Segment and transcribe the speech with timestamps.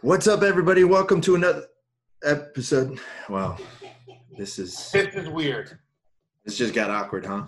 [0.00, 0.84] What's up, everybody?
[0.84, 1.66] Welcome to another
[2.22, 3.00] episode.
[3.28, 3.58] Wow,
[4.36, 5.78] this is This is weird.
[6.44, 7.46] this just got awkward, huh?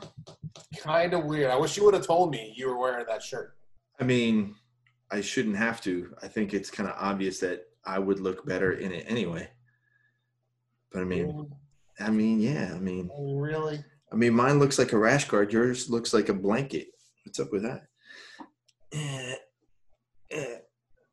[0.79, 1.51] Kind of weird.
[1.51, 3.57] I wish you would have told me you were wearing that shirt.
[4.01, 4.55] I mean,
[5.11, 6.15] I shouldn't have to.
[6.23, 9.49] I think it's kind of obvious that I would look better in it anyway.
[10.93, 11.51] But I mean,
[12.01, 12.73] I mean, yeah.
[12.75, 13.85] I mean, really?
[14.13, 15.53] I mean, mine looks like a rash guard.
[15.53, 16.89] Yours looks like a blanket.
[17.25, 17.83] What's up with that?
[18.93, 19.35] Eh,
[20.33, 20.57] eh.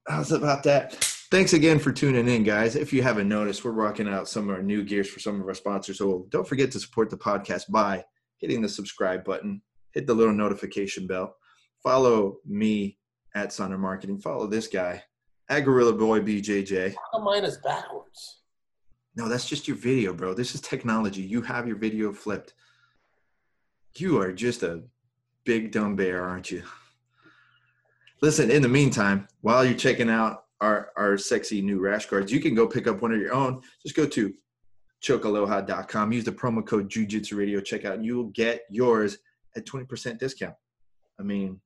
[0.07, 1.13] How's about that?
[1.29, 2.77] Thanks again for tuning in, guys.
[2.77, 5.45] If you haven't noticed, we're rocking out some of our new gears for some of
[5.45, 5.97] our sponsors.
[5.97, 8.05] So don't forget to support the podcast by
[8.37, 11.35] hitting the subscribe button, hit the little notification bell,
[11.83, 12.97] follow me
[13.35, 15.03] at Sonder Marketing, follow this guy
[15.49, 16.95] at Gorilla Boy BJJ.
[17.21, 18.39] Mine is backwards?
[19.17, 20.33] No, that's just your video, bro.
[20.33, 21.23] This is technology.
[21.23, 22.53] You have your video flipped.
[23.97, 24.83] You are just a
[25.43, 26.63] big dumb bear, aren't you?
[28.21, 32.39] Listen, in the meantime, while you're checking out our, our sexy new rash guards, you
[32.39, 33.61] can go pick up one of your own.
[33.83, 34.33] Just go to
[35.03, 36.11] chokealoha.com.
[36.11, 37.59] Use the promo code Jujitsu Radio.
[37.59, 39.17] Check out, and you will get yours
[39.55, 40.55] at 20% discount.
[41.19, 41.59] I mean,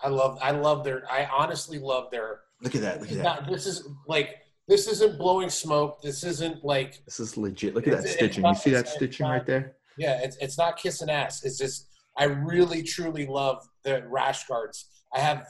[0.00, 0.38] I love.
[0.40, 1.02] I love their.
[1.10, 2.40] I honestly love their.
[2.62, 3.00] look at that.
[3.00, 3.22] Look at that.
[3.24, 4.36] Not, this is like.
[4.66, 6.02] This isn't blowing smoke.
[6.02, 7.02] This isn't like.
[7.06, 7.74] This is legit.
[7.74, 8.44] Look at that stitching.
[8.44, 9.76] You see that stitching not- right there?
[9.96, 11.44] Yeah, it's it's not kissing ass.
[11.44, 11.86] It's just.
[12.16, 14.88] I really truly love the rash guards.
[15.14, 15.46] I have.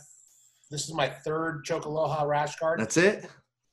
[0.71, 2.81] This is my third Chokealoha rash guard.
[2.81, 3.27] That's it?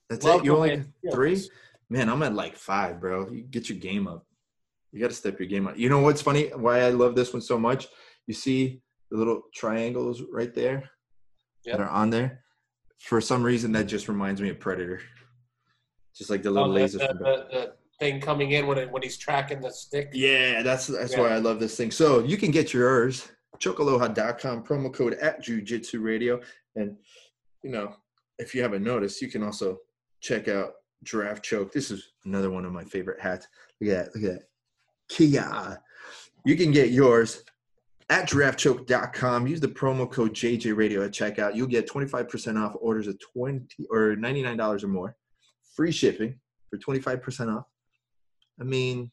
[0.09, 0.45] That's Love it?
[0.45, 1.13] You only way it feels.
[1.15, 1.49] three?
[1.89, 3.29] Man, I'm at like five, bro.
[3.29, 4.25] You get your game up.
[4.91, 5.77] You got to step your game up.
[5.77, 6.47] You know what's funny?
[6.55, 7.87] Why I love this one so much?
[8.27, 10.89] You see the little triangles right there
[11.65, 11.77] Yep.
[11.77, 12.43] that are on there.
[12.99, 15.01] For some reason, that just reminds me of Predator.
[16.15, 16.99] Just like the little Oh, the, lasers.
[16.99, 20.09] the, the, the thing coming in when it, when he's tracking the stick.
[20.13, 21.21] Yeah, that's that's Yeah.
[21.21, 21.91] why I love this thing.
[21.91, 23.27] So you can get yours,
[23.59, 26.39] chokealoha.com, promo code at Jiu-Jitsu Radio.
[26.75, 26.97] And,
[27.63, 27.95] you know,
[28.37, 29.77] if you haven't noticed, you can also
[30.21, 30.73] check out
[31.03, 31.71] Giraffe Choke.
[31.71, 33.47] This is another one of my favorite hats.
[33.79, 34.15] Look at that.
[34.15, 34.47] Look at that.
[35.09, 35.81] Kia.
[36.45, 37.43] You can get yours
[38.09, 39.47] at giraffechoke.com.
[39.47, 41.55] Use the promo code JJ Radio at checkout.
[41.55, 45.15] You'll get 25% off orders of 20 or $99 or more.
[45.75, 46.39] Free shipping
[46.69, 47.65] for 25% off.
[48.59, 49.11] I mean,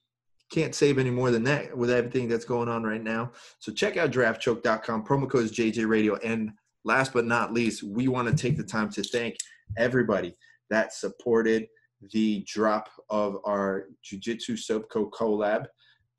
[0.53, 3.33] can't save any more than that with everything that's going on right now.
[3.59, 5.05] So check out giraffechoke.com.
[5.05, 6.17] Promo code is JJ Radio.
[6.17, 6.53] And
[6.85, 9.37] last but not least, we want to take the time to thank
[9.77, 10.37] everybody
[10.71, 11.67] that supported
[12.13, 15.67] the drop of our Jiu-Jitsu Soapco collab.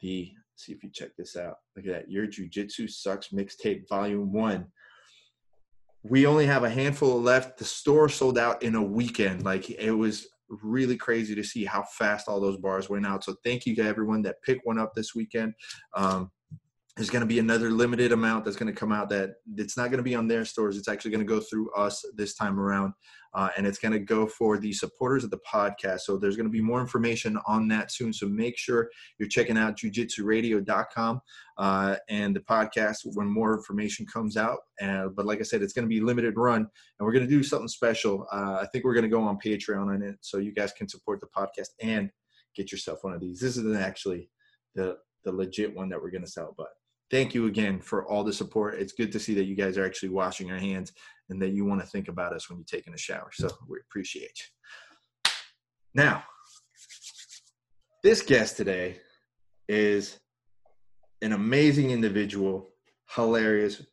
[0.02, 1.56] The see if you check this out.
[1.76, 2.12] Look at that.
[2.12, 4.68] Your Jiu-Jitsu Sucks mixtape volume one.
[6.04, 7.58] We only have a handful left.
[7.58, 9.44] The store sold out in a weekend.
[9.44, 10.28] Like it was
[10.62, 13.24] really crazy to see how fast all those bars went out.
[13.24, 15.54] So thank you to everyone that picked one up this weekend.
[15.96, 16.30] Um,
[16.96, 19.86] there's going to be another limited amount that's going to come out that it's not
[19.86, 20.78] going to be on their stores.
[20.78, 22.94] It's actually going to go through us this time around.
[23.34, 26.02] Uh, and it's going to go for the supporters of the podcast.
[26.02, 28.14] So there's going to be more information on that soon.
[28.14, 31.22] So make sure you're checking out jujitsuradio.com
[31.58, 34.60] uh, and the podcast when more information comes out.
[34.80, 36.68] Uh, but like I said, it's going to be limited run and
[37.00, 38.28] we're going to do something special.
[38.32, 40.88] Uh, I think we're going to go on Patreon on it so you guys can
[40.88, 42.12] support the podcast and
[42.56, 43.40] get yourself one of these.
[43.40, 44.30] This isn't actually
[44.76, 46.68] the the legit one that we're going to sell, but
[47.14, 48.74] thank you again for all the support.
[48.80, 50.94] It's good to see that you guys are actually washing your hands
[51.30, 53.30] and that you want to think about us when you're taking a shower.
[53.32, 55.32] So we appreciate you.
[55.94, 56.24] Now,
[58.02, 58.98] this guest today
[59.70, 60.18] is
[61.22, 62.72] an amazing individual,
[63.12, 63.84] hilarious.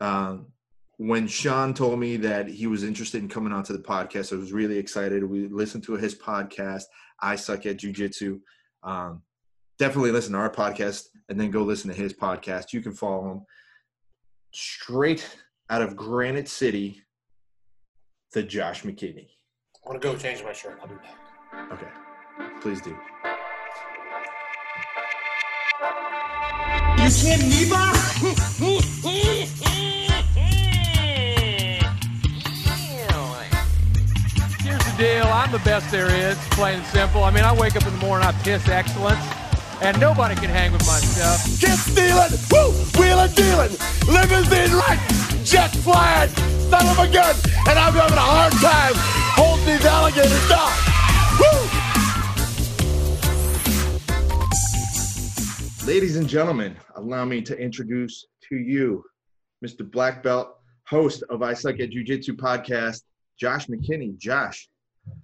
[0.00, 0.46] Um,
[0.96, 4.54] when Sean told me that he was interested in coming onto the podcast, I was
[4.54, 5.22] really excited.
[5.22, 6.84] We listened to his podcast,
[7.20, 8.40] I Suck at Jiu Jitsu.
[8.82, 9.20] Um,
[9.78, 12.72] definitely listen to our podcast and then go listen to his podcast.
[12.72, 13.42] You can follow him
[14.52, 15.26] straight
[15.70, 17.02] out of Granite City,
[18.32, 19.28] the Josh McKinney.
[19.84, 20.78] I want to go change my shirt.
[20.82, 21.72] I'll be back.
[21.72, 21.88] Okay,
[22.60, 22.96] please do.
[26.98, 28.18] You kidding me, boss?
[34.60, 35.24] Here's the deal.
[35.24, 37.24] I'm the best there is, plain and simple.
[37.24, 39.24] I mean, I wake up in the morning, I piss excellence,
[39.80, 41.60] and nobody can hang with my stuff.
[41.60, 43.76] Get stealing, woo, wheeling, dealing,
[44.06, 44.98] limousine right,
[45.44, 46.30] jet flying,
[46.70, 47.34] son of a gun,
[47.68, 48.92] and I'm having a hard time
[49.36, 50.72] holding these alligators down.
[51.38, 51.88] Woo!
[55.86, 59.04] Ladies and gentlemen, allow me to introduce to you
[59.64, 59.88] Mr.
[59.90, 63.02] Black Belt, host of I Suck at Jiu Jitsu podcast,
[63.38, 64.18] Josh McKinney.
[64.18, 64.68] Josh,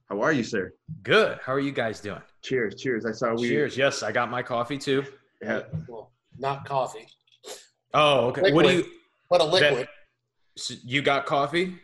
[0.08, 0.72] how are you, sir?
[1.02, 1.38] Good.
[1.44, 2.22] How are you guys doing?
[2.44, 3.06] Cheers, cheers.
[3.06, 3.76] I saw we Cheers.
[3.76, 5.04] Yes, I got my coffee too.
[5.42, 5.62] Yeah.
[5.88, 7.06] Well, not coffee,
[7.94, 8.52] Oh, okay.
[8.52, 8.84] What do you?
[9.28, 9.88] What a liquid.
[10.56, 11.76] so you got coffee?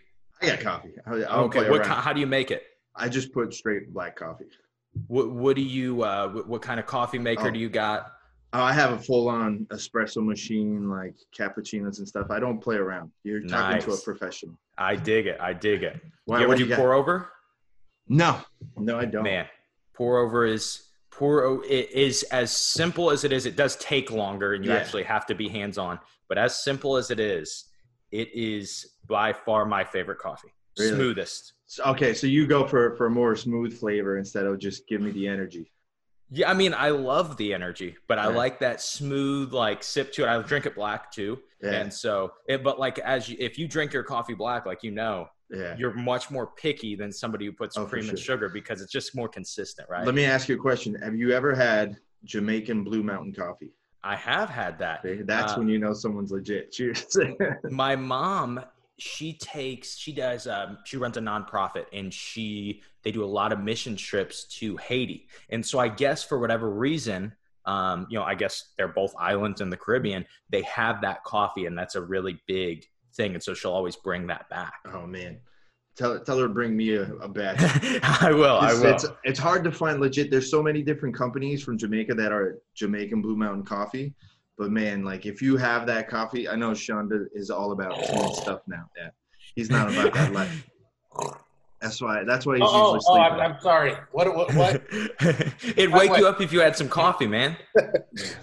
[0.42, 0.90] I got coffee.
[1.06, 1.70] I, I don't Okay.
[1.70, 1.80] What?
[1.80, 2.02] around.
[2.02, 2.64] How do you make it?
[2.94, 4.46] I just put straight black coffee.
[5.06, 7.50] What what do you uh what, what kind of coffee maker Oh.
[7.50, 8.12] do you got?
[8.52, 12.26] Oh, I have a full-on espresso machine, like cappuccinos and stuff.
[12.30, 13.12] I don't play around.
[13.22, 14.58] You're talking to a professional.
[14.76, 15.38] I dig it.
[15.40, 16.00] I dig it.
[16.24, 16.76] Why- you ever what do you got?
[16.78, 17.28] pour over?
[18.08, 18.40] No,
[18.76, 19.22] no, I don't.
[19.22, 19.46] Man,
[19.94, 23.46] pour over is pour it is as simple as it is.
[23.46, 24.78] It does take longer, and you Yeah.
[24.78, 25.98] actually have to be hands on.
[26.28, 27.66] But as simple as it is,
[28.10, 30.54] it is by far my favorite coffee.
[30.78, 30.92] Really?
[30.92, 31.52] Smoothest.
[31.86, 35.26] Okay, so you go for for more smooth flavor instead of just give me the
[35.28, 35.72] energy.
[36.32, 40.22] Yeah, I mean, I love the energy, but I like that smooth like sip to
[40.24, 40.28] it.
[40.28, 42.62] I drink it black too, Yeah, and so it.
[42.62, 45.74] But like as you, if you drink your coffee black, like you know, yeah.
[45.78, 49.14] you're much more picky than somebody who puts Oh, cream and sugar because it's just
[49.14, 50.06] more consistent, right?
[50.06, 50.94] Let me ask you a question.
[50.96, 53.72] Have you ever had Jamaican Blue Mountain coffee?
[54.02, 55.00] I have had that.
[55.04, 56.72] Okay, That's Uh, when you know someone's legit.
[56.72, 57.16] Cheers.
[57.70, 58.60] my mom
[59.00, 63.50] she takes she does um, she runs a nonprofit and she they do a lot
[63.50, 67.32] of mission trips to haiti and so i guess for whatever reason
[67.64, 71.64] um, you know i guess they're both islands in the caribbean they have that coffee
[71.64, 75.38] and that's a really big thing and so she'll always bring that back oh man,
[75.96, 77.58] tell tell her to bring me a, a batch.
[78.22, 80.30] i will i It's, will it's it's hard to find legit.
[80.30, 84.14] There's so many different companies from Jamaica that are Jamaican Blue Mountain coffee.
[84.56, 88.34] But man, like if you have that coffee, I know Shonda is all about smooth
[88.42, 88.84] stuff now.
[88.96, 89.08] Yeah,
[89.54, 90.68] he's not about that life.
[91.80, 92.24] That's why.
[92.24, 93.20] That's why he's Oh, usually oh, oh.
[93.22, 93.94] I'm, I'm sorry.
[94.12, 94.34] What?
[94.36, 94.54] What?
[94.54, 94.82] what?
[95.76, 97.56] it'd wake you up if you had some coffee man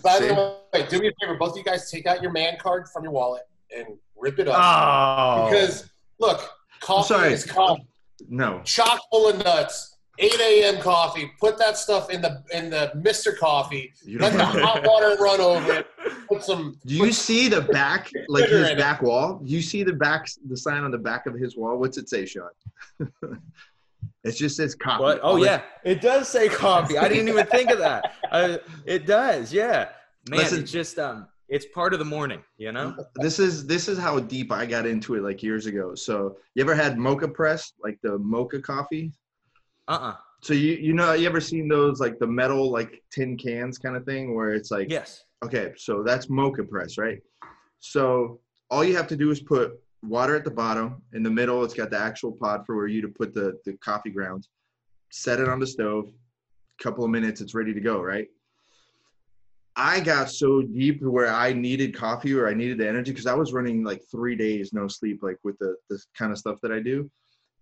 [0.01, 0.27] By See?
[0.27, 1.37] the way, do me a favor.
[1.37, 3.43] Both of you guys take out your man card from your wallet
[3.75, 3.85] and
[4.19, 4.55] rip it up.
[4.57, 6.41] oh Because look,
[6.79, 7.87] coffee is coffee.
[8.29, 9.93] no, Chock full of nuts.
[10.19, 10.81] 8 a.m.
[10.81, 11.31] coffee.
[11.39, 13.93] Put that stuff in the in the Mister Coffee.
[14.03, 14.39] you Let don't.
[14.55, 15.87] the hot water run over it.
[16.27, 16.75] Put some.
[16.87, 18.79] Do you see the back, like his in it.
[18.79, 19.39] back wall?
[19.43, 21.77] You see the back, the sign on the back of his wall.
[21.77, 22.49] What's it say, Sean?
[24.23, 25.03] it just says coffee.
[25.03, 25.19] What?
[25.21, 26.97] Oh All it- yeah, it does say coffee.
[26.97, 28.13] I didn't even think of that.
[28.31, 29.53] Uh, it does.
[29.53, 29.89] Yeah,
[30.29, 30.39] man.
[30.39, 32.41] Listen- it's just um, it's part of the morning.
[32.57, 32.95] You know.
[33.15, 35.95] This is this is how deep I got into it like years ago.
[35.95, 39.11] So you ever had mocha press, like the mocha coffee?
[39.87, 39.91] Uh.
[39.91, 43.77] uh So you you know you ever seen those like the metal like tin cans
[43.77, 45.23] kind of thing where it's like Yes.
[45.45, 47.19] okay so that's mocha press right
[47.79, 48.39] so
[48.69, 51.73] all you have to do is put water at the bottom in the middle it's
[51.73, 54.49] got the actual pod for where you to put the the coffee grounds
[55.11, 56.05] set it on the stove
[56.83, 58.27] couple of minutes it's ready to go right
[59.77, 63.33] i got so deep where i needed coffee or i needed the energy because i
[63.33, 66.71] was running like three days no sleep like with the this kind of stuff that
[66.71, 67.09] i do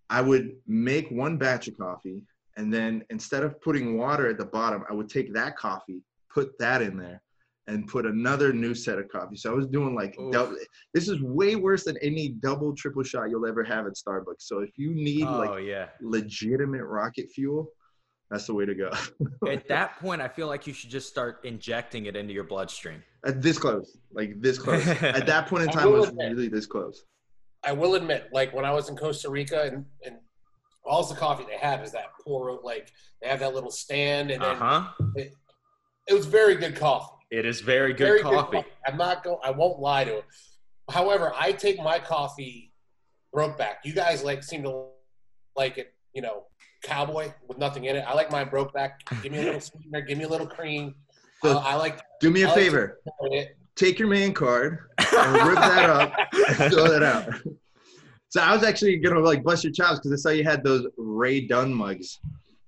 [0.10, 2.22] i would make one batch of coffee
[2.58, 6.02] and then instead of putting water at the bottom i would take that coffee
[6.34, 7.22] put that in there
[7.68, 9.36] and put another new set of coffee.
[9.36, 10.32] So I was doing like Oof.
[10.32, 10.58] double,
[10.94, 14.42] this is way worse than any double triple shot you'll ever have at Starbucks.
[14.42, 15.88] So if you need Oh like yeah.
[16.02, 17.70] legitimate rocket fuel,
[18.31, 18.89] that's the way to go.
[19.50, 23.04] At that point, I feel like you should just start injecting it into your bloodstream.
[23.25, 24.86] At this close, like this close.
[25.01, 27.04] At that point in time, I was admit- really this close.
[27.63, 30.16] I will admit, like when I was in Costa Rica and and
[30.86, 32.92] all the coffee they have is that pour like
[33.22, 34.83] they have that little stand and Uh then huh.
[36.07, 37.12] it was very good coffee.
[37.31, 38.57] It is very good very coffee.
[38.57, 39.39] Good I'm not going.
[39.44, 40.25] I won't lie to it.
[40.92, 42.72] However, I take my coffee
[43.34, 43.79] broke back.
[43.84, 44.86] You guys like seem to
[45.55, 45.91] like it.
[46.13, 46.44] You know,
[46.86, 48.06] cowboy with nothing in it.
[48.08, 49.01] I like mine broke back.
[49.24, 50.01] Give me a little sweetener.
[50.01, 50.96] Give me a little cream.
[51.44, 53.00] So- Uh, I like Do me a I favor.
[53.20, 53.58] pour it.
[53.75, 56.13] Take your man card and rip that up
[56.60, 57.27] and throw that out.
[58.30, 60.88] So I was actually gonna like bust your chops because I saw you had those
[60.98, 62.20] Rae Dunn mugs.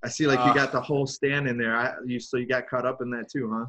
[0.03, 0.53] I see like you Ah.
[0.53, 1.75] got the whole stand in there.
[1.75, 3.65] I, you so you got caught up in that too, huh?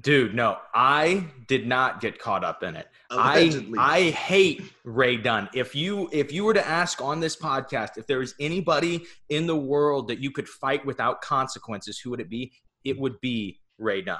[0.00, 2.88] Dude, no, I did not get caught up in it.
[3.10, 3.78] I Allegedly.
[3.78, 5.50] I hate Rae Dunn.
[5.52, 9.46] If you if you were to ask on this podcast if there was anybody in
[9.46, 12.52] the world that you could fight without consequences, who would it be?
[12.84, 14.18] It would be Rae Dunn.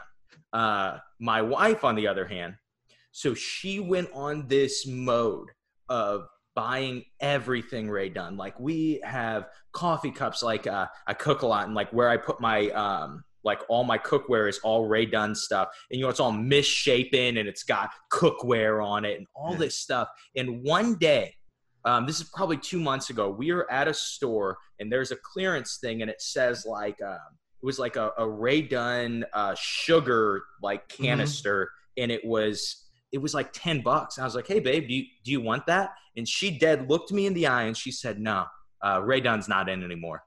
[0.53, 2.55] Uh, my wife, on the other hand,
[3.11, 5.49] so she went on this mode
[5.89, 8.37] of buying everything Rae Dunn.
[8.37, 10.43] Like we have coffee cups.
[10.43, 13.85] Like uh, I cook a lot, and like where I put my um, like all
[13.85, 17.63] my cookware is all Rae Dunn stuff, and you know it's all misshapen and it's
[17.65, 19.59] got cookware on it and all Yeah.
[19.59, 20.09] this stuff.
[20.37, 21.35] And one day,
[21.85, 25.17] um, this is probably two months ago, we are at a store and there's a
[25.17, 27.19] clearance thing, and it says like um,
[27.63, 33.19] it was like a, a Rae Dunn uh, sugar like canister, and it was it
[33.21, 34.17] was like 10 bucks.
[34.17, 35.91] And I was like, hey, babe, do you, do you want that?
[36.17, 38.47] And she dead looked me in the eye and she said, no,
[38.83, 40.23] uh, Rae Dunn's not in anymore.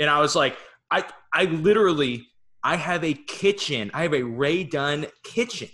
[0.00, 0.56] And I was like,
[0.90, 2.26] I, I literally,
[2.66, 3.92] I have a kitchen.
[3.94, 5.68] I have a Rae Dunn kitchen.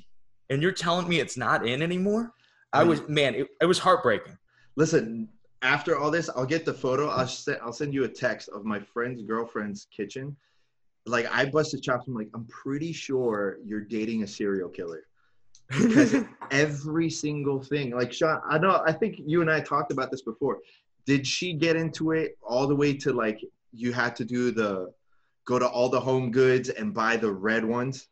[0.50, 2.34] And you're telling me it's not in anymore?
[2.74, 4.36] I was, man, it, it was heartbreaking.
[4.76, 5.30] Listen,
[5.62, 7.08] after all this, I'll get the photo.
[7.08, 10.36] I'll send I'll send you a text of my friend's girlfriend's kitchen.
[11.06, 12.08] Like I busted chops.
[12.08, 15.04] I'm like, I'm pretty sure you're dating a serial killer.
[15.70, 16.14] Because
[16.50, 20.20] every single thing, like Sean, I know I think you and I talked about this
[20.20, 20.58] before.
[21.06, 23.40] Did she get into it all the way to like
[23.72, 24.92] you had to do the
[25.44, 28.08] go to all the home goods and buy the red ones?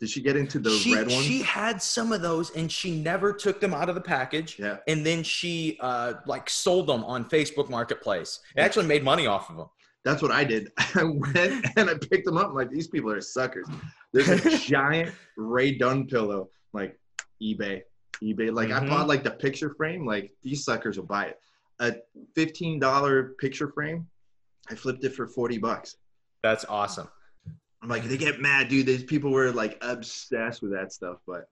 [0.00, 1.22] Did she get into the she, red ones?
[1.24, 4.58] she had some of those and she never took them out of the package.
[4.58, 4.78] Yeah.
[4.88, 8.40] And then she uh, like sold them on Facebook Marketplace.
[8.56, 9.68] It actually made money off of them.
[10.04, 10.72] That's what I did.
[10.96, 12.48] I went and I picked them up.
[12.48, 13.68] I'm like, these people are suckers.
[14.12, 16.98] There's a giant Rae Dunn pillow, like
[17.40, 17.82] eBay,
[18.20, 18.52] eBay.
[18.52, 18.82] Like Mhm.
[18.82, 20.04] I bought like the picture frame.
[20.04, 21.38] Like these suckers will buy it.
[21.78, 21.94] A
[22.34, 24.08] fifteen dollar picture frame.
[24.68, 25.96] I flipped it for forty bucks.
[26.42, 27.08] That's awesome.
[27.82, 28.86] I'm like, they get mad, dude.
[28.86, 31.48] These people were like obsessed with that stuff, but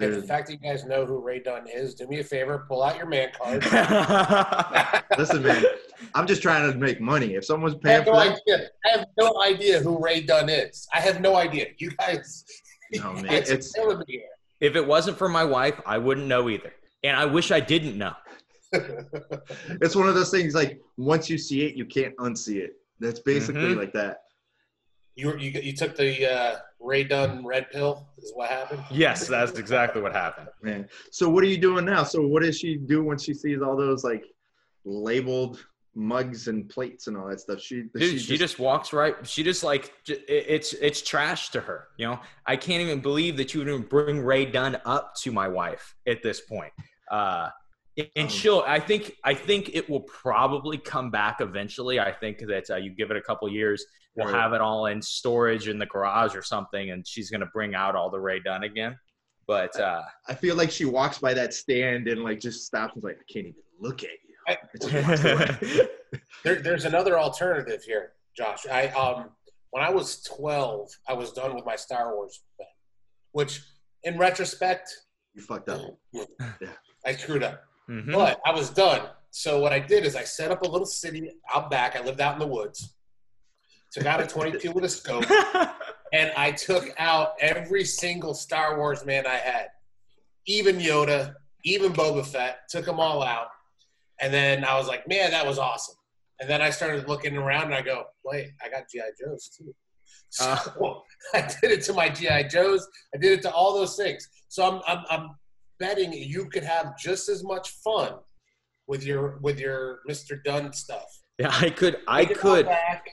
[0.00, 2.64] And the fact that you guys know who Rae Dunn is, do me a favor,
[2.68, 3.64] pull out your man card.
[5.18, 5.64] listen, man,
[6.14, 7.34] I'm just trying to make money.
[7.34, 8.68] If someone's I paying have no for it, idea.
[8.84, 10.86] I have no idea who Rae Dunn is.
[10.92, 11.66] I have no idea.
[11.78, 12.44] You guys,
[12.94, 14.22] No, man, it's, it's- killing me here.
[14.60, 16.72] if it wasn't for my wife, I wouldn't know either.
[17.04, 18.14] And I wish I didn't know.
[19.80, 22.72] it's one of those things like once you see it, you can't unsee it.
[23.00, 23.76] That's basically Mhm.
[23.76, 24.22] like that.
[25.14, 28.06] You, you you took the uh, Rae Dunn red pill.
[28.18, 28.82] Is what happened.
[28.90, 30.48] Yes, that's exactly what happened.
[30.62, 30.88] Man.
[31.10, 32.04] So what are you doing now?
[32.04, 34.24] So what does she do when she sees all those like
[34.84, 37.60] labeled mugs and plates and all that stuff?
[37.60, 39.14] She Dude, she, just, walks right.
[39.26, 41.88] She just like it's it's trash to her.
[41.96, 45.32] You know, I can't even believe that you would even bring Rae Dunn up to
[45.32, 46.72] my wife at this point.
[47.10, 47.48] Uh,
[47.96, 48.62] and Um, she'll.
[48.66, 49.12] I think.
[49.24, 51.98] I think it will probably come back eventually.
[52.00, 53.84] I think that uh, you give it a couple years,
[54.14, 54.34] we'll Right.
[54.40, 57.94] have it all in storage in the garage or something, and she's gonna bring out
[57.96, 58.98] all the Rae Dunn again.
[59.46, 63.04] But uh, I feel like she walks by that stand and like just stops and
[63.04, 64.34] like, I can't even look at you.
[64.48, 65.88] I- And just walks away.
[66.44, 68.64] There, there's another alternative here, Josh.
[68.70, 69.30] I um
[69.70, 72.66] when I was 12, I was done with my Star Wars, thing,
[73.32, 73.60] which
[74.04, 74.88] in retrospect,
[75.34, 75.80] you fucked up.
[76.12, 76.24] yeah.
[77.04, 77.62] I screwed up.
[77.88, 78.12] Mhm.
[78.12, 79.08] But I was done.
[79.30, 81.94] So what I did is I set up a little city out back.
[81.96, 82.94] I lived out in the woods.
[83.92, 85.24] Took out a 22 with a scope,
[86.12, 89.68] and I took out every single Star Wars man I had,
[90.46, 92.68] even Yoda, even Boba Fett.
[92.68, 93.48] Took them all out,
[94.20, 95.94] and then I was like, man, that was awesome.
[96.40, 99.74] And then I started looking around, and I go, wait, I got GI Joes too.
[100.30, 100.94] So Uh.
[101.34, 102.86] I did it to my GI Joes.
[103.14, 104.28] I did it to all those things.
[104.48, 105.30] So I'm, I'm, I'm
[105.78, 108.14] betting you could have just as much fun
[108.86, 110.42] with your with your Mr.
[110.44, 111.04] Dunn stuff.
[111.38, 111.98] yeah, I could.
[112.08, 112.66] I Take it all could.
[112.66, 113.06] back.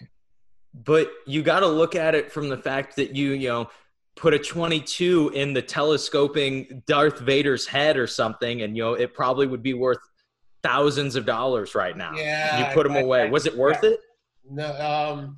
[0.74, 3.70] but you got to look at it from the fact that you you know
[4.16, 9.14] put a 22 in the telescoping Darth Vader's head or something and you know it
[9.14, 9.98] probably would be worth
[10.62, 13.84] thousands of dollars right now Yeah, you put them I- away I- was it worth
[13.84, 14.00] it
[14.50, 15.38] No, um,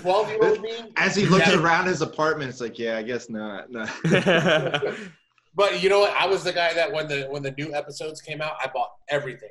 [0.00, 0.72] twelve year old me.
[0.96, 1.60] As he looks Yeah.
[1.62, 3.70] around his apartment, it's like, yeah, I guess not.
[3.70, 3.84] No.
[5.58, 6.14] But you know what?
[6.16, 8.92] I was the guy that when the when the new episodes came out, I bought
[9.08, 9.50] everything.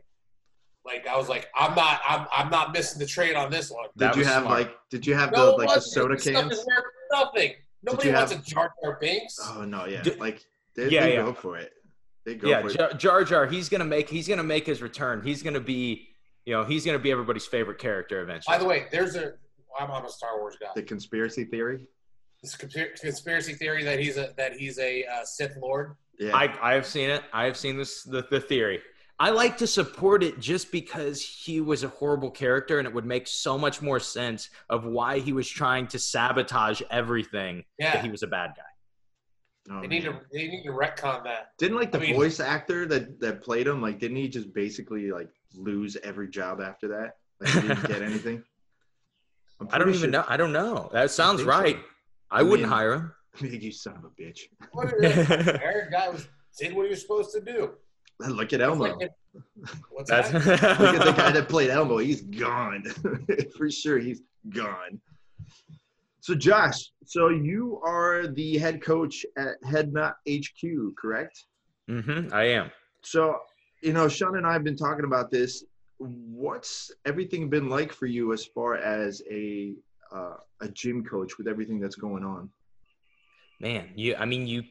[0.85, 3.87] Like I was like, I'm not, I'm, I'm not missing the trade on this one.
[3.97, 4.59] That did you have smart.
[4.61, 6.65] like did you have No, the like the soda cans?
[7.11, 7.55] nothing.
[7.83, 9.35] Nobody wants have- a Jar Jar Binks.
[9.43, 10.01] Oh no, yeah.
[10.01, 10.45] Do- like
[10.77, 11.23] they, Yeah, they yeah.
[11.23, 11.73] go for it.
[12.25, 12.77] They go yeah for it.
[12.77, 16.07] Jar, Jar Jar he's gonna make he's gonna make his return he's gonna be
[16.45, 19.33] you know he's gonna be everybody's favorite character eventually By the way, there's a.
[19.77, 20.67] I'm, I'm a Star Wars guy.
[20.73, 21.85] The conspiracy theory.
[22.43, 25.95] This conspiracy theory that he's a that he's a uh, Sith Lord.
[26.19, 26.35] Yeah.
[26.35, 27.23] I, I have seen it.
[27.33, 28.81] I have seen this the, the theory.
[29.19, 33.05] I like to support it just because he was a horrible character and it would
[33.05, 38.01] make so much more sense of why he was trying to sabotage everything that Yeah,
[38.03, 39.73] he was a bad guy.
[39.75, 40.13] Oh, they need man.
[40.13, 41.53] to they need to retcon that.
[41.57, 44.53] Didn't like the I mean- voice actor that that played him like didn't he just
[44.53, 47.15] basically like lose every job after that?
[47.39, 48.43] Like he didn't get anything.
[49.59, 50.23] I'm don't pretty even know.
[50.27, 50.89] I don't know.
[50.93, 51.75] That sounds right.
[51.75, 51.83] so.
[52.31, 52.37] Right.
[52.37, 53.11] I, I wouldn't mean- hire him.
[53.41, 54.39] You son of a bitch.
[54.71, 55.61] What is it?
[55.61, 57.73] Aaron guy was did what he was supposed to do.
[58.19, 58.95] Look at Elmo.
[58.97, 59.11] Like,
[59.91, 60.45] What's That's that?
[60.79, 61.97] Look at the guy that played Elmo.
[61.99, 62.83] He's gone.
[63.55, 64.99] For sure, he's gone.
[66.21, 71.45] So, Josh, so you are the head coach at Head Nod HQ, correct?
[71.89, 72.33] Mm-hmm.
[72.33, 72.71] I am.
[73.03, 73.37] So,
[73.83, 75.63] you know, Sean and I have been talking about this.
[75.99, 79.73] What's everything been like for you as far as a
[80.13, 82.49] uh, a gym coach with everything that's going on?
[83.59, 84.15] Man, you.
[84.15, 84.63] I mean, you.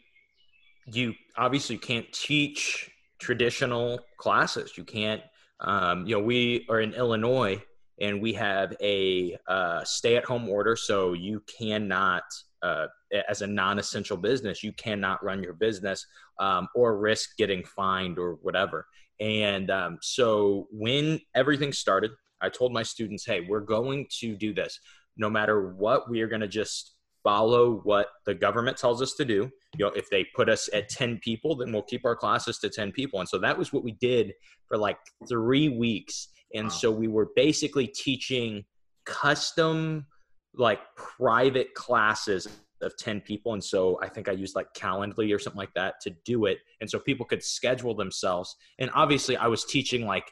[0.89, 4.79] You obviously can't teach traditional classes.
[4.79, 5.21] You can't.
[5.59, 7.61] Um, you know, we are in Illinois,
[8.01, 12.23] and we have a uh, stay-at-home order, so you cannot,
[12.63, 12.87] uh,
[13.29, 16.07] as a non-essential business, you cannot run your business
[16.39, 18.87] um, or risk getting fined or whatever.
[19.19, 24.53] And um, so when everything started, I told my students, hey, we're going to do
[24.53, 24.79] this.
[25.17, 26.97] No matter what, we are going to just
[27.27, 29.51] follow what the government tells us to do.
[29.77, 32.71] You know, if they put us at 10 people, then we'll keep our classes to
[32.71, 33.19] 10 people.
[33.19, 34.33] And so that was what we did
[34.69, 36.29] for like three weeks.
[36.55, 36.71] And wow.
[36.71, 38.65] so we were basically teaching
[39.07, 40.07] custom,
[40.55, 42.47] like private classes
[42.81, 43.55] of 10 people.
[43.55, 46.59] And so I think I used like Calendly or something like that to do it.
[46.81, 48.55] And so people could schedule themselves.
[48.79, 50.31] And obviously, I was teaching like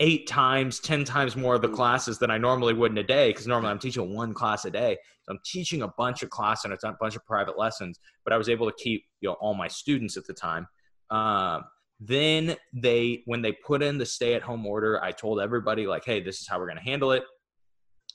[0.00, 3.30] eight times, 10 times more of the classes than I normally would in a day
[3.30, 4.96] because normally I'm teaching one class a day.
[5.22, 8.32] So I'm teaching a bunch of classes and it's a bunch of private lessons, but
[8.32, 10.66] I was able to keep you know all my students at the time.
[11.10, 11.64] Um,
[12.00, 16.04] then they when they put in the stay at home order, I told everybody like,
[16.04, 17.22] hey, this is how we're going to handle it.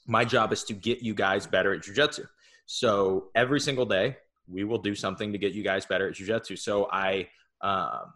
[0.05, 2.27] My job is to get you guys better at jujitsu.
[2.65, 4.17] So every single day
[4.47, 6.57] we will do something to get you guys better at jujitsu.
[6.57, 7.29] So I
[7.61, 8.13] um,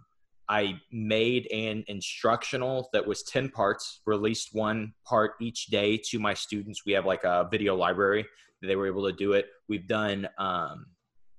[0.53, 6.35] I made an instructional that was 10 parts, released one part each day to my
[6.35, 6.85] students.
[6.85, 8.27] We have like a video library
[8.61, 9.47] they were able to do it.
[9.67, 10.85] We've done, um,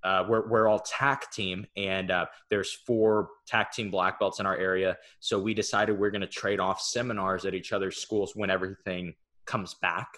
[0.03, 4.47] uh, we're, we're all TAC team, and uh, there's four TAC team black belts in
[4.47, 4.99] our area.
[5.21, 9.15] So we decided we're going to trade off seminars at each other's schools when everything
[9.47, 10.09] comes back,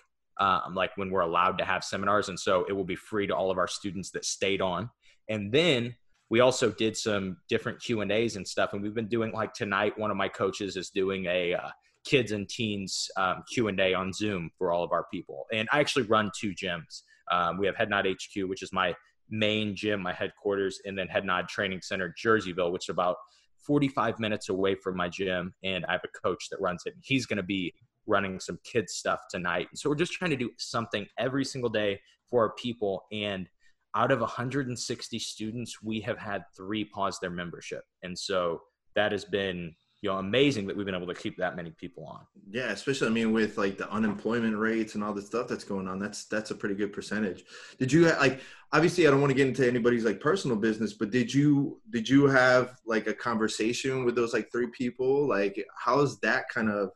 [0.41, 2.31] um, like when we're allowed to have seminars.
[2.31, 4.89] And so it will be free to all of our students that stayed on.
[5.29, 5.95] And then
[6.29, 9.53] we also did some different q and a's and stuff and we've been doing like
[9.53, 11.71] tonight one of my coaches is doing a uh,
[12.05, 15.47] kids and teens um, q&a on zoom for all of our people.
[15.53, 17.03] And i actually run two gyms.
[17.31, 18.95] Um, we have head nod hq which is my
[19.29, 23.17] main gym my headquarters and then head nod training center jerseyville which is about
[23.59, 27.27] 45 minutes away from my gym and i have a coach that runs it he's
[27.27, 27.75] going to be
[28.07, 29.69] running some kids stuff tonight.
[29.75, 33.49] So we're just trying to do something every single day for our people and
[33.97, 37.83] out of 160 students, we have had three pause their membership.
[38.03, 38.61] And so
[38.95, 42.05] that has been you know amazing that we've been able to keep that many people
[42.05, 42.21] on.
[42.51, 45.89] Yeah especially i mean with like the unemployment rates and all the stuff that's going
[45.89, 47.45] on that's that's a pretty good percentage.
[47.79, 48.41] Did you like
[48.73, 52.09] obviously i don't want to get into anybody's like personal business but did you did
[52.09, 55.27] you have like a conversation with those like three people?
[55.27, 56.91] Like how is that kind of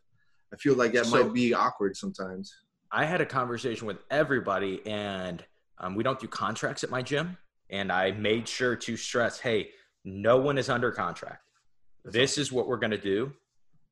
[0.52, 2.54] i feel like that so, might be awkward sometimes.
[2.92, 5.42] I had a conversation with everybody and
[5.80, 7.36] um, we don't do contracts at my gym.
[7.70, 9.70] And I made sure to stress hey,
[10.04, 11.42] no one is under contract.
[12.04, 12.42] That's this awesome.
[12.42, 13.32] is what we're going to do.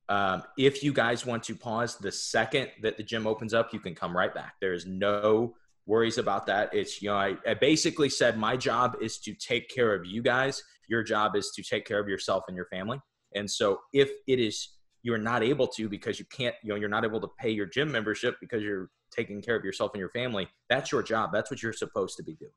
[0.09, 3.79] Um, if you guys want to pause the second that the gym opens up, you
[3.79, 4.55] can come right back.
[4.59, 5.53] There is no
[5.85, 6.73] worries about that.
[6.73, 10.23] It's, you know, I, I basically said my job is to take care of you
[10.23, 10.63] guys.
[10.87, 12.99] Your job is to take care of yourself and your family.
[13.35, 14.69] And so if it is,
[15.03, 17.67] you're not able to because you can't, you know, you're not able to pay your
[17.67, 21.31] gym membership because you're taking care of yourself and your family, that's your job.
[21.33, 22.51] That's what you're supposed to be doing.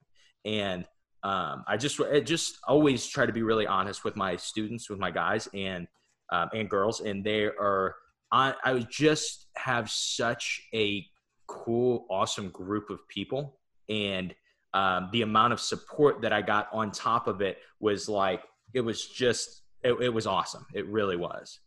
[0.45, 0.85] And
[1.25, 4.99] um, I just I just always try to be really honest with my students, with
[4.99, 5.87] my guys and
[6.31, 7.95] um, and girls, and they are.
[8.35, 11.05] I, I just have such a
[11.47, 14.35] cool, awesome group of people, and
[14.75, 18.43] um, the amount of support that I got on top of it was like
[18.75, 20.67] it was just it, it was awesome.
[20.75, 21.61] It really was.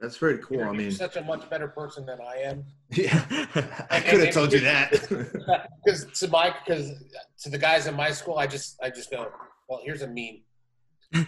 [0.00, 0.58] That's very cool.
[0.58, 2.64] You're, I mean, such a much better person than I am.
[2.90, 3.24] Yeah,
[3.90, 4.92] I could have told you that.
[5.84, 6.92] Because to my, because
[7.42, 9.32] to the guys in my school, I just, I just go,
[9.68, 10.42] well, here's a meme.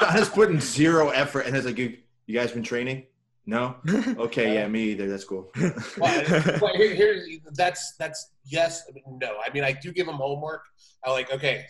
[0.00, 3.06] Donna's putting zero effort, and it's like, you, you guys been training?
[3.44, 3.76] No.
[3.88, 5.08] Okay, yeah, me either.
[5.08, 5.50] That's cool.
[5.98, 6.24] well,
[6.60, 7.24] well here, here,
[7.54, 9.38] that's that's yes, no.
[9.44, 10.62] I mean, I do give them homework.
[11.04, 11.64] I like, okay,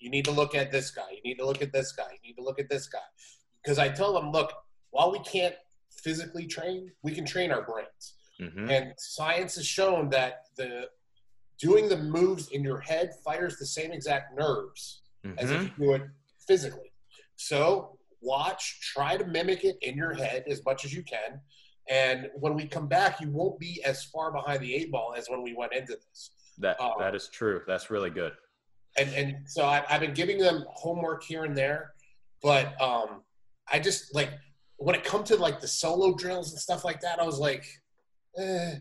[0.00, 1.10] you need to look at this guy.
[1.12, 2.10] You need to look at this guy.
[2.10, 2.98] You need to look at this guy
[3.62, 4.52] because I tell them, look,
[4.90, 5.54] while we can't
[5.90, 8.14] physically train, we can train our brains.
[8.40, 8.70] Mm-hmm.
[8.70, 10.88] And science has shown that the
[11.58, 15.38] doing the moves in your head fires the same exact nerves mm-hmm.
[15.38, 15.82] as if mm-hmm.
[15.82, 16.02] you do it
[16.46, 16.92] physically.
[17.36, 21.40] So watch, try to mimic it in your head as much as you can.
[21.88, 25.28] And when we come back, you won't be as far behind the eight ball as
[25.28, 26.30] when we went into this.
[26.58, 27.62] That um, that is true.
[27.66, 28.32] That's really good.
[28.96, 31.92] And and so I, have been giving them homework here and there,
[32.42, 33.22] but um,
[33.70, 34.30] I just like
[34.76, 37.64] when it comes to like the solo drills and stuff like that, I was like,
[38.38, 38.74] eh,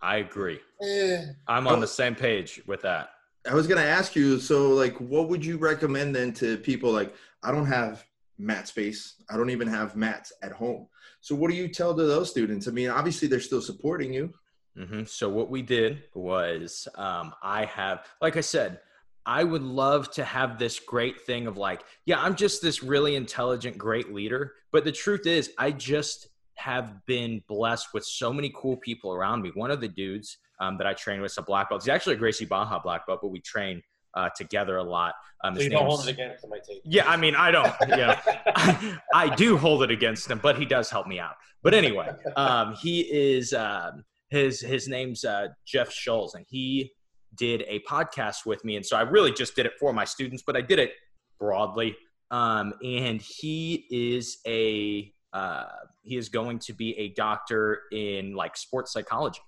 [0.00, 0.60] I agree.
[0.82, 1.22] Eh.
[1.46, 3.10] I'm on the same page with that.
[3.48, 6.92] I was gonna ask you, so like, what would you recommend then to people?
[6.92, 8.04] Like, I don't have
[8.38, 9.14] mat space.
[9.30, 10.86] I don't even have mats at home.
[11.20, 12.68] So, what do you tell to those students?
[12.68, 14.32] I mean, obviously they're still supporting you.
[14.78, 15.04] Mm-hmm.
[15.04, 18.80] So, what we did was, um, I have, like I said,
[19.28, 23.14] I would love to have this great thing of like, yeah, I'm just this really
[23.14, 24.54] intelligent, great leader.
[24.72, 29.42] But the truth is, I just have been blessed with so many cool people around
[29.42, 29.50] me.
[29.54, 31.82] One of the dudes um, that I train with is a black belt.
[31.82, 33.82] He's actually a Gracie Barra black belt, but we train
[34.14, 35.14] uh, together a lot.
[35.44, 36.80] Um, So you don't hold it against him, I take.
[36.84, 37.72] yeah, I mean, I don't.
[37.86, 38.20] Yeah,
[38.56, 41.34] I, I do hold it against him, but he does help me out.
[41.62, 46.92] But anyway, um, he is um, his his name's uh, Jeff Schulz, and he
[47.36, 50.42] did a podcast with me, and so I really just did it for my students,
[50.46, 50.92] but I did it
[51.38, 51.96] broadly.
[52.30, 55.66] Um, and he is a uh,
[56.02, 59.40] he is going to be a doctor in like sports psychology.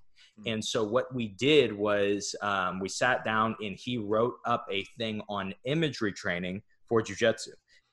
[0.45, 4.83] And so what we did was um, we sat down and he wrote up a
[4.97, 7.49] thing on imagery training for jujitsu.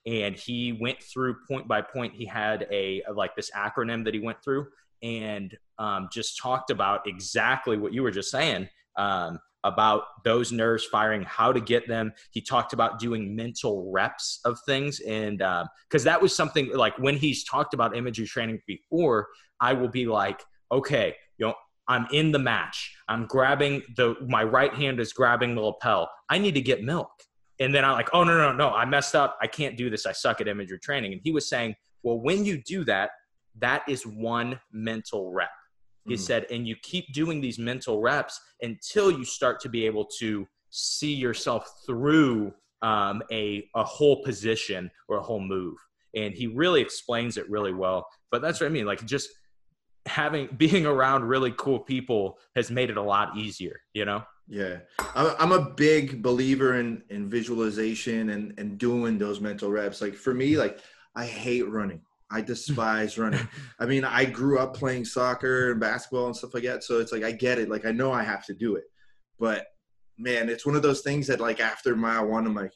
[0.06, 2.14] And he went through point by point.
[2.14, 4.66] He had a like this acronym that he went through
[5.02, 10.84] and um, just talked about exactly what you were just saying um, about those nerves
[10.84, 12.12] firing, how to get them.
[12.30, 16.98] He talked about doing mental reps of things, and uh, because that was something like
[16.98, 19.28] when he's talked about imagery training before,
[19.60, 21.54] I will be like, okay, you know,
[21.88, 22.94] I'm in the match.
[23.08, 26.10] I'm grabbing the my right hand is grabbing the lapel.
[26.28, 27.10] I need to get milk.
[27.60, 29.36] And then I'm like, oh no, no, no, I messed up.
[29.40, 30.06] I can't do this.
[30.06, 31.12] I suck at imagery training.
[31.12, 33.10] And he was saying, well, when you do that,
[33.58, 35.50] that is one mental rep.
[36.08, 36.18] He Mhm.
[36.18, 40.46] said, and you keep doing these mental reps until you start to be able to
[40.70, 45.76] see yourself through um, a, a whole position or a whole move.
[46.14, 48.06] And he really explains it really well.
[48.30, 48.86] But that's what I mean.
[48.86, 49.28] Like just
[50.06, 54.22] having being around really cool people has made it a lot easier, you know?
[54.46, 54.78] Yeah,
[55.14, 60.00] I'm, I'm a big believer in in visualization and and doing those mental reps.
[60.00, 60.80] Like for me, like
[61.14, 62.00] I hate running.
[62.30, 63.46] I despise running.
[63.78, 67.12] I mean, I grew up playing soccer and basketball and stuff like that, so it's
[67.12, 67.68] like I get it.
[67.68, 68.84] Like I know I have to do it,
[69.38, 69.66] but
[70.18, 72.72] man, it's one of those things that like after mile one, I'm like,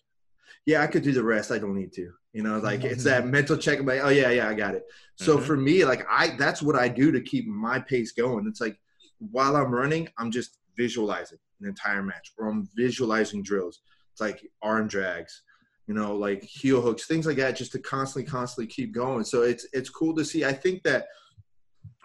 [0.64, 1.50] yeah, I could do the rest.
[1.50, 2.12] I don't need to.
[2.32, 3.78] You know, like it's that mental check.
[3.80, 4.84] I'm like, oh yeah, yeah, I got it.
[5.16, 5.42] So Mhm.
[5.42, 8.46] for me, like I, that's what I do to keep my pace going.
[8.46, 8.78] It's like
[9.18, 13.80] while I'm running, I'm just visualizing an entire match, or I'm visualizing drills.
[14.12, 15.42] It's like arm drags,
[15.86, 19.24] you know, like heel hooks, things like that, just to constantly, constantly keep going.
[19.24, 20.44] So it's it's cool to see.
[20.44, 21.06] I think that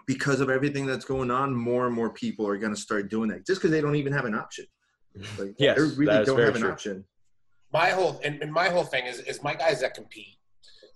[0.06, 3.28] because of everything that's going on, more and more people are going to start doing
[3.30, 4.66] that, just because they don't even have an option.
[5.38, 7.04] Like, Yes, they really is don't very have an option.
[7.72, 10.36] my whole and, and my whole thing is is my guys that compete.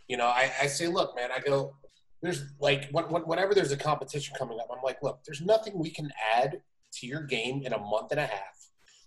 [0.08, 1.76] You know, I, I say, look, man, I go,
[2.20, 5.78] there's like when, when, whenever there's a competition coming up, I'm like, look, there's nothing
[5.78, 6.60] we can add
[6.94, 8.61] to your game in a month and a half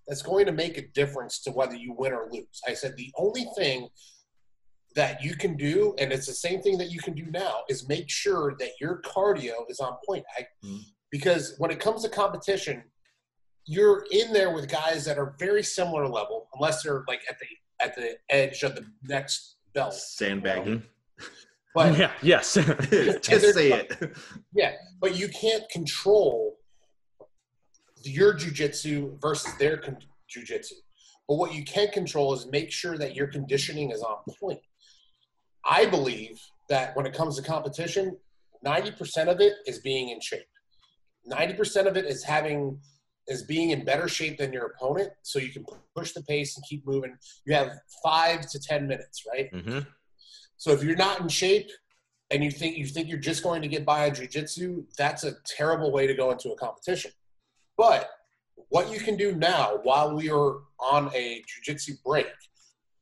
[0.07, 2.61] that's going to make a difference to whether you win or lose.
[2.67, 3.87] I said the only thing
[4.95, 7.87] that you can do, and it's the same thing that you can do now, is
[7.87, 10.23] make sure that your cardio is on point.
[10.37, 10.81] I, Mhm.
[11.11, 12.83] Because when it comes to competition,
[13.65, 17.45] you're in there with guys that are very similar level, unless they're like at the
[17.85, 19.93] at the edge of the next belt.
[19.93, 20.83] Sandbagging.
[21.73, 22.53] But yeah, yes.
[23.21, 24.17] just say it.
[24.53, 26.57] yeah, but you can't control
[28.07, 29.97] your jujitsu versus their con-
[30.29, 30.73] jujitsu.
[31.27, 34.59] But what you can control is make sure that your conditioning is on point.
[35.65, 36.39] I believe
[36.69, 38.17] that when it comes to competition,
[38.65, 40.45] 90% of it is being in shape.
[41.29, 42.79] 90% of it is having
[43.27, 45.65] is being in better shape than your opponent so you can
[45.95, 47.17] push the pace and keep moving.
[47.45, 47.71] You have
[48.03, 49.49] 5 to 10 minutes, right?
[49.51, 49.79] hmm
[50.57, 51.71] So if you're not in shape
[52.29, 55.33] and you think you think you're just going to get by on jujitsu, that's a
[55.43, 57.11] terrible way to go into a competition.
[57.77, 58.09] But
[58.69, 62.27] what you can do now while we are on a jujitsu break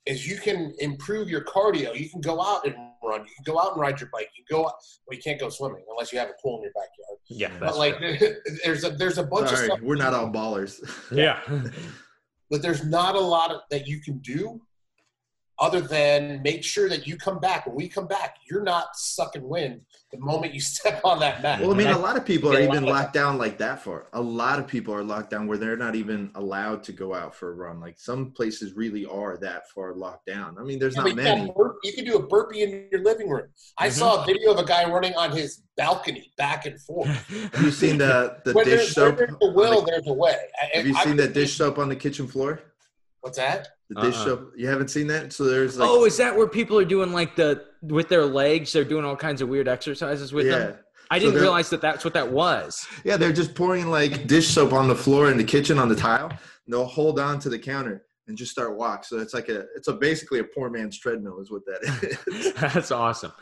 [0.06, 1.98] is you can improve your cardio.
[1.98, 3.22] You can go out and run.
[3.22, 4.30] You can go out and ride your bike.
[4.38, 4.74] You can go out.
[5.08, 7.20] Well, you can't go swimming unless you have a pool in your backyard.
[7.30, 8.36] Yeah, But like, true.
[8.66, 9.80] there's a there's a bunch Sorry, of stuff.
[9.82, 10.80] we're not all ballers.
[11.12, 11.40] yeah.
[12.50, 14.62] but there's not a lot of, that you can do
[15.60, 17.66] other than make sure that you come back.
[17.68, 21.62] When we come back, you're not sucking wind the moment you step on that mat.
[21.62, 24.08] Well, I mean, a lot of people are even locked down like that for.
[24.14, 27.36] A lot of people are locked down where they're not even allowed to go out
[27.36, 27.80] for a run.
[27.80, 30.58] Like some places really are that far locked down.
[30.60, 31.54] I mean, there's Yeah, not but you, can many.
[31.56, 33.48] burp- you can do a burpee in your living room.
[33.78, 33.92] I Mhm.
[33.94, 37.08] saw a video of a guy running on his balcony back and forth.
[37.54, 39.18] Have you seen the the dish there's, soap?
[39.18, 40.36] there's a will, the- there's a way.
[40.62, 42.60] I- have you I- seen that dish soap on the kitchen floor?
[43.22, 43.70] What's that?
[43.96, 44.24] The dish Uh-uh.
[44.26, 44.54] soap.
[44.56, 45.34] You haven't seen that?
[45.34, 48.72] So there's like oh, is that where people are doing like the with their legs?
[48.74, 50.58] They're doing all kinds of weird exercises with yeah.
[50.58, 50.78] them.
[51.12, 52.88] I didn't they're- realize that that's what that was.
[53.04, 55.96] Yeah, they're just pouring like dish soap on the floor in the kitchen on the
[55.96, 56.30] tile.
[56.30, 59.04] And they'll hold on to the counter and just start walk.
[59.04, 62.54] So it's like a it's a basically a poor man's treadmill is what that is.
[62.74, 63.34] That's awesome.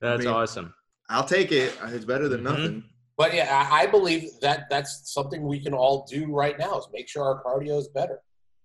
[0.00, 0.72] That's mean, awesome.
[1.08, 1.76] I'll take it.
[1.86, 2.44] It's better than Mhm.
[2.44, 2.84] nothing.
[3.18, 6.86] But yeah, I, I believe that that's something we can all do right now is
[6.90, 8.20] make sure our cardio is better.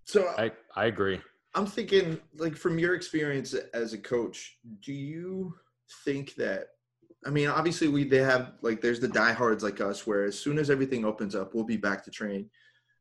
[0.06, 1.20] So I I agree.
[1.56, 5.56] I'm thinking, like, from your experience as a coach, do you
[6.04, 6.68] think that?
[7.26, 10.58] I mean, obviously, we they have like there's the diehards like us, where as soon
[10.58, 12.50] as everything opens up, we'll be back to train.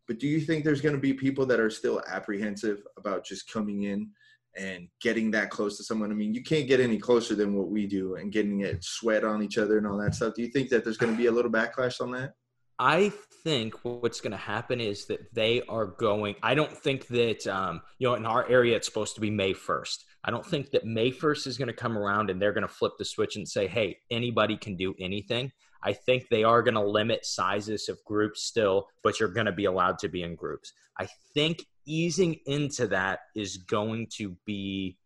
[0.06, 3.50] But do you think there's going to be people that are still apprehensive about just
[3.50, 4.10] coming in
[4.56, 6.10] and getting that close to someone?
[6.10, 9.24] I mean, you can't get any closer than what we do and getting it sweat
[9.24, 10.34] on each other and all that stuff.
[10.34, 12.34] Do you think that there's going to be a little backlash on that?
[12.78, 13.12] I
[13.44, 16.34] think what's going to happen is that they are going.
[16.42, 19.52] I don't think that um, you know in our area it's supposed to be May
[19.52, 20.04] first.
[20.24, 22.72] I don't think that May first is going to come around and they're going to
[22.72, 25.52] flip the switch and say, "Hey, anybody can do anything."
[25.84, 29.52] I think they are going to limit sizes of groups still, but you're going to
[29.52, 30.72] be allowed to be in groups.
[30.98, 34.96] I think easing into that is going to be,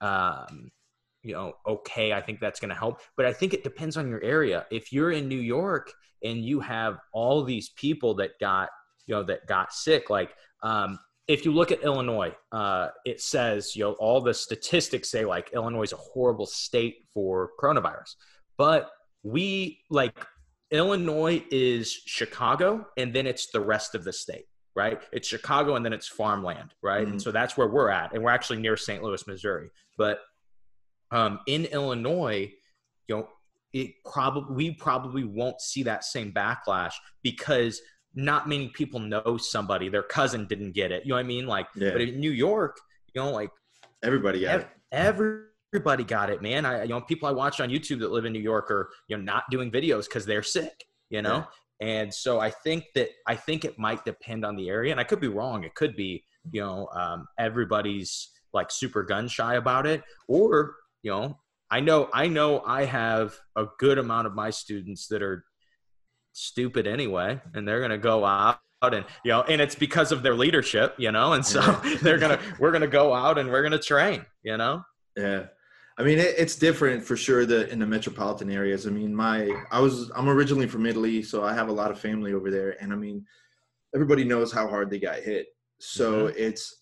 [0.00, 0.70] um,
[1.28, 2.12] you know, okay.
[2.12, 4.66] I think that's going to help, but I think it depends on your area.
[4.70, 5.92] If you're in New York
[6.24, 8.70] and you have all these people that got,
[9.06, 10.30] you know, that got sick, like,
[10.62, 15.26] um, if you look at Illinois, uh, it says, you know, all the statistics say
[15.26, 18.14] like Illinois is a horrible state for coronavirus.
[18.56, 18.90] But
[19.22, 20.18] we like
[20.70, 25.02] Illinois is Chicago and then it's the rest of the state, right?
[25.12, 27.06] It's Chicago and then it's farmland, right?
[27.06, 27.10] Mhm.
[27.10, 28.14] And so that's where we're at.
[28.14, 29.02] And we're actually near St.
[29.02, 29.70] Louis, Missouri.
[29.98, 30.20] But
[31.10, 32.52] um, in Illinois,
[33.06, 33.28] you know,
[33.72, 36.92] it probably we probably won't see that same backlash
[37.22, 37.80] because
[38.14, 41.04] not many people know somebody their cousin didn't get it.
[41.04, 41.46] You know what I mean?
[41.46, 41.90] Like, Yeah.
[41.90, 42.78] but in New York,
[43.14, 43.50] you know, like
[44.02, 44.68] Everybody got it.
[44.92, 46.64] Everybody got it, man.
[46.64, 49.16] I you know people I watch on YouTube that live in New York are you
[49.16, 51.46] know not doing videos because they're sick, you know.
[51.80, 55.04] And so I think that I think it might depend on the area, and I
[55.04, 55.64] could be wrong.
[55.64, 61.10] It could be you know um, everybody's like super gun shy about it, or you
[61.10, 61.38] know
[61.70, 65.44] I know I know I have a good amount of my students that are
[66.32, 70.36] stupid anyway, and they're gonna go out and you know and it's because of their
[70.36, 71.60] leadership you know and so
[72.02, 74.82] they're gonna we're gonna go out and we're gonna train you know
[75.16, 75.46] Yeah.
[75.98, 77.44] I mean, it, it's different for sure.
[77.44, 78.86] The in the metropolitan areas.
[78.86, 81.98] I mean, my I was I'm originally from Italy, so I have a lot of
[81.98, 83.26] family over there, and I mean,
[83.94, 85.48] everybody knows how hard they got hit.
[85.80, 86.36] So mm-hmm.
[86.38, 86.77] it's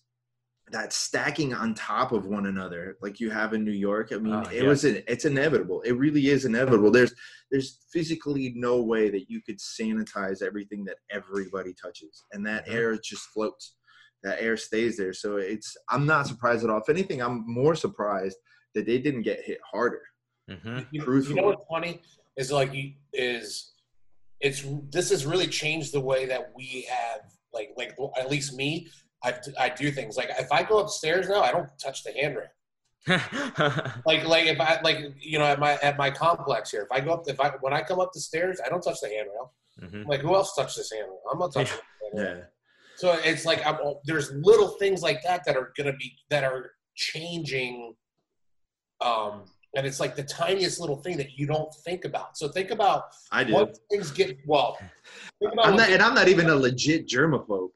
[0.71, 4.09] that stacking on top of one another, like you have in New York.
[4.11, 4.67] I mean, Oh, it yeah.
[4.67, 5.81] was it's inevitable.
[5.81, 6.91] It really is inevitable.
[6.91, 7.13] There's
[7.51, 12.73] there's physically no way that you could sanitize everything that everybody touches, and that Mhm.
[12.73, 13.75] air just floats.
[14.23, 15.13] That air stays there.
[15.13, 16.79] So it's I'm not surprised at all.
[16.81, 18.37] If anything, I'm more surprised
[18.73, 20.01] that they didn't get hit harder.
[20.49, 22.01] hmm You, you know what's funny
[22.35, 22.71] is like
[23.13, 23.73] is
[24.41, 27.21] it's this has really changed the way that we have
[27.53, 28.87] like like at least me
[29.23, 32.47] I, I do things like if I go upstairs now I don't touch the handrail
[34.05, 36.99] like like if I like you know at my at my complex here if I
[37.03, 39.53] go up if I when I come up the stairs I don't touch the handrail
[39.81, 40.07] Mhm.
[40.07, 42.37] Like who else touched this handrail I'm not touching the handrail.
[42.37, 42.43] Yeah.
[42.95, 46.71] So it's like I'm, there's little things like that that are gonna be that are
[46.95, 47.93] changing,
[49.01, 52.39] um, and it's like the tiniest little thing that you don't think about.
[52.39, 53.53] So think about I do.
[53.53, 54.79] once things get well.
[55.39, 57.69] Think about I'm not, and I'm not even a legit germaphobe.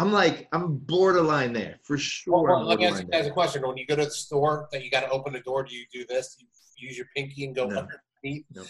[0.00, 2.32] I'm like, I'm borderline there for sure.
[2.32, 3.66] well, well, I'm let me ask you guys a question.
[3.66, 5.84] When you go to the store, that you got to open the door, do you
[5.92, 6.36] do this?
[6.36, 6.46] Do
[6.78, 7.86] you use your pinky and go No.
[8.22, 8.46] underneath?
[8.54, 8.64] No.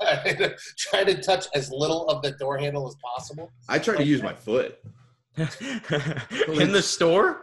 [0.76, 3.52] Try to touch as little of the door handle as possible.
[3.68, 4.78] I try to use my foot.
[5.36, 7.42] in the store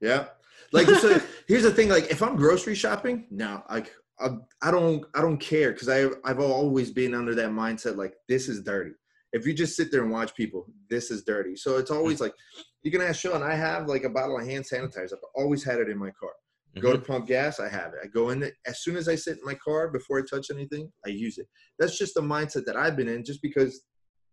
[0.00, 0.26] Yeah.
[0.72, 5.04] Like so here's the thing, like if I'm grocery shopping, no, like I, I don't
[5.14, 8.92] I don't care because I I've always been under that mindset like this is dirty.
[9.32, 11.56] If you just sit there and watch people, this is dirty.
[11.56, 12.34] So it's always like
[12.82, 15.12] you can ask Sean, I have like a bottle of hand sanitizer.
[15.14, 16.32] I've always had it in my car.
[16.80, 18.00] Go to pump gas, I have it.
[18.02, 20.50] I go in it as soon as I sit in my car before I touch
[20.50, 21.46] anything, I use it.
[21.78, 23.82] That's just the mindset that I've been in just because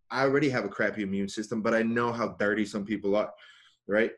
[0.09, 3.29] I already have a crappy immune system, but I know how dirty some people are,
[3.87, 4.11] right?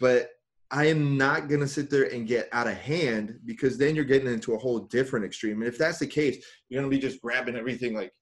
[0.00, 0.30] But
[0.70, 4.32] I am not gonna sit there and get out of hand because then you're getting
[4.32, 5.60] into a whole different extreme.
[5.60, 8.14] And if that's the case, you're gonna be just grabbing everything like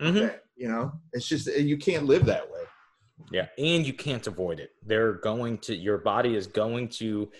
[0.00, 0.20] Mhm.
[0.20, 0.92] that, you know?
[1.12, 2.61] It's just you can't live that way.
[3.30, 4.70] Yeah, and you can't avoid it.
[4.84, 7.30] They're going to your body is going to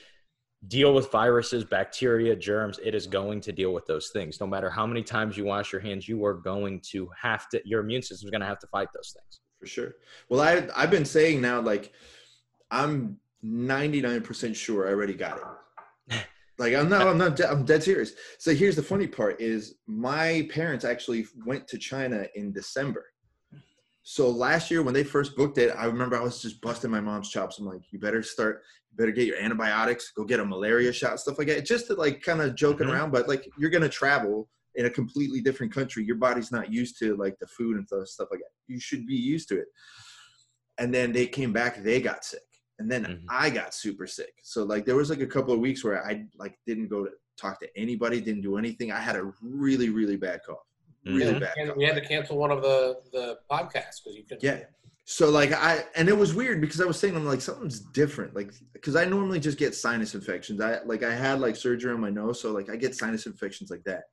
[0.68, 2.78] deal with viruses, bacteria, germs.
[2.82, 4.40] It is going to deal with those things.
[4.40, 7.60] No matter how many times you wash your hands, you are going to have to.
[7.64, 9.40] Your immune system is going to have to fight those things.
[9.58, 9.94] for sure.
[10.28, 11.92] Well, I I've been saying now like
[12.70, 16.24] I'm 99% sure I already got it.
[16.58, 18.12] Like I'm not I'm not de- I'm dead serious.
[18.38, 23.06] So here's the funny part is my parents actually went to China in December.
[24.02, 27.00] So last year when they first booked it, I remember I was just busting my
[27.00, 27.58] mom's chops.
[27.58, 31.20] I'm like, you better start, you better get your antibiotics, go get a malaria shot,
[31.20, 31.64] stuff like that.
[31.64, 32.92] Just to like kind of joking Mhm.
[32.92, 36.04] around, but like you're gonna travel in a completely different country.
[36.04, 38.50] Your body's not used to like the food and stuff, stuff like that.
[38.66, 39.68] You should be used to it.
[40.78, 42.40] And then they came back, they got sick.
[42.78, 43.24] And then Mhm.
[43.28, 44.34] I got super sick.
[44.42, 47.10] So like there was like a couple of weeks where I like didn't go to
[47.36, 48.90] talk to anybody, didn't do anything.
[48.90, 50.66] I had a really, really bad cough.
[51.04, 51.40] Really Mhm.
[51.40, 54.42] bad And we had to cancel one of the the podcasts because you couldn't.
[54.42, 54.64] Yeah.
[55.04, 58.34] so like I and it was weird because I was saying I'm like something's different.
[58.36, 60.60] Like because I normally just get sinus infections.
[60.60, 63.68] I like I had like surgery on my nose so like I get sinus infections
[63.70, 64.04] like that.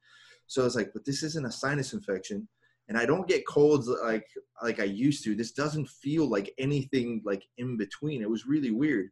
[0.47, 2.47] So I was like but this isn't a sinus infection
[2.87, 4.25] and I don't get colds like
[4.63, 5.35] like I used to.
[5.35, 8.23] This doesn't feel like anything like in between.
[8.23, 9.09] It was really weird.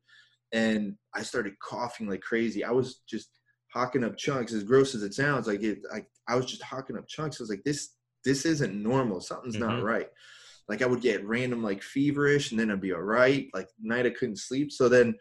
[0.51, 2.63] And I started coughing like crazy.
[2.63, 3.29] I was just
[3.73, 6.97] hocking up chunks as gross as it sounds like it I, I was just hawking
[6.97, 9.83] up chunks I was like this this isn't normal something's not Mhm.
[9.83, 10.09] right
[10.69, 13.47] like I would get random like feverish and then I'd be all right.
[13.53, 14.69] Like night I couldn't sleep.
[14.73, 15.15] So then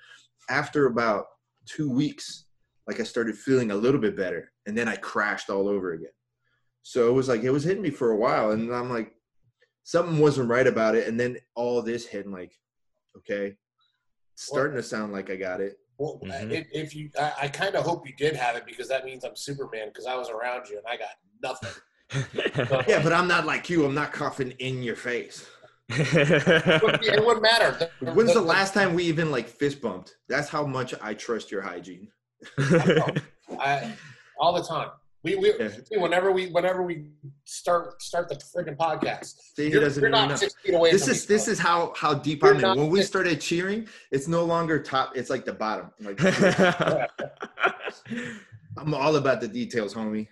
[0.51, 1.27] after about
[1.67, 2.47] two weeks,
[2.89, 6.11] like I started feeling a little bit better and then I crashed all over again.
[6.83, 9.15] So it was like it was hitting me for a while and I'm like
[9.85, 11.07] something wasn't right about it.
[11.07, 12.53] And then all this hit and like,
[13.17, 13.55] okay,
[14.35, 15.79] starting to sound like I got it.
[15.99, 16.51] Well, Mhm.
[16.53, 19.25] if, if you, I, I kind of hope you did have it because that means
[19.25, 21.09] I'm Superman because I was around you and I got
[21.43, 21.71] nothing.
[22.89, 23.85] Yeah, but I'm not like you.
[23.85, 25.45] I'm not coughing in your face.
[25.89, 27.91] it wouldn't- it wouldn't matter.
[28.01, 30.17] When's the last time we even like fist bumped?
[30.29, 32.09] That's how much I trust your hygiene.
[32.59, 33.93] I,
[34.39, 34.91] all the time.
[35.27, 35.71] We, we Yeah.
[35.99, 37.07] whenever we whenever we
[37.45, 39.35] start start the freaking podcast.
[39.57, 40.93] See, he doesn't not six feet away.
[40.93, 42.79] this is this is how how deep You're I'm in.
[42.79, 45.17] When we started cheering, it's no longer top.
[45.17, 45.91] It's like the bottom.
[46.01, 46.21] Like
[48.79, 50.29] I'm all about the details, homie.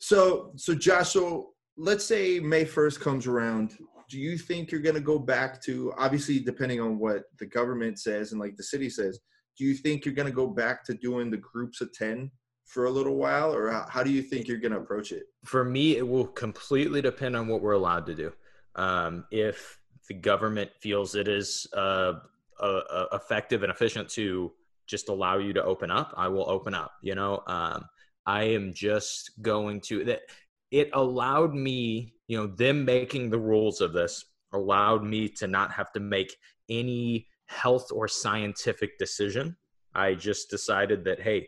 [0.00, 3.76] So so Josh, so let's say May first comes around.
[4.10, 8.32] Do you think you're gonna go back to obviously depending on what the government says
[8.32, 9.20] and like the city says?
[9.56, 12.32] Do you think you're gonna go back to doing the groups of ten
[12.64, 15.24] for a little while, or how, do you think you're gonna approach it?
[15.44, 18.32] For me, it will completely depend on what we're allowed to do.
[18.74, 22.14] Um, if the government feels it is uh,
[22.60, 24.52] uh, effective and efficient to
[24.86, 26.92] just allow you to open up, I will open up.
[27.02, 27.84] You know, um,
[28.26, 30.22] I am just going to that.
[30.70, 35.70] It allowed me, you know, them making the rules of this allowed me to not
[35.72, 36.34] have to make
[36.68, 39.56] any health or scientific decision.
[39.94, 41.46] I just decided that, hey,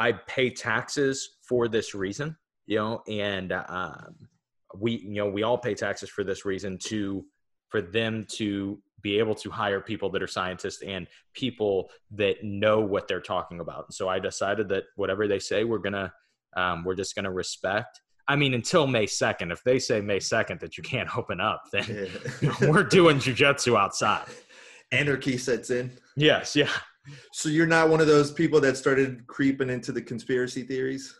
[0.00, 2.34] I pay taxes for this reason,
[2.64, 4.16] you know, and um,
[4.74, 7.22] we, you know, we all pay taxes for this reason to,
[7.68, 12.80] for them to be able to hire people that are scientists and people that know
[12.80, 13.92] what they're talking about.
[13.92, 16.10] So I decided that whatever they say, we're gonna,
[16.56, 18.00] um, we're just gonna respect.
[18.26, 19.52] I mean, until May second.
[19.52, 22.08] If they say May second that you can't open up, then
[22.62, 24.24] we're doing jujitsu outside.
[24.92, 25.90] Anarchy sets in.
[26.16, 26.70] Yes, yeah.
[27.32, 31.14] So you're not one of those people that started creeping into the conspiracy theories?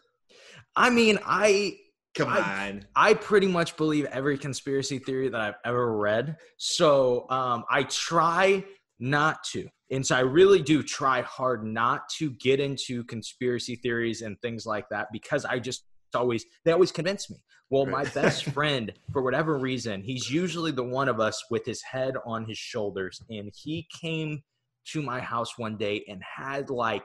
[0.76, 1.78] I mean, I
[2.14, 2.86] Come I- on.
[2.96, 6.36] I pretty much believe every conspiracy theory that I've ever read.
[6.56, 8.64] So um, I try
[8.98, 9.68] not to.
[9.90, 14.66] And so I really do try hard not to get into conspiracy theories and things
[14.66, 17.36] like that because I just always, they always convince me.
[17.70, 21.82] Well, my best friend, for whatever reason, he's usually the one of us with his
[21.82, 23.20] head on his shoulders.
[23.30, 24.42] And he came
[24.92, 27.02] to my house one day and had like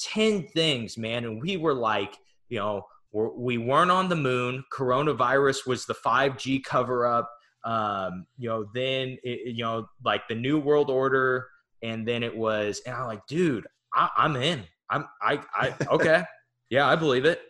[0.00, 1.24] 10 things, man.
[1.24, 2.14] And we were like,
[2.48, 4.64] you know, we're, we weren't on the moon.
[4.72, 7.30] Coronavirus was the 5G cover up.
[7.64, 11.46] Um, you know, then, it, it- you know, like the New World Order.
[11.82, 14.62] And then it was, and I'm like, dude, I, I'm in.
[14.90, 16.22] I'm, I, I, okay.
[16.70, 17.42] yeah, I believe it.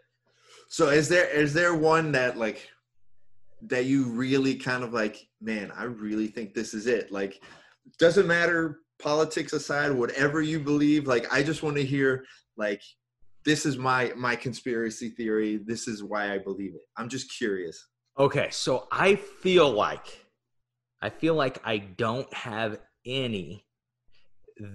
[0.71, 2.69] So is there is there one that like
[3.63, 7.11] that you really kind of like, man, I really think this is it.
[7.11, 7.41] Like
[7.99, 12.25] doesn't matter politics aside, whatever you believe, like I just want to hear
[12.57, 12.83] like
[13.45, 15.61] this is my my conspiracy theory.
[15.65, 16.83] This is why I believe it.
[16.97, 17.89] I'm just curious.
[18.19, 20.27] Okay, so I feel like
[21.01, 23.65] I feel like I don't have any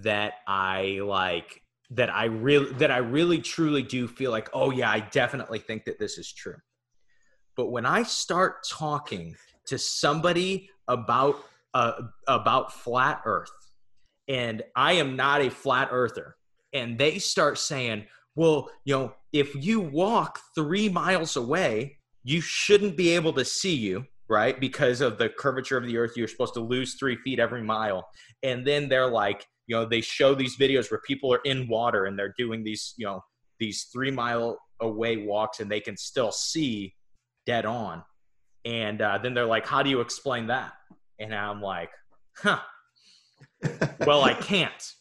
[0.02, 1.60] that I like
[1.90, 5.84] that I really that I really truly do feel like, oh yeah, I definitely think
[5.84, 6.56] that this is true.
[7.56, 11.36] But when I start talking to somebody about
[11.74, 11.92] uh,
[12.26, 13.50] about flat earth
[14.28, 16.36] and I am not a flat earther
[16.72, 22.96] and they start saying, well, you know, if you walk 3 miles away, you shouldn't
[22.96, 24.58] be able to see you, right?
[24.58, 28.08] Because of the curvature of the earth, you're supposed to lose three feet every mile.
[28.42, 32.06] And then they're like, you know, they show these videos where people are in water
[32.06, 33.20] and they're doing these, you know,
[33.60, 36.94] these three mile away walks and they can still see
[37.46, 38.02] dead on.
[38.64, 40.72] And uh, then they're like, how do you explain that?
[41.18, 41.90] And I'm like,
[42.38, 42.60] huh,
[44.06, 44.92] well, I can't.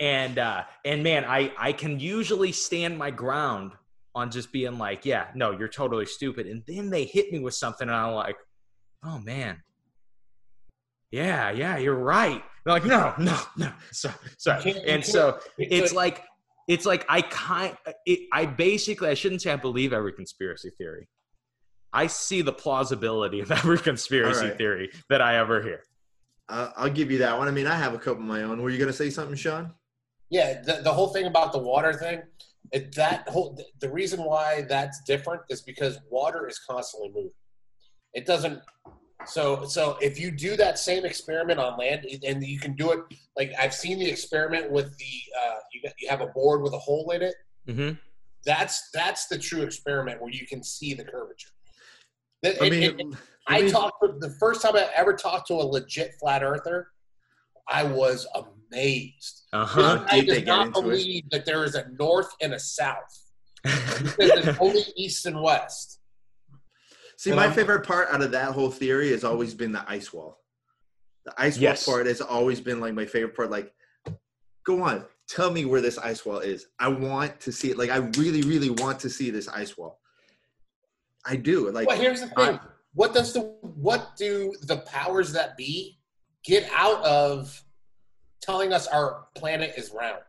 [0.00, 3.72] And uh and man i i can usually stand my ground
[4.14, 6.46] on just being like yeah no you're totally stupid.
[6.46, 8.36] And then they hit me with something and i'm like
[9.04, 9.62] oh man.
[11.10, 12.42] Yeah yeah you're right.
[12.64, 13.72] They're like no no no.
[13.92, 16.22] So sorry and so it's like
[16.68, 21.08] it's like i kind it, i basically i shouldn't say i believe every conspiracy theory.
[21.92, 24.58] I see the plausibility of every conspiracy right.
[24.58, 25.82] theory that i ever hear
[26.48, 27.48] Uh, I'll give you that one.
[27.48, 28.62] I mean, I have a couple of my own.
[28.62, 29.72] Were you gonna say something, Sean?
[30.30, 32.22] Yeah, the, the whole thing about the water thing,
[32.72, 37.30] it, that whole the reason why that's different is because water is constantly moving.
[38.14, 38.60] It doesn't.
[39.26, 43.00] So so if you do that same experiment on land, and you can do it
[43.36, 46.74] like I've seen the experiment with the uh, you got, you have a board with
[46.74, 47.34] a hole in it.
[47.68, 47.90] hmm
[48.44, 51.50] That's that's the true experiment where you can see the curvature.
[52.42, 52.82] It- I it- mean,
[53.12, 53.18] it-
[53.48, 56.88] I talked to, the first time I ever talked to a legit flat earther.
[57.68, 59.42] I was amazed.
[59.52, 59.96] Uh This huh.
[60.08, 60.82] guy deep they does get not into it.
[60.82, 63.22] believe that there is a north and a south.
[63.64, 66.00] He says it's only east and west.
[67.16, 69.84] See, And my I'm- favorite part out of that whole theory has always been the
[69.90, 70.38] ice wall.
[71.24, 71.86] The ice Yes.
[71.86, 73.50] wall part has always been like my favorite part.
[73.50, 73.72] Like,
[74.64, 76.66] go on, tell me where this ice wall is.
[76.78, 77.78] I want to see it.
[77.78, 79.98] Like, I really, really want to see this ice wall.
[81.24, 81.70] I do.
[81.70, 82.60] Like, Well, here's the thing:
[82.96, 85.98] what does the what do the powers that be
[86.44, 87.62] get out of
[88.42, 90.22] telling us our planet is round?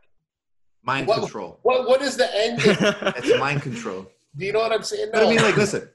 [0.84, 1.58] mind What- control.
[1.62, 2.60] What what is the end?
[2.62, 2.76] game?
[3.16, 4.06] It's mind control.
[4.36, 5.08] do you know what I'm saying?
[5.12, 5.88] But I mean, like, listen.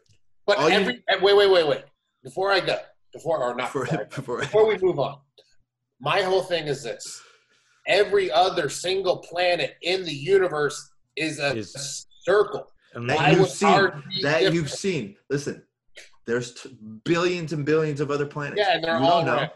[0.47, 1.83] But all you- every eh, wait, wait, wait, wait.
[2.23, 2.77] Before I go,
[3.13, 5.19] before or not For, before, I go, before we move on,
[6.01, 7.21] my whole thing is this:
[7.87, 10.77] every other single planet in the universe
[11.15, 12.65] is a Is- circle.
[12.95, 13.69] And that Why you've seen.
[13.69, 14.53] That different?
[14.55, 15.15] you've seen.
[15.29, 15.63] Listen,
[16.25, 18.59] there's t- billions and billions of other planets.
[18.59, 19.35] Yeah, and they're you all don't know.
[19.37, 19.51] round.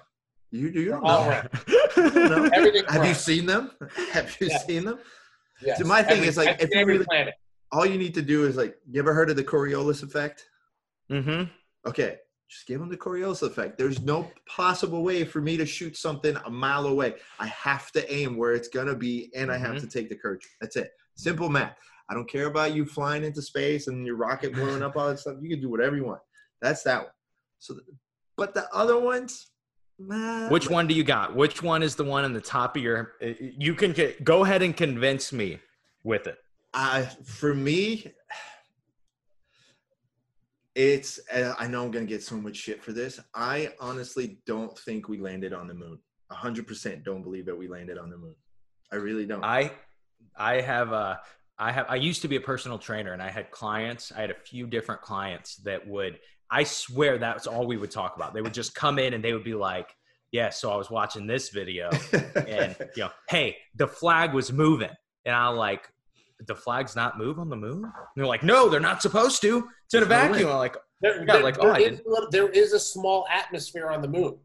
[0.51, 1.29] You, you don't All know.
[1.29, 1.49] round.
[1.97, 2.49] You don't know.
[2.53, 2.83] Everything.
[2.89, 3.71] Have you seen them?
[4.11, 4.57] Have you Yeah.
[4.59, 4.99] seen them?
[5.61, 5.77] Yes.
[5.79, 7.33] See, my thing Every- is, like, if you really- planet.
[7.71, 10.45] All you need to do is like, you ever heard of the Coriolis effect?
[11.11, 11.43] Mm hmm
[11.89, 12.17] Okay,
[12.49, 13.77] just give them the Coriolis effect.
[13.77, 17.15] There's no possible way for me to shoot something a mile away.
[17.39, 19.81] I have to aim where it's gonna be, and I have Mhm.
[19.81, 20.47] to take the courage.
[20.61, 20.91] That's it.
[21.15, 21.75] Simple math.
[22.09, 25.19] I don't care about you flying into space and your rocket blowing up all that
[25.19, 25.35] stuff.
[25.41, 26.21] You can do whatever you want.
[26.61, 27.11] That's that one.
[27.59, 27.75] So,
[28.35, 29.47] but the other ones,
[30.49, 31.35] Which one do you got?
[31.35, 33.13] Which one is the one in the top of your?
[33.21, 35.59] uh, You can get, go ahead and convince me
[36.03, 36.37] with it.
[36.73, 38.13] I for me,
[40.75, 41.19] it's.
[41.33, 43.19] uh, I know I'm gonna get so much shit for this.
[43.33, 45.99] I honestly don't think we landed on the moon.
[46.29, 48.35] A hundred percent don't believe that we landed on the moon.
[48.91, 49.43] I really don't.
[49.43, 49.71] I
[50.37, 51.19] I have a
[51.59, 54.11] I have I used to be a personal trainer and I had clients.
[54.15, 56.19] I had a few different clients that would
[56.51, 58.33] I swear that's all we would talk about.
[58.33, 59.89] They would just come in and they would be like,
[60.31, 61.89] "Yeah, so I was watching this video
[62.35, 64.91] and you know, hey, the flag was moving."
[65.25, 65.91] And I like,
[66.45, 69.67] "The flag's not move on the moon?" And they're like, "No, they're not supposed to.
[69.85, 72.09] It's in a vacuum." I'm like, There, Yeah, there- like, oh, there I is a
[72.09, 74.37] little- there is a small atmosphere on the moon.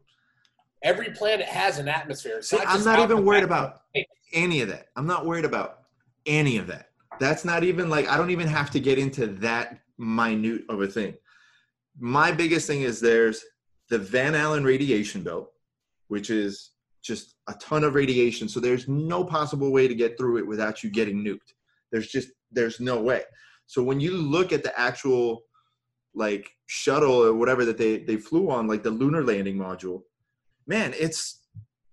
[0.83, 2.39] Every planet has an atmosphere.
[2.39, 3.81] It's See, not I'm not even worried about
[4.33, 4.87] any of that.
[4.97, 5.79] I'm not worried about
[6.25, 6.89] any of that.
[7.23, 10.87] That's not even like I don't even have to get into that minute of a
[10.87, 11.13] thing.
[11.97, 13.41] My biggest thing is there's
[13.89, 15.49] the Van Allen radiation belt,
[16.09, 16.71] which is
[17.01, 18.49] just a ton of radiation.
[18.49, 21.53] So there's no possible way to get through it without you getting nuked.
[21.93, 23.23] There's just there's no way.
[23.67, 25.43] So when you look at the actual
[26.13, 30.01] like shuttle or whatever that they they flew on, like the lunar landing module,
[30.67, 31.39] man, it's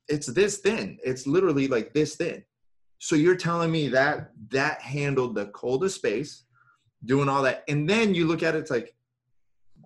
[0.09, 0.99] it's this thin.
[1.05, 2.43] It's literally like this thin.
[3.01, 6.45] So you're telling me that that handled the coldest space,
[7.07, 8.95] doing all that, and then you look at it, it's like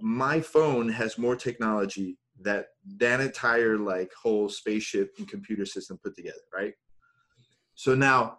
[0.01, 6.17] my phone has more technology that that entire like whole spaceship and computer system put
[6.17, 6.75] together, right?
[7.77, 8.39] So now,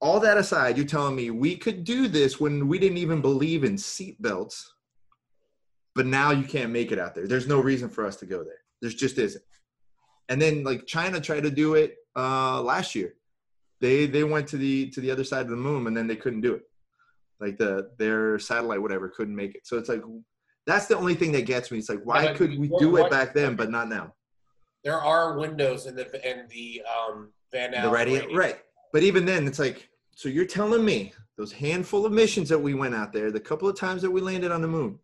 [0.00, 3.64] all that aside, you're telling me we could do this when we didn't even believe
[3.64, 4.62] in seatbelts,
[5.96, 7.26] but now you can't make it out there.
[7.26, 8.60] There's no reason for us to go there.
[8.80, 9.44] There's just isn't.
[10.28, 13.14] And then like China tried to do it uh, last year.
[13.82, 16.16] They they went to the to the other side of the moon and then they
[16.16, 16.62] couldn't do it.
[17.40, 19.66] Like the their satellite whatever couldn't make it.
[19.66, 20.02] So it's like
[20.66, 21.78] that's the only thing that gets me.
[21.78, 24.14] It's like why but could we do it back then but not now?
[24.84, 28.36] There are windows in the in the um, Van Allen the radius.
[28.36, 28.58] right?
[28.92, 32.74] But even then, it's like so you're telling me those handful of missions that we
[32.74, 34.98] went out there, the couple of times that we landed on the moon,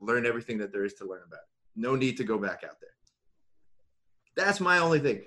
[0.00, 1.40] learn everything that there is to learn about.
[1.40, 1.80] it.
[1.80, 2.90] No need to go back out there.
[4.34, 5.22] That's my only thing.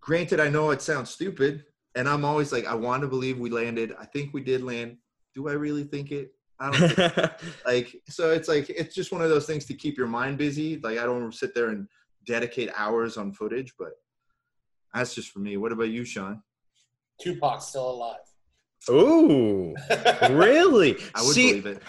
[0.00, 1.64] Granted, I know it sounds stupid,
[1.98, 3.92] and I'm always like, I want to believe we landed.
[3.98, 4.98] I think we did land.
[5.34, 6.30] Do I really think it?
[6.60, 7.30] I don't think
[7.66, 10.80] like so it's like it's just one of those things to keep your mind busy
[10.82, 11.86] like i don't sit there and
[12.26, 13.90] dedicate hours on footage but
[14.92, 16.42] that's just for me what about you sean
[17.20, 18.16] Tupac's still alive.
[18.90, 19.74] Ooh,
[20.30, 20.96] really?
[21.14, 21.82] i would See, believe it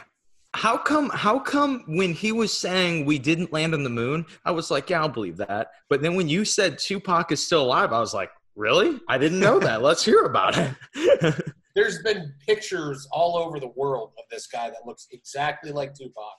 [0.55, 1.09] How come?
[1.13, 4.89] How come when he was saying we didn't land on the moon, I was like,
[4.89, 5.71] yeah, I'll believe that.
[5.89, 8.99] But then when you said Tupac is still alive, I was like, really?
[9.07, 9.81] I didn't know that.
[9.81, 11.53] Let's hear about it.
[11.75, 16.33] There's been pictures all over the world of this guy that looks exactly like Tupac.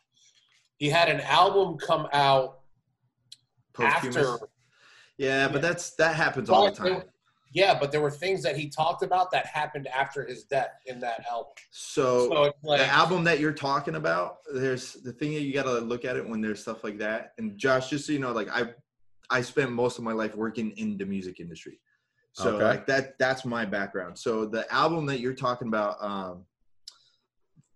[0.77, 2.61] He had an album come out
[3.73, 4.17] Posthumous.
[4.17, 4.49] after
[5.17, 7.03] Yeah, but that's that happens all the time.
[7.53, 11.01] Yeah, but there were things that he talked about that happened after his death in
[11.01, 11.53] that album.
[11.73, 15.65] So So like, the album that you're talking about, there's the thing that you got
[15.65, 17.33] to look at it when there's stuff like that.
[17.39, 18.73] And Josh, just so you know, like I,
[19.31, 21.81] I spent most of my life working in the music industry,
[22.33, 22.65] so Okay.
[22.65, 24.19] like that that's my background.
[24.19, 26.45] So the album that you're talking about, um,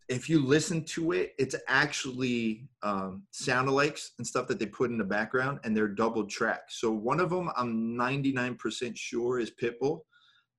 [0.09, 4.91] if you listen to it, it's actually um, sound alikes and stuff that they put
[4.91, 6.63] in the background, and they're double track.
[6.69, 10.01] So one of them, I'm 99% sure is Pitbull,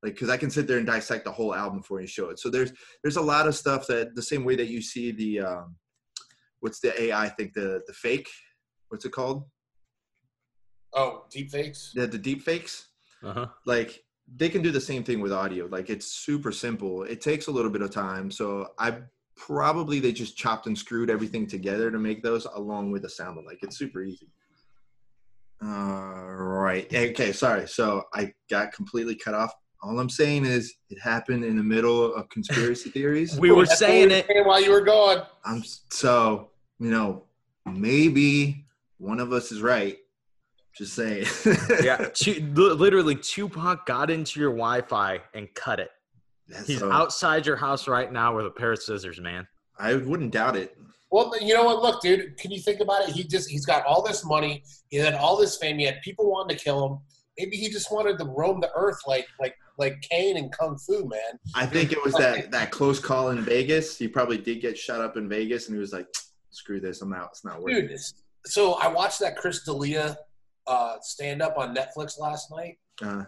[0.04, 2.30] like because I can sit there and dissect the whole album for you and show
[2.30, 2.40] it.
[2.40, 2.74] So there's
[3.04, 5.76] there's a lot of stuff that the same way that you see the um,
[6.60, 8.28] what's the AI thing the the fake,
[8.90, 9.46] what's it called?
[10.96, 11.92] oh, deep fakes.
[11.94, 12.88] The the deep fakes.
[13.26, 13.48] Uh-huh.
[13.66, 14.04] Like
[14.38, 15.66] they can do the same thing with audio.
[15.66, 17.04] Like it's super simple.
[17.04, 18.32] It takes a little bit of time.
[18.32, 19.00] So I
[19.36, 23.38] probably they just chopped and screwed everything together to make those along with the sound
[23.46, 24.32] like it's super easy.
[25.62, 25.68] All
[26.36, 26.92] right.
[26.94, 27.32] Okay.
[27.32, 27.68] Sorry.
[27.68, 29.54] So I got completely cut off.
[29.82, 33.38] All I'm saying is it happened in the middle of conspiracy theories.
[33.40, 34.46] We were That's saying we it.
[34.46, 35.24] while you were gone.
[35.44, 36.50] I'm so
[36.80, 37.24] you know
[37.66, 38.66] maybe
[38.98, 39.98] one of us is right.
[40.78, 41.26] Just saying.
[41.84, 45.90] Yeah, Tu- literally, Tupac got into your Wi-Fi and cut it.
[46.48, 49.48] That's He's so- outside your house right now with a pair of scissors, man.
[49.80, 50.78] I wouldn't doubt it.
[51.12, 51.82] Well, you know what?
[51.82, 52.38] Look, dude.
[52.38, 53.16] Can you think about it?
[53.16, 54.64] He just he's got all this money.
[54.90, 55.78] He had all this fame.
[55.80, 57.00] He had people wanting to kill him.
[57.38, 61.06] Maybe he just wanted to roam the earth like like like Caine and Kung Fu,
[61.08, 61.40] man.
[61.54, 63.98] I think it was that that close call in Vegas.
[63.98, 66.08] He probably did get shot up in Vegas, and he was like,
[66.50, 67.30] "Screw this, I'm out.
[67.32, 68.02] It's not worth Dude, it."
[68.46, 70.18] so I watched that Chris D'Elia
[70.68, 73.26] uh, stand up on Netflix last night, Uh,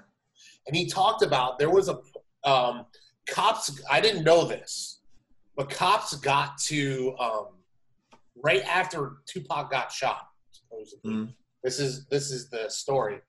[0.68, 2.00] and he talked about there was a
[2.44, 2.86] um,
[3.28, 3.82] cops.
[3.90, 5.00] I didn't know this,
[5.56, 7.48] but cops got to um,
[8.36, 10.30] right after Tupac got shot.
[10.52, 11.36] Supposedly, Mhm.
[11.64, 13.22] this is this is the story.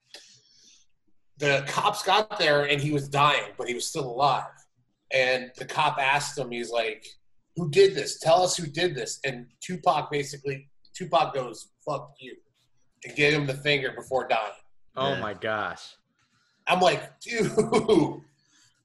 [1.37, 4.51] The cops got there and he was dying, but he was still alive.
[5.11, 7.05] And the cop asked him, he's like,
[7.55, 8.19] "Who did this?
[8.19, 12.37] Tell us who did this." And Tupac basically, Tupac goes, "Fuck you,"
[13.05, 14.51] and give him the finger before dying.
[14.95, 15.19] Oh Yeah.
[15.21, 15.95] my gosh.
[16.67, 17.51] I'm like, dude,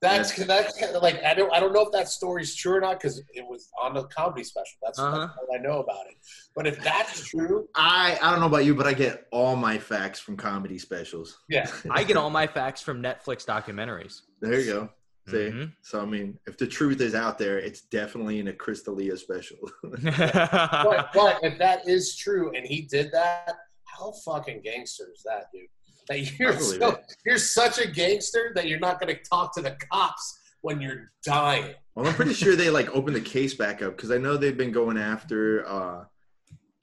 [0.00, 2.80] that's that's kind of like I don't I don't know if that story's true or
[2.80, 4.76] not because it was on a comedy special.
[4.82, 5.18] That's, Uh-huh.
[5.18, 6.14] that's all I know about it.
[6.54, 9.78] But if that's true, I I don't know about you, but I get all my
[9.78, 11.38] facts from comedy specials.
[11.48, 14.22] yeah, I get all my facts from Netflix documentaries.
[14.40, 14.88] There you go.
[15.26, 15.72] See, Mhm.
[15.80, 19.16] so I mean, if the truth is out there, it's definitely in a Chris D'Elia
[19.16, 19.56] special.
[19.82, 23.54] but, but if that is true and he did that,
[23.96, 25.68] how fucking gangster is that, dude?
[26.08, 27.16] That you're so, it.
[27.24, 31.10] you're such a gangster that you're not going to talk to the cops when you're
[31.24, 31.74] dying.
[31.94, 34.56] well, I'm pretty sure they like opened the case back up because I know they've
[34.56, 36.04] been going after uh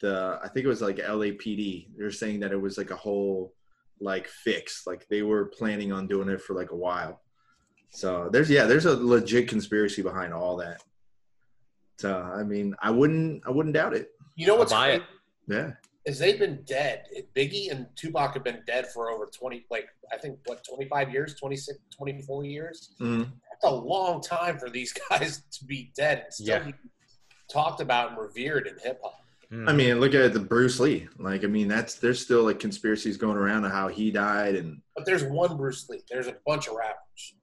[0.01, 1.87] the I think it was like LAPD.
[1.97, 3.53] They're saying that it was like a whole
[3.99, 7.21] like fix, like they were planning on doing it for like a while.
[7.91, 10.81] So there's yeah, there's a legit conspiracy behind all that.
[11.97, 14.11] So I mean, I wouldn't I wouldn't doubt it.
[14.35, 15.03] You know what's I'll buy crazy?
[15.03, 15.53] it.
[15.53, 15.71] Yeah.
[16.05, 17.05] Is they've been dead.
[17.35, 21.35] Biggie and Tupac have been dead for over 20, like, I think, what, 25 years,
[21.35, 22.95] 26, 24 years?
[22.99, 23.31] Mhm.
[23.51, 26.63] That's a long time for these guys to be dead and still Yeah.
[26.63, 26.73] be
[27.51, 29.17] talked about and revered in hip hop.
[29.51, 29.69] Mm.
[29.69, 31.07] I mean, look at the Bruce Lee.
[31.19, 34.81] Like, I mean, that's there's still like conspiracies going around of how he died, and
[34.95, 36.01] But there's one Bruce Lee.
[36.09, 37.35] There's a bunch of rappers.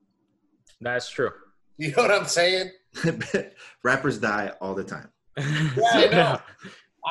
[0.80, 1.30] That's true.
[1.76, 2.70] You know what I'm saying?
[3.84, 5.10] rappers die all the time.
[5.36, 6.40] I know.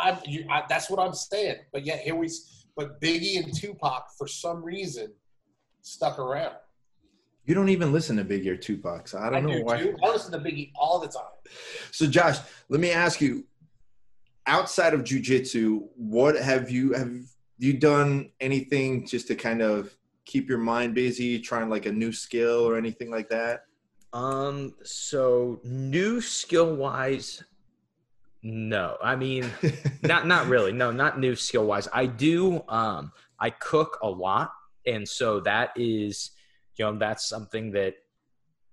[0.03, 1.57] I'm, you, I, that's what I'm saying.
[1.71, 2.29] But yet here we,
[2.75, 5.13] but Biggie and Tupac for some reason
[5.81, 6.55] stuck around.
[7.45, 9.81] You don't even listen to Biggie Ear Tupac, so I don't know do why.
[9.81, 9.95] too.
[10.03, 11.23] I listen to Biggie all the time.
[11.91, 12.37] So, Josh,
[12.67, 13.45] let me ask you:
[14.45, 17.11] outside of jujitsu, what have you have
[17.57, 19.95] you done anything just to kind of
[20.25, 23.63] keep your mind busy, trying like a new skill or anything like that?
[24.11, 27.43] Um, so new skill wise,
[28.43, 28.97] no.
[29.03, 29.49] I mean,
[30.03, 30.71] not not really.
[30.71, 31.87] No, not new skill wise.
[31.93, 32.63] I do.
[32.67, 34.51] Um, I cook a lot,
[34.85, 36.31] and so that is,
[36.75, 37.95] you know, that's something that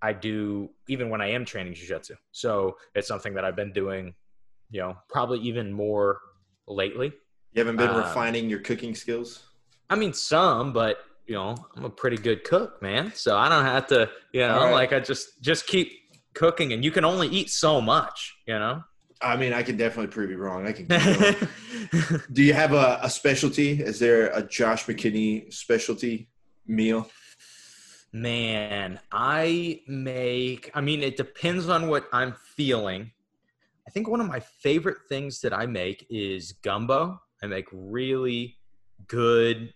[0.00, 2.16] I do even when I am training jujitsu.
[2.32, 4.14] So it's something that I've been doing,
[4.70, 6.20] you know, probably even more
[6.68, 7.12] lately.
[7.52, 9.44] You haven't been Um, refining your cooking skills.
[9.88, 13.12] I mean, some, but you know, I'm a pretty good cook, man.
[13.14, 14.72] So I don't have to, you know, right.
[14.72, 15.92] like I just just keep
[16.34, 18.82] cooking, and you can only eat so much, you know.
[19.20, 20.66] I mean, I can definitely prove you wrong.
[20.66, 20.86] I can.
[20.86, 21.48] keep.
[22.32, 23.80] Do you have a, a specialty?
[23.80, 26.28] Is there a Josh McKinney specialty
[26.66, 27.10] meal?
[28.12, 33.10] Man, I make, I mean, it depends on what I'm feeling.
[33.86, 37.20] I think one of my favorite things that I make is gumbo.
[37.42, 38.56] I make really
[39.08, 39.74] good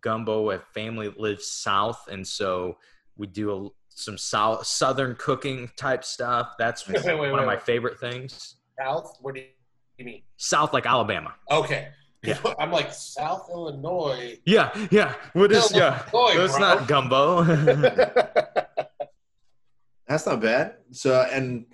[0.00, 0.50] gumbo.
[0.50, 2.78] A family lives south, and so
[3.16, 6.54] we do a, some south southern cooking type stuff.
[6.58, 8.56] That's Wait, wait, one wait, of my favorite things.
[8.78, 9.18] South?
[9.20, 9.42] What do
[9.98, 10.22] you mean?
[10.36, 11.34] South, like Alabama.
[11.50, 11.88] Okay.
[12.22, 12.38] Yeah.
[12.58, 14.38] I'm like South Illinois.
[14.46, 15.14] Yeah, yeah.
[15.34, 16.02] What is No, yeah?
[16.12, 16.60] Illinois, It's bro.
[16.68, 17.42] not gumbo.
[20.06, 20.76] That's not bad.
[20.90, 21.66] So and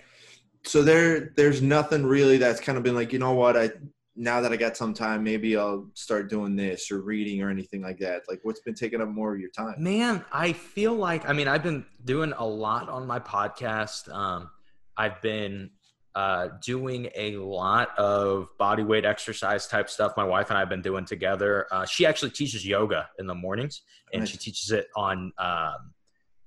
[0.64, 3.70] so there there's nothing really that's kind of been like, you know what, I
[4.16, 7.80] now that I got some time, maybe I'll start doing this or reading or anything
[7.82, 8.22] like that.
[8.28, 9.74] Like what's been taking up more of your time?
[9.78, 14.12] Man, I feel like I mean I've been doing a lot on my podcast.
[14.14, 14.50] Um,
[14.96, 15.70] I've been
[16.14, 20.12] uh, doing a lot of body weight exercise type stuff.
[20.16, 21.66] My wife and I have been doing together.
[21.70, 23.82] Uh, she actually teaches yoga in the mornings,
[24.12, 25.92] and she teaches it on um,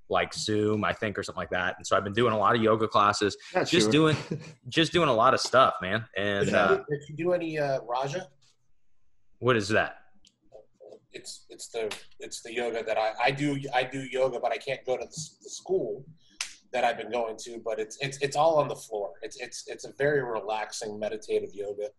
[0.09, 1.75] like Zoom, I think, or something like that.
[1.77, 3.91] And so I've been doing a lot of yoga classes, Not just sure.
[3.91, 4.17] doing
[4.69, 6.05] just doing a lot of stuff, man.
[6.17, 8.27] And Did, uh, you, did you do any uh, Raja?
[9.39, 9.97] what is that?
[11.11, 14.57] It's it's the it's the yoga that I, I do I do yoga, but I
[14.57, 16.05] can't go to the, the school
[16.73, 17.61] that I've been going to.
[17.63, 19.11] But it's it's it's all on the floor.
[19.21, 21.89] It's it's it's a very relaxing meditative yoga.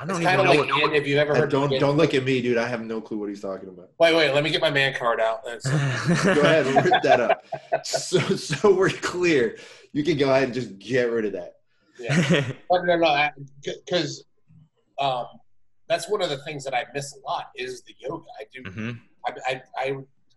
[0.00, 0.92] I don't kind even know like what.
[0.92, 1.50] Yin, if you've ever heard.
[1.50, 1.80] don't Yin.
[1.80, 2.56] don't look at me, dude.
[2.56, 3.90] I have no clue what he's talking about.
[3.98, 4.32] Wait, wait.
[4.32, 5.42] Let me get my man card out.
[5.44, 5.50] Go
[6.40, 7.44] ahead and rip that up.
[7.84, 9.58] So so we're clear.
[9.92, 11.54] You can go ahead and just get rid of that.
[11.98, 12.52] yeah.
[12.70, 13.30] But no, no,
[13.64, 14.24] because
[15.00, 15.26] um,
[15.88, 18.24] that's one of the things that I miss a lot is the yoga.
[18.38, 18.90] I do, hmm
[19.26, 19.96] I, I, I,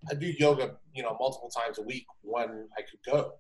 [0.10, 3.34] I do yoga, you know, multiple times a week when I could go.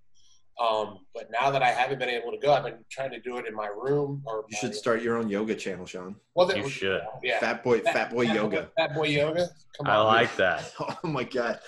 [0.59, 3.37] Um, but now that I haven't been able to go, I've been trying to do
[3.37, 4.21] it in my room.
[4.25, 6.15] Or You my, should start your own yoga channel, Sean.
[6.35, 7.01] Well, that You was- should.
[7.23, 7.39] Yeah.
[7.39, 8.69] Fat boy, fat boy yoga.
[8.77, 9.47] Fat boy yoga.
[9.77, 10.71] Come I on, like that.
[11.03, 11.59] Oh my god,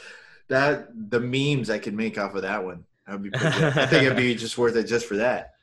[0.49, 2.83] that the memes I could make off of that one.
[3.07, 3.29] That would be.
[3.31, 3.77] Pretty good.
[3.77, 5.53] I think it'd be just worth it just for that.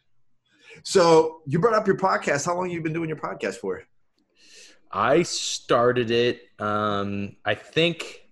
[0.82, 2.46] So you brought up your podcast.
[2.46, 3.82] How long have you been doing your podcast for?
[4.90, 6.40] I started it.
[6.58, 8.22] Um, I think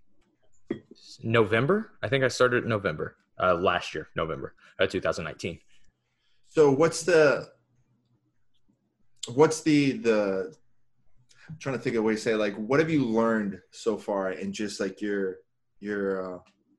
[1.22, 1.92] November.
[2.02, 5.58] I think I started in November uh, last year, November uh, 2019.
[6.46, 7.48] So what's the
[9.34, 10.54] what's the the
[11.48, 13.96] I'm trying to think of a way to say like what have you learned so
[13.96, 15.36] far in just like your
[15.80, 16.38] your uh,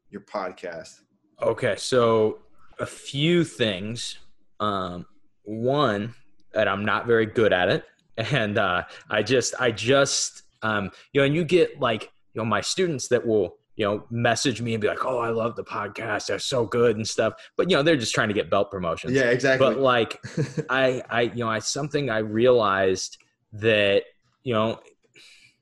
[0.09, 1.01] your podcast?
[1.41, 2.39] Okay, so
[2.79, 4.17] a few things.
[4.59, 5.05] Um,
[5.43, 6.13] one
[6.53, 7.85] that I'm not very good at it,
[8.17, 12.03] and uh, I just I just um, you know, and you get like
[12.33, 15.29] you know my students that will you know message me and be like, oh, I
[15.29, 18.33] love the podcast, they're so good and stuff, but you know they're just trying to
[18.33, 19.13] get belt promotions.
[19.13, 19.65] Yeah, exactly.
[19.65, 20.19] But like
[20.69, 23.17] I, I, you know, I something I realized
[23.53, 24.03] that
[24.43, 24.81] you know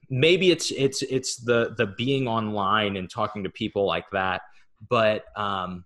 [0.10, 4.42] maybe it's it's it's the the being online and talking to people like that,
[4.90, 5.86] but um,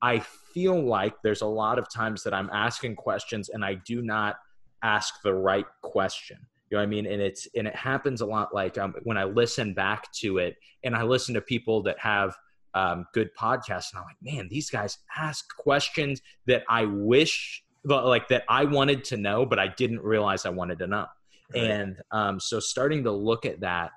[0.00, 0.20] I
[0.54, 4.36] feel like there's a lot of times that I'm asking questions and I do not
[4.84, 6.38] ask the right question.
[6.72, 7.04] You know what I mean?
[7.04, 8.54] And it's and it happens a lot.
[8.54, 12.34] Like um, when I listen back to it, and I listen to people that have
[12.72, 18.26] um, good podcasts, and I'm like, man, these guys ask questions that I wish, like
[18.28, 21.04] that I wanted to know, but I didn't realize I wanted to know.
[21.52, 21.62] Right.
[21.62, 23.90] And um, so starting to look at that,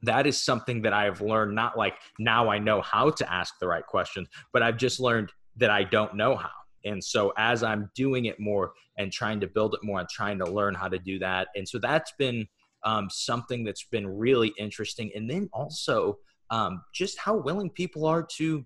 [0.00, 1.54] that is something that I have learned.
[1.54, 5.30] Not like now I know how to ask the right questions, but I've just learned
[5.58, 6.48] that I don't know how.
[6.84, 10.38] And so as I'm doing it more and trying to build it more, I'm trying
[10.38, 11.48] to learn how to do that.
[11.54, 12.46] And so that's been
[12.84, 15.10] um, something that's been really interesting.
[15.14, 16.18] And then also
[16.50, 18.64] um, just how willing people are to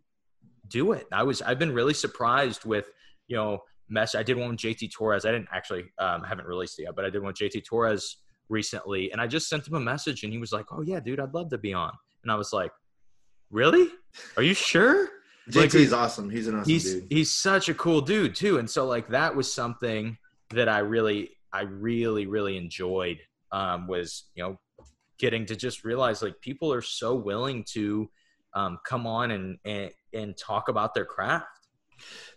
[0.69, 1.07] do it.
[1.13, 2.91] I was I've been really surprised with
[3.29, 4.15] you know mess.
[4.15, 5.25] I did one with JT Torres.
[5.25, 8.19] I didn't actually um, haven't released it yet, but I did one with JT Torres
[8.49, 11.21] recently, and I just sent him a message, and he was like, "Oh yeah, dude,
[11.21, 11.93] I'd love to be on."
[12.23, 12.73] And I was like,
[13.51, 13.89] "Really?
[14.37, 15.09] Are you sure?"
[15.55, 16.29] Like, JT's awesome.
[16.31, 17.07] He's an awesome he's dude.
[17.11, 20.19] he's such a cool dude too and so like that was something
[20.51, 23.19] that i really i really really enjoyed
[23.53, 24.59] um was you know
[25.19, 28.09] getting to just realize like people are so willing to
[28.55, 31.47] um come on and and, and talk about their craft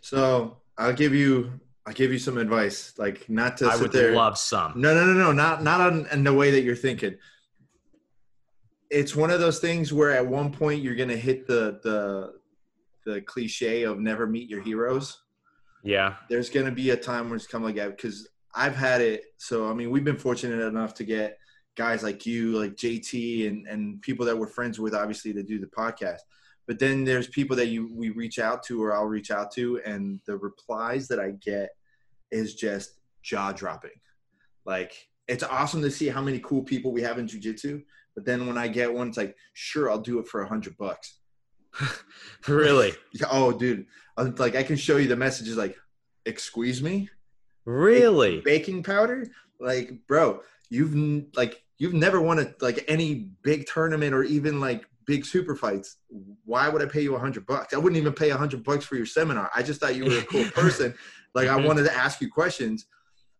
[0.00, 1.52] So I'll give you
[1.86, 2.94] I'll give you some advice.
[2.96, 4.12] Like not to i would there.
[4.14, 7.16] love some No, no, no, no, not not on in the way that you're thinking.
[8.90, 12.39] It's one of those things where at one point you're gonna hit the the
[13.12, 15.22] the cliche of never meet your heroes.
[15.82, 19.24] yeah There's gonna be a time where it's come like that because I've had it.
[19.36, 21.38] So I mean, we've been fortunate enough to get
[21.76, 25.58] guys like you, like JT, and and people that we're friends with, obviously, to do
[25.58, 26.20] the podcast.
[26.66, 29.80] But then there's people that you we reach out to, or I'll reach out to,
[29.84, 31.70] and the replies that I get
[32.30, 33.90] is just jaw dropping.
[34.64, 34.92] Like
[35.28, 37.82] it's awesome to see how many cool people we have in jujitsu.
[38.16, 40.76] But then when I get one, it's like, sure, I'll do it for a hundred
[40.76, 41.19] bucks.
[42.48, 42.92] really
[43.30, 45.56] Oh, dude, I'm like I can show you the messages.
[45.56, 45.76] Like,
[46.26, 47.08] excuse me,
[47.64, 49.26] really baking powder.
[49.60, 50.94] Like, bro, you've
[51.36, 55.96] like you've never won a like any big tournament or even like big super fights.
[56.44, 57.74] Why would I pay you a hundred bucks?
[57.74, 59.50] I wouldn't even pay a hundred bucks for your seminar.
[59.54, 60.94] I just thought you were a cool person.
[61.34, 61.64] like I Mhm.
[61.66, 62.86] wanted to ask you questions.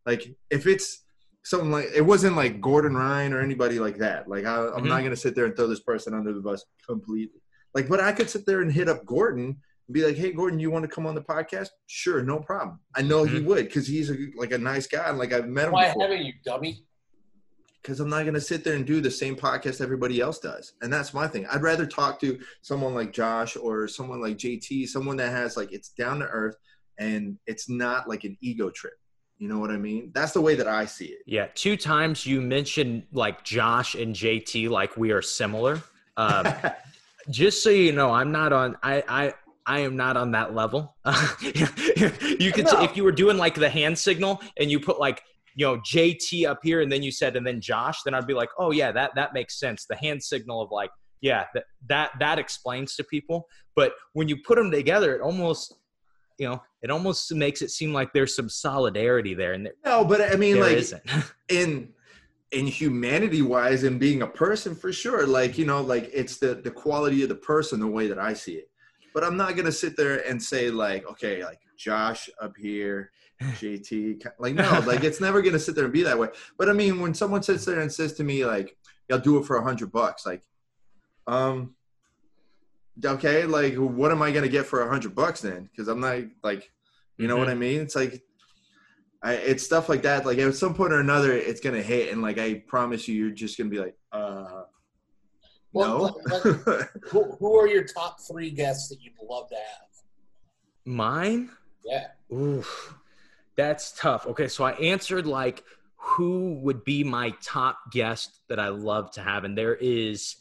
[0.07, 1.03] Like if it's
[1.43, 4.29] something like it wasn't like Gordon Ryan or anybody like that.
[4.29, 4.89] Like I, I'm Mhm.
[4.89, 7.40] not gonna sit there and throw this person under the bus completely.
[7.75, 9.45] Like, but I could sit there and hit up Gordon
[9.87, 11.69] and be like, "Hey, Gordon, you want to come on the podcast?
[11.87, 12.81] Sure, no problem.
[12.95, 13.45] I know he Mhm.
[13.47, 16.03] would because he's a, like a nice guy and like I've met him Why before
[16.09, 16.85] haven't you, dummy?
[17.83, 20.75] because I'm not going to sit there and do the same podcast everybody else does.
[20.83, 21.47] And that's my thing.
[21.47, 25.73] I'd rather talk to someone like Josh or someone like JT, someone that has like
[25.73, 26.57] it's down to earth
[26.99, 28.93] and it's not like an ego trip.
[29.39, 30.11] You know what I mean?
[30.15, 31.21] That's the way that I see it.
[31.25, 35.81] Yeah, two times you mentioned like Josh and JT, like we are similar.
[36.19, 36.45] Um,
[37.29, 38.77] just so you know, I'm not on.
[38.83, 39.35] I I
[39.67, 40.97] I am not on that level.
[41.43, 42.83] you could No.
[42.83, 45.23] if you were doing like the hand signal and you put like
[45.55, 48.35] you know JT up here and then you said and then Josh, then I'd be
[48.35, 49.87] like, oh yeah, that that makes sense.
[49.89, 50.91] The hand signal of like
[51.21, 53.47] yeah that that that explains to people.
[53.77, 55.75] But when you put them together, it almost
[56.39, 60.05] you know it almost makes it seem like there's some solidarity there, and there, no,
[60.05, 61.03] but I mean, like isn't.
[61.49, 61.93] in
[62.53, 66.55] in humanity wise and being a person for sure like you know like it's the
[66.55, 68.69] the quality of the person the way that i see it.
[69.15, 74.25] But i'm not gonna sit there and say like okay like josh up here jt
[74.39, 76.29] like no like it's never gonna sit there and be that way.
[76.59, 78.77] But i mean when someone sits there and says to me like
[79.13, 80.43] i'll do it for a hundred bucks like
[81.27, 81.75] um
[83.05, 85.69] okay like what am i gonna get for a hundred bucks then?
[85.71, 86.71] Because i'm not like
[87.17, 87.81] you know what i mean?
[87.81, 88.23] It's like
[89.23, 90.25] I, it's stuff like that.
[90.25, 93.31] Like at some point or another, it's gonna hit, and like I promise you, you're
[93.35, 94.63] just gonna be like, uh,
[95.73, 96.43] Well, no.
[97.11, 99.89] Who, who are your top three guests that you'd love to have?
[100.87, 101.51] Mine.
[101.85, 102.07] Yeah.
[102.33, 102.95] Oof,
[103.57, 104.27] that's tough.
[104.27, 105.65] Okay, so I answered like
[105.97, 110.37] who would be my top guest that I love to have, and there is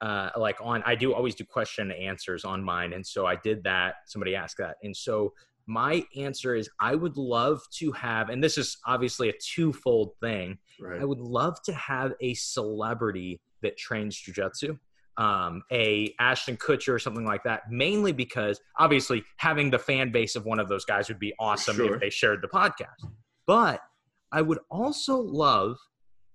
[0.00, 3.36] uh, like on I do always do question and answers on mine, and so I
[3.36, 3.94] did that.
[4.06, 5.32] Somebody asked that, and so
[5.66, 10.58] my answer is I would love to have, and this is obviously a twofold thing.
[10.80, 11.00] right.
[11.00, 14.78] I would love to have a celebrity that trains jujitsu,
[15.16, 17.62] um, a Ashton Kutcher or something like that.
[17.70, 21.76] Mainly because obviously having the fan base of one of those guys would be awesome
[21.76, 21.94] Sure.
[21.94, 23.08] if they shared the podcast.
[23.46, 23.80] But
[24.32, 25.76] I would also love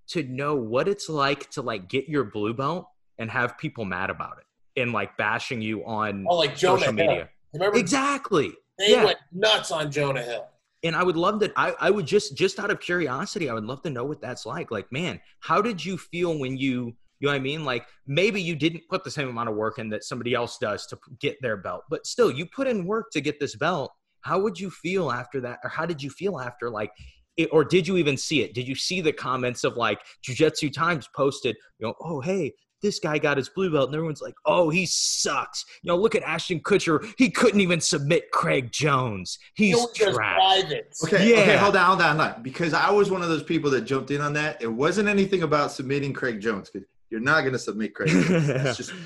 [0.07, 2.87] to know what it's like to like get your blue belt
[3.19, 7.29] and have people mad about it and like bashing you on Oh, like social media.
[7.53, 8.53] Remember Exactly.
[8.79, 9.03] They yeah.
[9.03, 10.47] went nuts on Jonah Hill.
[10.83, 11.51] and I would love that.
[11.55, 14.45] I, I would just, just out of curiosity, I would love to know what that's
[14.45, 14.71] like.
[14.71, 17.65] Like, man, how did you feel when you, you know what I mean?
[17.65, 20.85] Like, maybe you didn't put the same amount of work in that somebody else does
[20.87, 23.91] to get their belt, but still, you put in work to get this belt.
[24.21, 25.59] How would you feel after that?
[25.63, 26.91] Or how did you feel after, like,
[27.35, 28.53] it, or did you even see it?
[28.53, 32.99] Did you see the comments of like Jiu-Jitsu Times posted, you know, oh, hey, this
[32.99, 36.23] guy got his blue belt, and everyone's like, "Oh, he sucks." You know, look at
[36.23, 39.37] Ashton Kutcher; he couldn't even submit Craig Jones.
[39.55, 40.37] He's He only trash.
[40.37, 41.03] privates.
[41.03, 41.57] Okay, okay, Yeah.
[41.57, 42.43] hold on, hold on, hold on.
[42.43, 44.61] Because I was one of those people that jumped in on that.
[44.61, 48.09] It wasn't anything about submitting Craig Jones because you're not going to submit Craig.
[48.09, 48.47] Jones.
[48.47, 48.93] That's just.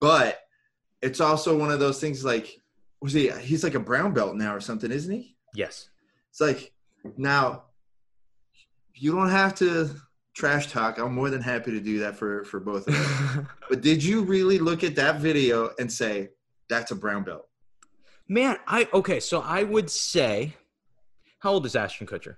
[0.00, 0.38] But
[1.02, 2.24] it's also one of those things.
[2.24, 2.58] Like,
[3.02, 3.30] was he?
[3.30, 5.36] He's like a brown belt now or something, isn't he?
[5.54, 5.90] Yes.
[6.30, 6.72] It's like
[7.18, 7.64] now
[8.94, 9.90] you don't have to
[10.34, 10.98] trash talk.
[10.98, 13.46] I'm more than happy to do that for for both of us.
[13.68, 16.30] but did you really look at that video and say
[16.68, 17.46] that's a brown belt?
[18.28, 20.54] Man, I okay, so I would say
[21.40, 22.36] how old is Ashton Kutcher?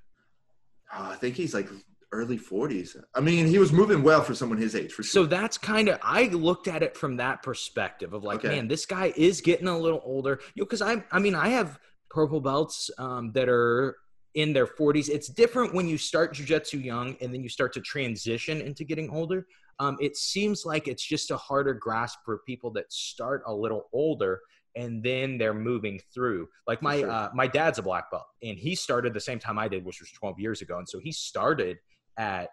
[0.94, 1.68] Oh, I think he's like
[2.12, 2.94] early 40s.
[3.14, 5.98] I mean, he was moving well for someone his age, for So that's kind of
[6.02, 8.48] I looked at it from that perspective of like, Okay.
[8.48, 10.40] man, this guy is getting a little older.
[10.54, 11.78] You know, because I I mean, I have
[12.10, 13.96] purple belts um, that are
[14.34, 15.08] in their 40s.
[15.08, 19.10] It's different when you start jujitsu young and then you start to transition into getting
[19.10, 19.46] older.
[19.78, 23.88] Um, it seems like it's just a harder grasp for people that start a little
[23.92, 24.40] older
[24.74, 26.48] and then they're moving through.
[26.66, 27.10] Like my sure.
[27.10, 30.00] uh, my dad's a black belt and he started the same time I did, which
[30.00, 31.76] was 12 years ago, and so he started
[32.16, 32.48] at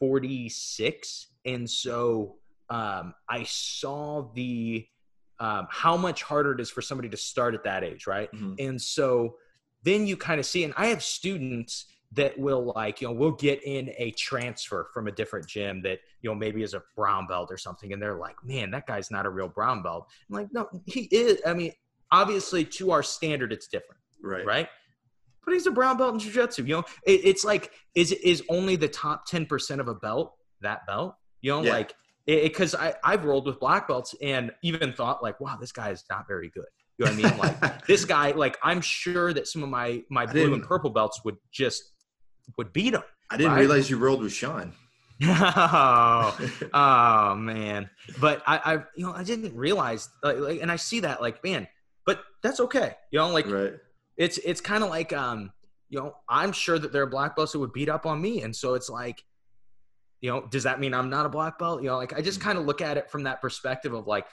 [0.00, 2.36] 46 and so
[2.70, 4.86] um, i saw the
[5.40, 8.54] um, how much harder it is for somebody to start at that age right Mhm.
[8.58, 9.36] and so
[9.84, 13.32] then you kind of see and i have students that will like you know will
[13.32, 17.26] get in a transfer from a different gym that you know maybe is a brown
[17.26, 20.36] belt or something and they're like man that guy's not a real brown belt i'm
[20.36, 21.72] like no he is i mean
[22.10, 24.46] obviously to our standard it's different Right.
[24.46, 24.68] right?
[25.44, 26.62] But he's a brown belt in jiu-jitsu.
[26.64, 30.32] You know, it, it's like is is only the top ten percent of a belt
[30.62, 31.14] that belt?
[31.42, 31.72] You know, Yeah.
[31.72, 31.94] like
[32.26, 36.04] because I I've rolled with black belts and even thought like, wow, this guy is
[36.08, 36.64] not very good.
[36.98, 37.36] You know what I mean?
[37.36, 41.20] Like this guy, like I'm sure that some of my my blue and purple belts
[41.24, 41.82] would just
[42.56, 43.02] would beat him.
[43.30, 43.60] I didn't Right.
[43.60, 44.72] realize you rolled with Sean.
[45.22, 46.38] oh,
[46.72, 47.88] oh man.
[48.20, 51.42] But I, I, you know, I didn't realize, like, like, and I see that, like,
[51.42, 51.66] man,
[52.04, 52.94] but that's okay.
[53.10, 53.74] You know, like, right.
[54.16, 55.52] it's it's kind of like, um,
[55.88, 58.42] you know, I'm sure that there are black belts that would beat up on me,
[58.42, 59.22] and so it's like,
[60.20, 61.82] you know, does that mean I'm not a black belt?
[61.82, 62.48] You know, like I just Mm-hmm.
[62.48, 64.26] kind of look at it from that perspective of like,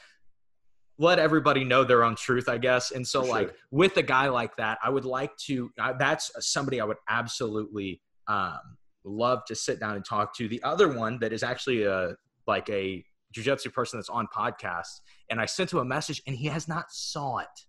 [1.01, 2.91] let everybody know their own truth, I guess.
[2.91, 5.71] And so, For like, with a guy like that, I would like to.
[5.79, 8.59] Uh, that's somebody I would absolutely um,
[9.03, 10.47] love to sit down and talk to.
[10.47, 13.03] The other one that is actually a like a
[13.35, 16.91] jujitsu person that's on podcast, and I sent him a message, and he has not
[16.91, 17.65] saw it.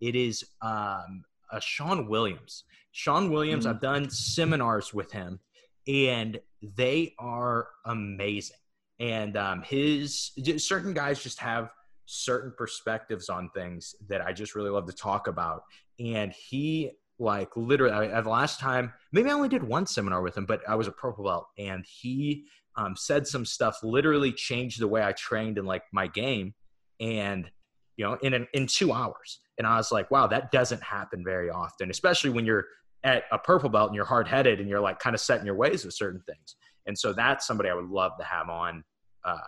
[0.00, 2.64] It is um, a Sean Williams.
[2.92, 3.66] Sean Williams.
[3.66, 3.70] Mhm.
[3.70, 5.40] I've done seminars with him,
[5.88, 8.58] and they are amazing.
[9.00, 11.70] And um, his certain guys just have
[12.06, 15.62] certain perspectives on things that I just really love to talk about.
[15.98, 20.36] And he like literally I, the last time maybe I only did one seminar with
[20.36, 22.44] him, but I was a purple belt, and he
[22.76, 26.54] um, said some stuff literally changed the way I trained in like my game,
[27.00, 27.50] and
[27.96, 29.40] you know in an, in two hours.
[29.58, 32.66] And I was like, wow, that doesn't happen very often, especially when you're
[33.04, 35.46] at a purple belt and you're hard headed and you're like kind of set in
[35.46, 36.56] your ways with certain things.
[36.86, 38.84] And so that's somebody I would love to have on
[39.24, 39.38] uh,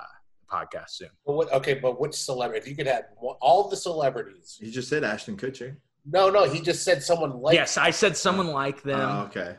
[0.51, 1.11] podcast soon.
[1.27, 2.61] But what, okay, but which celebrity?
[2.63, 3.05] If you could have
[3.41, 4.59] all the celebrities.
[4.61, 5.77] You just said Ashton Kutcher.
[6.11, 7.55] No, no, he just said someone like.
[7.55, 8.99] yes, I said someone like them.
[9.01, 9.57] Oh, okay.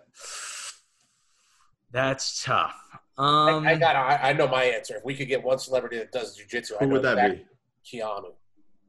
[1.92, 2.76] That's tough.
[3.18, 3.96] I, Um, I got.
[3.96, 4.96] I, I know my answer.
[4.98, 7.46] If we could get one celebrity that does jujitsu, I Who know would that exactly-
[7.92, 8.00] be?
[8.00, 8.34] Keanu.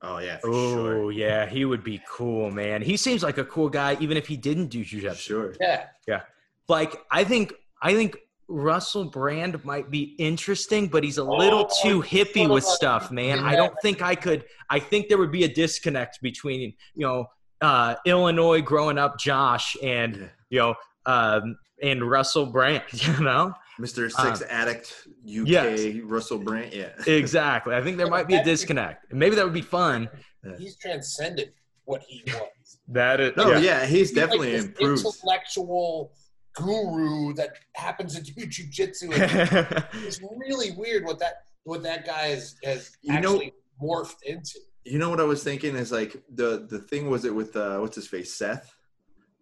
[0.03, 1.12] Oh yeah, oh sure.
[1.12, 2.80] yeah, he would be cool, man.
[2.80, 5.16] He seems like a cool guy, even if he didn't do jujitsu.
[5.16, 5.55] Sure.
[5.61, 5.86] Yeah.
[6.09, 6.22] Yeah,
[6.68, 8.16] Like I think, I think
[8.51, 13.11] Russell Brand might be interesting, but he's a little Oh, too hippie with of stuff,
[13.11, 13.38] man.
[13.38, 14.44] I don't think I could.
[14.68, 17.26] I think there would be a disconnect between you know
[17.61, 20.26] uh, Illinois growing up, Josh, and Yeah.
[20.51, 20.74] you know
[21.07, 22.82] um, and Russell Brand.
[22.92, 24.12] You know Mr.
[24.14, 24.94] Uh, Six Addict
[25.24, 25.96] UK yes.
[26.05, 26.72] Russell Brand.
[26.74, 26.90] Yeah.
[27.07, 27.74] exactly.
[27.74, 29.12] I think there might be a disconnect.
[29.12, 30.09] Maybe that would be fun.
[30.59, 31.53] he's transcended
[31.84, 32.78] what he was.
[32.88, 35.05] That is No, yeah, he's He's definitely like improved.
[35.07, 36.12] Intellectual
[36.61, 39.08] guru that happens to do jujitsu.
[40.06, 43.52] it's really weird what that what that guy has has You know- actually
[43.82, 44.58] morphed into.
[44.84, 47.78] You know what I was thinking is like the the thing was it with uh
[47.78, 48.74] what's his face Seth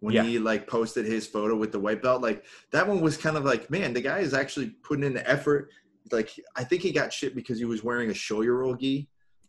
[0.01, 0.23] when Yeah.
[0.23, 3.45] he like posted his photo with the white belt like that one was kind of
[3.45, 5.69] like man the guy is actually putting in the effort
[6.11, 9.07] like I think he got shit because he was wearing a shoyu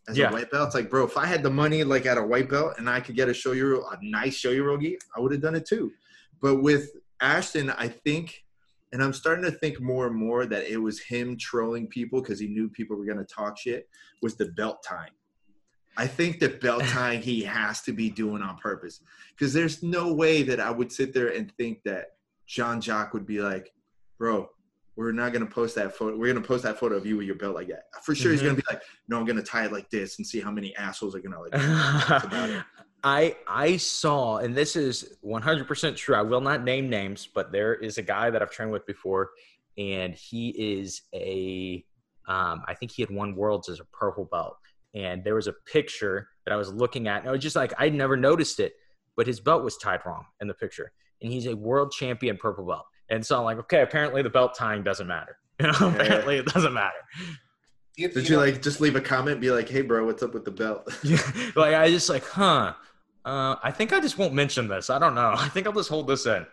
[0.08, 0.30] as Yeah.
[0.30, 2.48] a white belt it's like bro if I had the money like at a white
[2.48, 5.54] belt and I could get a shoyu a nice show shoyu I would have done
[5.56, 5.90] it too
[6.40, 6.90] but with
[7.20, 8.44] Ashton I think
[8.92, 12.40] and I'm starting to think more and more that it was him trolling people because
[12.40, 13.88] he knew people were going to talk shit
[14.22, 15.12] was the belt tying
[15.96, 19.00] I think the belt tying he has to be doing on purpose
[19.30, 22.12] because there's no way that I would sit there and think that
[22.46, 23.72] John Jock would be like,
[24.18, 24.48] bro,
[24.96, 26.16] we're not gonna post that photo.
[26.16, 27.84] We're gonna post that photo of you with your belt like that.
[28.02, 28.44] For sure, he's Mhm.
[28.46, 31.14] gonna be like, no, I'm gonna tie it like this and see how many assholes
[31.14, 31.52] are gonna like.
[33.03, 33.38] That's about it.
[33.48, 36.14] I I saw, and this is 100% true.
[36.14, 39.30] I will not name names, but there is a guy that I've trained with before,
[39.78, 41.84] and he is a,
[42.28, 44.57] um, I think he had won worlds as a purple belt,
[44.94, 47.72] and there was a picture that I was looking at, and I was just like,
[47.78, 48.74] I'd never noticed it,
[49.16, 50.92] but his belt was tied wrong in the picture,
[51.22, 54.55] and he's a world champion purple belt, and so I'm like, okay, apparently the belt
[54.57, 55.36] tying doesn't matter.
[55.61, 56.96] You know, apparently it doesn't matter.
[57.98, 60.22] If, Did you you know, like just leave a comment, be like, hey, bro, what's
[60.22, 60.88] up with the belt?
[61.55, 62.72] like I just like, huh?
[63.30, 64.90] Uh, I think I just won't mention this.
[64.90, 65.34] I don't know.
[65.36, 66.44] I think I'll just hold this in.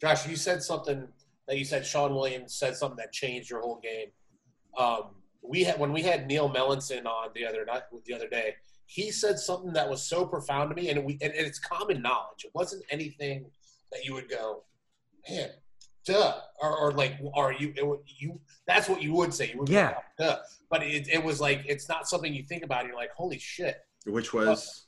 [0.00, 1.08] Josh, you said something
[1.48, 4.08] that you said Sean Williams said something that changed your whole game.
[4.76, 8.56] Um, we had when we had Neil Melanson on the other night, the other day.
[8.86, 12.02] He said something that was so profound to me, and we and, and it's common
[12.02, 12.44] knowledge.
[12.44, 13.46] It wasn't anything
[13.92, 14.64] that you would go,
[15.30, 15.50] man,
[16.04, 17.72] duh, or, or like, are you?
[17.76, 19.52] It, you that's what you would say.
[19.52, 19.94] You would go, Yeah.
[20.18, 20.36] duh.
[20.70, 22.80] But it, it was like it's not something you think about.
[22.80, 23.76] And you're like, holy shit.
[24.04, 24.83] Which was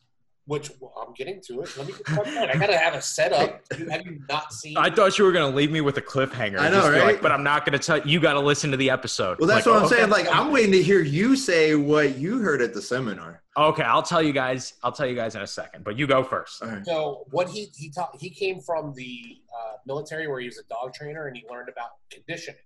[0.47, 1.76] Which well, I'm getting to it.
[1.76, 2.51] Let me get to my.
[2.53, 3.62] I gotta have a setup.
[3.90, 4.76] Have you not seen?
[4.76, 6.61] I thought you were gonna leave me with a cliffhanger.
[6.61, 7.03] I know, Just right?
[7.05, 8.20] Like, but I'm not gonna tell you.
[8.20, 9.40] Got to listen to the episode.
[9.40, 9.97] well, that's Like, what I'm okay.
[9.97, 10.11] saying.
[10.11, 13.42] Like, I'm waiting to hear you say what you heard at the seminar.
[13.57, 14.74] Okay, I'll tell you guys.
[14.84, 15.82] I'll tell you guys in a second.
[15.82, 16.62] But you go first.
[16.62, 16.86] All right.
[16.86, 20.64] So what he he taught he came from the uh, military where he was a
[20.72, 22.61] dog trainer and he learned about conditioning,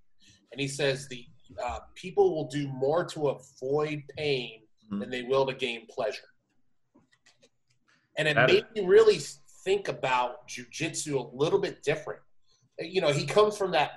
[0.53, 1.25] and he says the
[1.65, 4.61] uh, people will do more to avoid pain
[4.93, 4.99] Mhm.
[4.99, 6.27] than they will to gain pleasure,
[8.21, 9.19] and it That made me really
[9.65, 12.21] think about jujitsu a little bit different.
[12.79, 13.93] You know, he comes from that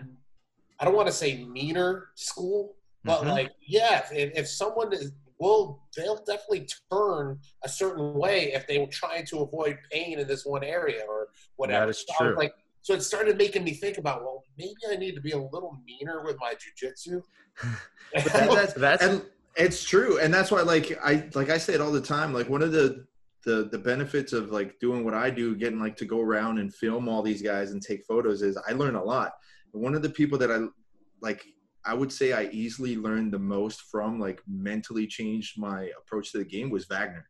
[0.80, 3.32] I don't want to say meaner school, but Mhm.
[3.32, 8.78] like yeah, if, if someone is will they'll definitely turn a certain way if they
[8.80, 11.86] were trying to avoid pain in this one area or whatever.
[11.88, 12.36] That is So true.
[12.38, 15.38] like So it started making me think about, well, maybe I need to be a
[15.56, 17.22] little meaner with my jujitsu.
[18.14, 19.22] that's, That's- and
[19.56, 22.50] it's true and that's why like i like i say it all the time like
[22.50, 23.06] one of the
[23.46, 26.74] the the benefits of like doing what i do getting like to go around and
[26.74, 29.34] film all these guys and take photos is i learn a lot.
[29.72, 30.60] One of the people that i
[31.22, 31.46] like
[31.86, 36.38] i would say i easily learned the most from like mentally changed my approach to
[36.38, 37.28] the game was wagner.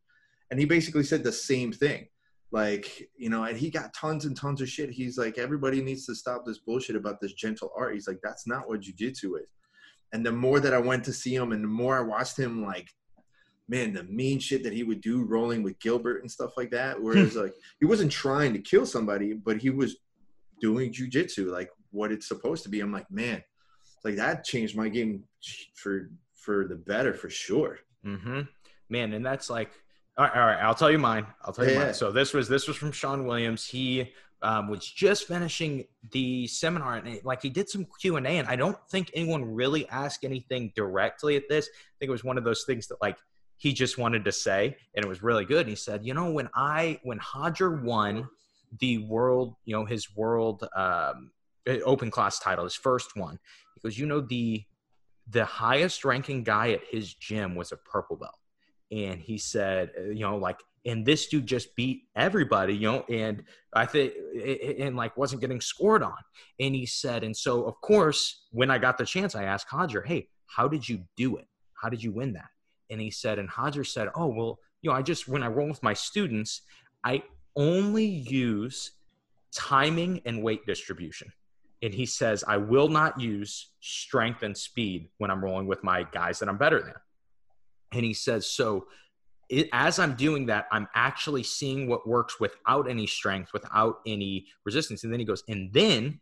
[0.51, 2.07] And he basically said the same thing.
[2.51, 4.91] Like you know and he got tons and tons of shit.
[4.91, 7.93] He's like everybody needs to stop this bullshit about this gentle art.
[7.93, 9.49] He's like that's not what jiu-jitsu is.
[10.13, 12.63] And the more that I went to see him and the more I watched him,
[12.63, 12.87] like,
[13.67, 17.01] man, the mean shit that he would do rolling with Gilbert and stuff like that.
[17.01, 19.97] Whereas, like, he wasn't trying to kill somebody, but he was
[20.59, 22.79] doing jujitsu, like what it's supposed to be.
[22.79, 23.43] I'm like, man,
[24.03, 25.23] like that changed my game
[25.75, 27.79] for for the better for sure.
[28.05, 28.41] Mm-hmm.
[28.89, 29.71] Man, and that's like,
[30.17, 31.25] all right, all right, I'll tell you mine.
[31.43, 31.85] I'll tell you Yeah.
[31.85, 31.93] mine.
[31.93, 33.65] So this was this was from Sean Williams.
[33.65, 38.27] He um, was just finishing the seminar, and it, like he did some Q and
[38.27, 41.67] A, and I don't think anyone really asked anything directly at this.
[41.67, 43.17] I think it was one of those things that like
[43.63, 45.61] he just wanted to say, and it was really good.
[45.61, 48.27] And he said, you know, when I when Hodger won
[48.79, 51.31] the world, you know, his world um,
[51.85, 53.39] open class title, his first one,
[53.75, 54.63] he goes, you know, the
[55.29, 58.35] the highest ranking guy at his gym was a purple belt
[58.91, 63.05] and he said uh, you know like and this dude just beat everybody you know
[63.07, 63.41] and
[63.73, 64.11] i think
[64.77, 66.17] and like wasn't getting scored on.
[66.59, 70.05] And he said and so of course when i got the chance i asked hodger
[70.05, 71.47] hey how did you do it?
[71.81, 72.49] How did you win that
[72.93, 75.67] and he said and hodger said oh well you know i just when i roll
[75.67, 76.61] with my students
[77.03, 77.21] i
[77.55, 78.91] only use
[79.53, 81.31] timing and weight distribution.
[81.81, 86.03] And he says i will not use strength and speed when i'm rolling with my
[86.03, 86.93] guys that i'm better than.
[87.91, 88.87] And he says so
[89.49, 94.47] it, as i'm doing that i'm actually seeing what works without any strength without any
[94.65, 95.03] resistance.
[95.03, 96.19] And then he goes and then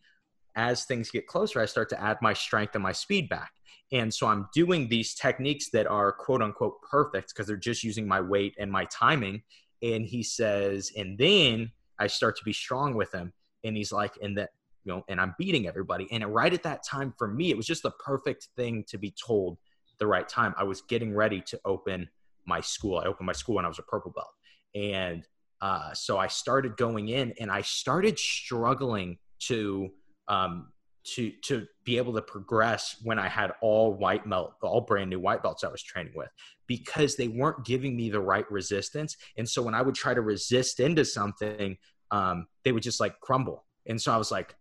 [0.55, 3.53] as things get closer i start to add my strength and my speed back
[3.91, 8.07] and so i'm doing these techniques that are quote unquote perfect because they're just using
[8.07, 9.41] my weight and my timing
[9.81, 13.31] and he says and then i start to be strong with him
[13.63, 14.49] and he's like and that
[14.83, 17.67] you know and i'm beating everybody and right at that time for me it was
[17.67, 19.57] just the perfect thing to be told
[20.01, 20.53] the right time.
[20.57, 22.09] I was getting ready to open
[22.45, 22.97] my school.
[22.97, 24.33] I opened my school when I was a purple belt.
[24.75, 25.25] And
[25.61, 29.91] uh, so I started going in and I started struggling to
[30.27, 30.71] um,
[31.03, 35.19] to to be able to progress when I had all white belt, all brand new
[35.19, 36.29] white belts I was training with,
[36.67, 39.17] because they weren't giving me the right resistance.
[39.37, 41.77] And so when I would try to resist into something,
[42.11, 43.65] um, they would just like crumble.
[43.87, 44.55] And so I was like,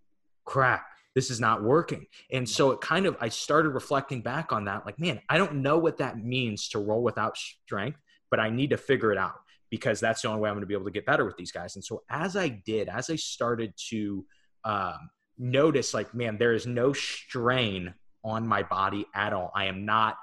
[0.44, 2.06] crap, this is not working.
[2.32, 5.56] And so it kind of, I started reflecting back on that, like, man, I don't
[5.56, 7.98] know what that means to roll without strength,
[8.30, 9.34] but I need to figure it out
[9.70, 11.52] because that's the only way I'm going to be able to get better with these
[11.52, 11.76] guys.
[11.76, 14.24] And so as I did, as I started to
[14.64, 15.10] um,
[15.40, 19.50] notice, like, man, there is no strain on my body at all.
[19.54, 20.18] I am not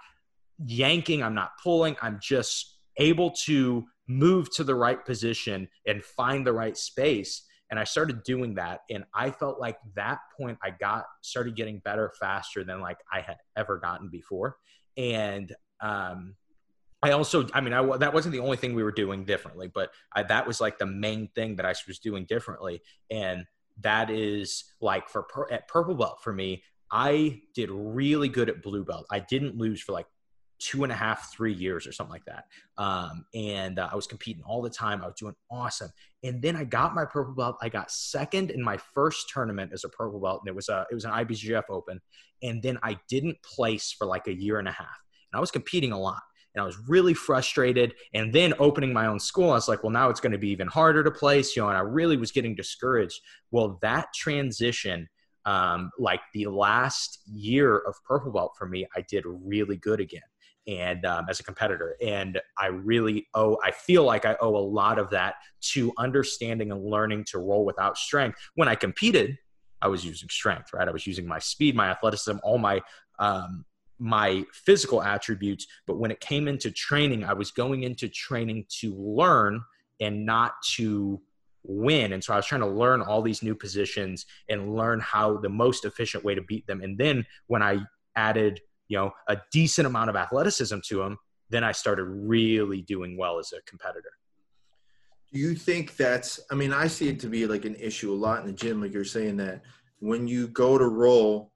[0.63, 6.45] yanking, I'm not pulling, I'm just able to move to the right position and find
[6.45, 7.43] the right space.
[7.69, 11.79] And i started doing that and i felt like that point i got started getting
[11.79, 14.55] better faster than like i had ever gotten before.
[14.95, 16.35] And um
[17.03, 19.91] i also i mean I, that wasn't the only thing we were doing differently but
[20.15, 22.81] I, that was like the main thing that i was doing differently.
[23.11, 23.45] And
[23.81, 28.83] that is like for at purple belt for me i did really good at blue
[28.83, 30.07] belt i didn't lose for like
[30.59, 32.45] two and a half, three years or something like that.
[32.77, 35.01] Um, and uh, I was competing all the time.
[35.01, 35.89] I was doing awesome.
[36.23, 37.57] And then I got my purple belt.
[37.61, 40.85] I got second in my first tournament as a purple belt, and it was a
[40.91, 42.01] it was an IBJJF Open.
[42.41, 44.97] And then I didn't place for like a year and a half.
[45.31, 46.21] And I was competing a lot.
[46.57, 47.93] And I was really frustrated.
[48.15, 50.49] And then opening my own school, I was like, well, now it's going to be
[50.49, 51.69] even harder to place, you know.
[51.69, 53.21] And I really was getting discouraged.
[53.51, 55.07] Well, that transition
[55.45, 60.23] um, like the last year of purple belt for me, I did really good again
[60.67, 64.59] and um, as a competitor and i really owe i feel like i owe a
[64.59, 69.37] lot of that to understanding and learning to roll without strength when i competed
[69.81, 72.81] i was using strength right i was using my speed my athleticism all my
[73.19, 73.63] um,
[73.99, 78.93] my physical attributes but when it came into training i was going into training to
[78.95, 79.61] learn
[79.99, 81.19] and not to
[81.63, 85.37] win and so i was trying to learn all these new positions and learn how
[85.37, 87.79] the most efficient way to beat them and then when i
[88.15, 91.17] added you know a decent amount of athleticism to them,
[91.49, 94.11] then i started really doing well as a competitor
[95.33, 96.39] Do you think that's?
[96.51, 98.81] I mean, I see it to be like an issue a lot in the gym.
[98.81, 99.61] Like you're saying that
[99.99, 101.51] when you go to roll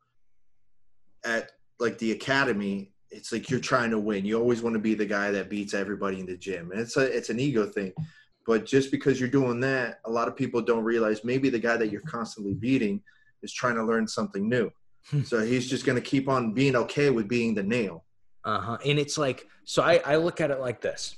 [1.24, 1.52] at
[1.82, 4.24] like the academy, it's like you're trying to win.
[4.24, 6.96] You always want to be the guy that beats everybody in the gym, and it's
[6.96, 7.94] a it's an ego thing.
[8.48, 11.78] But just because you're doing that, a lot of people don't realize maybe the guy
[11.78, 13.02] that you're constantly beating
[13.44, 14.72] is trying to learn something new.
[15.26, 18.04] so he's just going to keep on being okay with being the nail.
[18.44, 18.78] Uh-huh.
[18.86, 21.16] And it's like, so I, I look at it like this.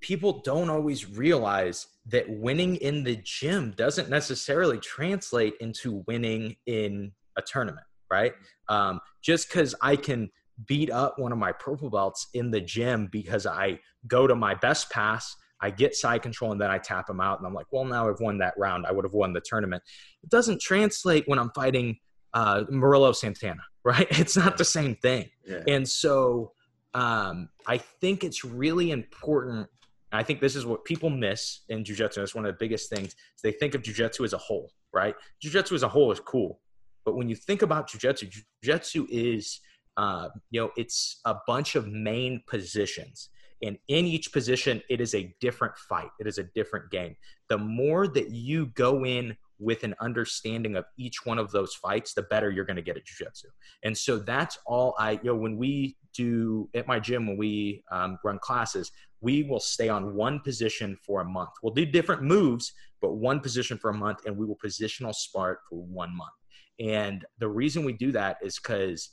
[0.00, 7.12] People don't always realize that winning in the gym doesn't necessarily translate into winning in
[7.36, 8.32] a tournament, right?
[8.68, 10.30] Um, just because I can
[10.66, 14.54] beat up one of my purple belts in the gym because I go to my
[14.54, 17.66] best pass, I get side control, and then I tap him out, and I'm like,
[17.70, 18.86] well, now I've won that round.
[18.86, 19.82] I would have won the tournament.
[20.22, 21.96] It doesn't translate when I'm fighting
[22.34, 24.06] uh, Murilo Santana, right?
[24.10, 25.28] It's not the same thing.
[25.46, 25.62] Yeah.
[25.66, 26.52] And so
[26.94, 29.68] um, I think it's really important.
[30.12, 32.18] I think this is what people miss in jujitsu.
[32.18, 33.14] It's one of the biggest things.
[33.42, 35.14] They think of jujitsu as a whole, right?
[35.44, 36.60] Jujitsu as a whole is cool,
[37.06, 38.30] but when you think about jujitsu,
[38.62, 39.60] jujitsu is,
[39.96, 43.30] uh, you know, it's a bunch of main positions,
[43.62, 46.10] and in each position, it is a different fight.
[46.20, 47.16] It is a different game.
[47.48, 52.12] The more that you go in with an understanding of each one of those fights,
[52.12, 53.46] the better you're going to get at jujitsu.
[53.84, 57.82] And so that's all I, you know, when we do at my gym, when we
[57.90, 58.90] um, run classes,
[59.22, 61.50] we will stay on one position for a month.
[61.62, 65.60] We'll do different moves, but one position for a month, and we will positional spar
[65.68, 66.32] for one month.
[66.80, 69.10] And the reason we do that is because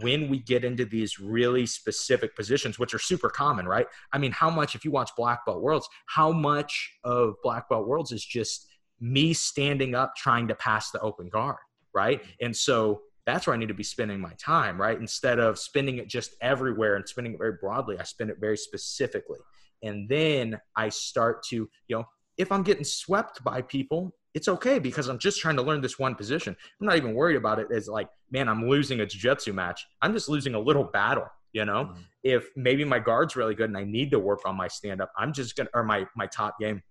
[0.00, 3.86] when we get into these really specific positions, which are super common, right?
[4.12, 7.86] I mean, how much, if you watch Black Belt Worlds, how much of Black Belt
[7.86, 8.66] Worlds is just
[9.00, 11.56] me standing up trying to pass the open guard,
[11.94, 12.22] right?
[12.40, 14.98] And so that's where I need to be spending my time, right?
[14.98, 18.56] Instead of spending it just everywhere and spending it very broadly, I spend it very
[18.56, 19.38] specifically.
[19.82, 22.04] And then I start to, you know,
[22.36, 25.98] if I'm getting swept by people, it's okay because I'm just trying to learn this
[25.98, 26.56] one position.
[26.80, 29.86] I'm not even worried about it as like, man, I'm losing a jiu-jitsu match.
[30.02, 31.84] I'm just losing a little battle, you know?
[31.84, 32.00] Mm-hmm.
[32.24, 35.12] If maybe my guard's really good and I need to work on my stand up,
[35.16, 36.82] I'm just going to or my my top game.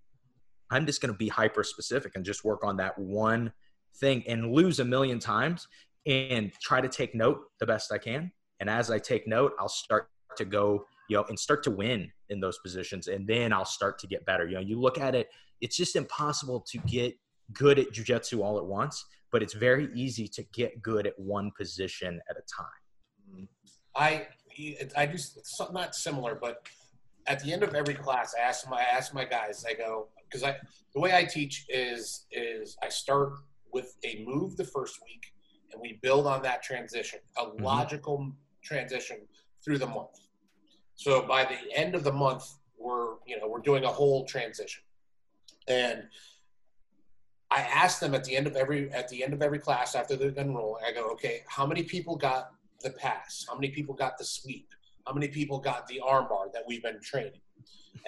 [0.71, 3.51] I'm just going to be hyper specific and just work on that one
[3.97, 5.67] thing and lose a million times
[6.05, 8.31] and try to take note the best I can.
[8.59, 12.11] And as I take note, I'll start to go, you know, and start to win
[12.29, 13.07] in those positions.
[13.07, 14.47] And then I'll start to get better.
[14.47, 15.27] You know, you look at it,
[15.61, 17.15] it's just impossible to get
[17.51, 21.51] good at jujitsu all at once, but it's very easy to get good at one
[21.57, 23.47] position at a time.
[23.95, 24.27] I
[24.95, 26.67] I do something not similar, but
[27.27, 29.65] at the end of every class, I ask my I ask my guys.
[29.67, 30.55] I go because I
[30.93, 33.33] the way I teach is is I start
[33.71, 35.33] with a move the first week,
[35.71, 37.63] and we build on that transition, a mm-hmm.
[37.63, 38.31] logical
[38.63, 39.17] transition
[39.63, 40.19] through the month.
[40.95, 42.45] So by the end of the month,
[42.77, 44.83] we're you know we're doing a whole transition,
[45.67, 46.03] and
[47.53, 50.15] I ask them at the end of every at the end of every class after
[50.15, 50.83] they're done rolling.
[50.87, 52.51] I go, okay, how many people got
[52.81, 53.45] the pass?
[53.47, 54.69] How many people got the sweep?
[55.05, 57.41] How many people got the armbar that we've been training?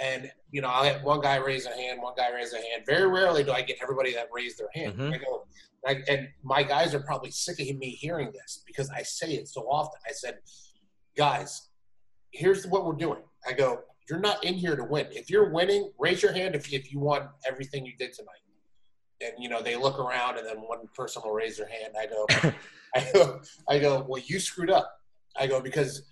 [0.01, 2.83] And you know, I have one guy raise a hand, one guy raise a hand.
[2.87, 4.93] Very rarely do I get everybody that raised their hand.
[4.93, 5.13] Mm-hmm.
[5.13, 5.45] I go,
[5.85, 9.47] I, and my guys are probably sick of me hearing this because I say it
[9.47, 9.99] so often.
[10.09, 10.39] I said,
[11.15, 11.69] guys,
[12.31, 13.21] here's what we're doing.
[13.47, 15.05] I go, you're not in here to win.
[15.11, 18.39] If you're winning, raise your hand if, if you won everything you did tonight.
[19.21, 21.93] And you know, they look around, and then one person will raise their hand.
[21.99, 22.27] I go,
[22.95, 24.05] I go, I go.
[24.07, 24.91] Well, you screwed up.
[25.37, 26.03] I go because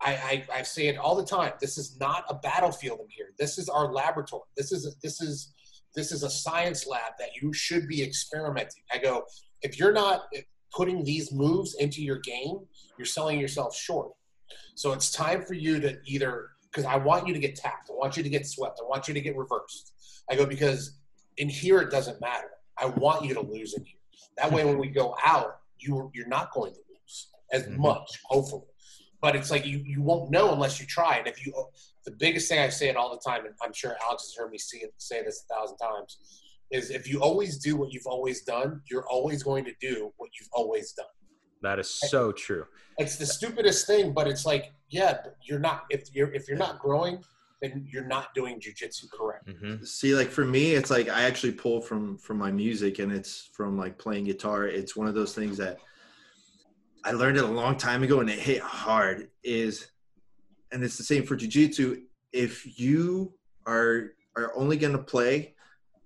[0.00, 1.52] I, I, I say it all the time.
[1.60, 3.32] This is not a battlefield in here.
[3.38, 4.42] This is our laboratory.
[4.56, 5.52] This is a, this is
[5.94, 8.82] this is a science lab that you should be experimenting.
[8.92, 9.24] I go,
[9.62, 10.24] if you're not
[10.72, 12.58] putting these moves into your game,
[12.98, 14.10] you're selling yourself short.
[14.74, 17.90] So it's time for you to either because I want you to get tapped.
[17.90, 18.80] I want you to get swept.
[18.84, 19.92] I want you to get reversed.
[20.30, 20.98] I go because
[21.38, 22.48] in here it doesn't matter.
[22.78, 23.98] I want you to lose in here.
[24.38, 27.80] That way, when we go out, you you're not going to lose as mm-hmm.
[27.80, 28.66] much, hopefully
[29.20, 31.16] but it's like you, you won't know unless you try.
[31.16, 31.52] And if you,
[32.04, 34.50] the biggest thing I say it all the time, and I'm sure Alex has heard
[34.50, 36.18] me see it, say this a thousand times,
[36.70, 40.30] is if you always do what you've always done, you're always going to do what
[40.38, 41.06] you've always done.
[41.62, 42.66] That is so true.
[42.98, 46.78] It's the stupidest thing, but it's like, yeah, you're not if you're if you're not
[46.78, 47.24] growing,
[47.72, 49.46] then you're not doing jujitsu correct.
[49.48, 49.84] Mm-hmm.
[49.84, 53.50] See, like for me, it's like I actually pull from from my music, and it's
[53.52, 54.66] from like playing guitar.
[54.66, 55.78] It's one of those things that
[57.04, 59.86] I learned it a long time ago and it hit hard is,
[60.72, 62.02] and it's the same for jujitsu.
[62.32, 63.34] If you
[63.66, 65.54] are are only going to play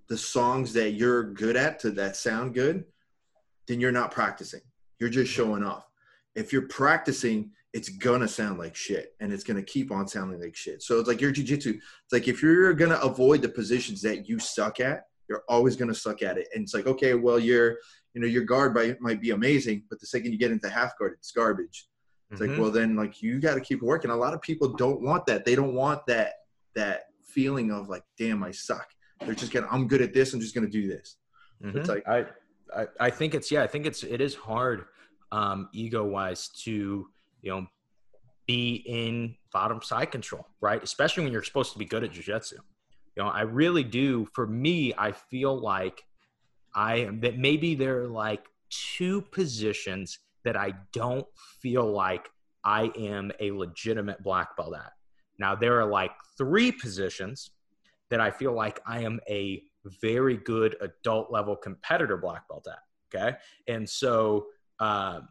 [0.07, 2.85] the songs that you're good at to that sound good,
[3.67, 4.61] then you're not practicing.
[4.99, 5.87] You're just showing off.
[6.35, 10.55] If you're practicing, it's gonna sound like shit and it's gonna keep on sounding like
[10.55, 10.81] shit.
[10.83, 11.75] So it's like your jujitsu.
[11.75, 15.95] It's like if you're gonna avoid the positions that you suck at, you're always gonna
[15.95, 16.47] suck at it.
[16.53, 17.77] And it's like, okay, well, you're
[18.13, 20.99] you know your guard might, might be amazing but the second you get into half
[20.99, 21.87] guard it's garbage
[22.29, 22.51] it's mm-hmm.
[22.51, 25.25] like well then like you got to keep working a lot of people don't want
[25.25, 26.33] that they don't want that
[26.75, 28.87] that feeling of like, damn, I suck.
[29.19, 30.33] They're just gonna, I'm good at this.
[30.33, 31.17] I'm just gonna do this.
[31.63, 31.75] Mhm.
[31.75, 32.25] It's like- I,
[32.75, 34.85] I I think it's yeah I think it's it is hard
[35.31, 37.09] um, ego wise to
[37.41, 37.67] you know
[38.47, 42.53] be in bottom side control right especially when you're supposed to be good at jujitsu.
[43.15, 44.27] You know I really do.
[44.33, 46.03] For me, I feel like
[46.73, 51.27] I am that maybe there are like two positions that I don't
[51.61, 52.29] feel like
[52.63, 54.91] I am a legitimate black belt at.
[55.39, 57.51] Now there are like three positions
[58.09, 59.63] that I feel like I am a
[60.01, 62.79] very good adult level competitor black belt at.
[63.13, 63.37] Okay.
[63.67, 64.47] And so
[64.79, 65.27] um,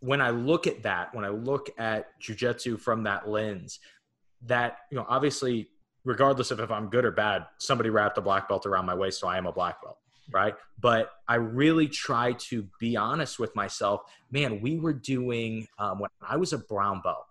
[0.00, 3.80] when I look at that, when I look at jujitsu from that lens,
[4.46, 5.68] that, you know, obviously,
[6.04, 9.20] regardless of if I'm good or bad, somebody wrapped a black belt around my waist,
[9.20, 9.98] so I am a black belt.
[10.30, 10.54] Right.
[10.78, 14.02] But I really try to be honest with myself.
[14.30, 17.24] Man, we were doing, um, when I was a brown belt,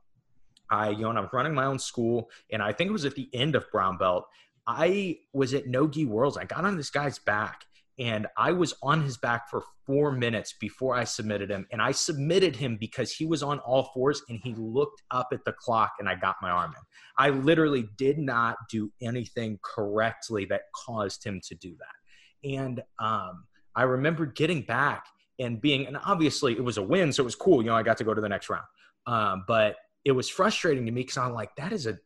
[0.69, 3.30] I, you know, I'm running my own school, and I think it was at the
[3.34, 4.27] end of brown belt.
[4.65, 6.38] I was at Nogi Worlds.
[6.38, 7.65] I got on this guy's back
[7.99, 11.65] and I was on his back for four minutes before I submitted him.
[11.72, 15.44] And I submitted him because he was on all fours and he looked up at
[15.45, 16.84] the clock and I got my arm in.
[17.18, 22.49] I literally did not do anything correctly that caused him to do that.
[22.56, 23.45] And um,
[23.76, 25.06] I remember getting back
[25.40, 27.64] and being, and obviously it was a win, so it was cool.
[27.64, 28.65] You know, I got to go to the next round.
[29.07, 29.76] Um, but
[30.06, 31.98] it was frustrating to me because I'm like, that is a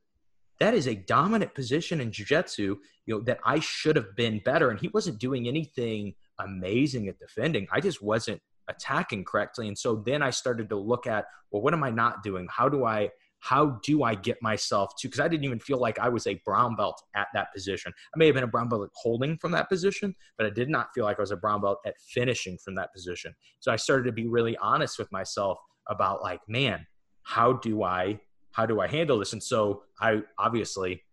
[0.62, 4.70] that is a dominant position in jiu-jitsu you know that i should have been better.
[4.70, 7.68] And he wasn't doing anything amazing at defending.
[7.72, 9.68] I just wasn't attacking correctly.
[9.68, 12.48] And so then i started to look at well what am i not doing?
[12.50, 13.10] How do i
[13.40, 16.40] how do i get myself to because i didn't even feel like i was a
[16.46, 17.92] brown belt at that position.
[18.14, 20.90] I may have been a brown belt holding from that position but i did not
[20.94, 23.34] feel like i was a brown belt at finishing from that position.
[23.60, 25.58] So i started to be really honest with myself
[25.88, 26.86] about like man
[27.24, 28.20] how do i
[28.52, 29.34] how do I handle this?
[29.34, 31.03] And so I obviously,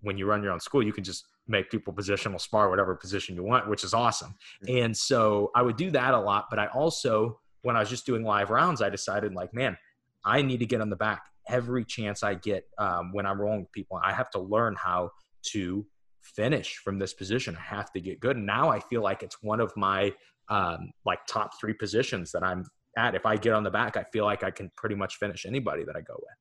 [0.00, 3.34] when you run your own school, you can just make people positional spar whatever position
[3.36, 4.34] you want, which is awesome.
[4.68, 6.46] And so I would do that a lot.
[6.50, 9.76] But I also, when I was just doing live rounds, I decided like, man,
[10.24, 13.60] I need to get on the back every chance I get um, when I'm rolling
[13.60, 14.00] with people.
[14.02, 15.12] I have to learn how
[15.52, 15.86] to
[16.22, 17.56] finish from this position.
[17.56, 18.36] I have to get good.
[18.36, 20.12] And now I feel like it's one of my
[20.48, 22.64] um, like top three positions that I'm
[22.96, 23.14] at.
[23.14, 25.84] If I get on the back, I feel like I can pretty much finish anybody
[25.84, 26.34] that I go with.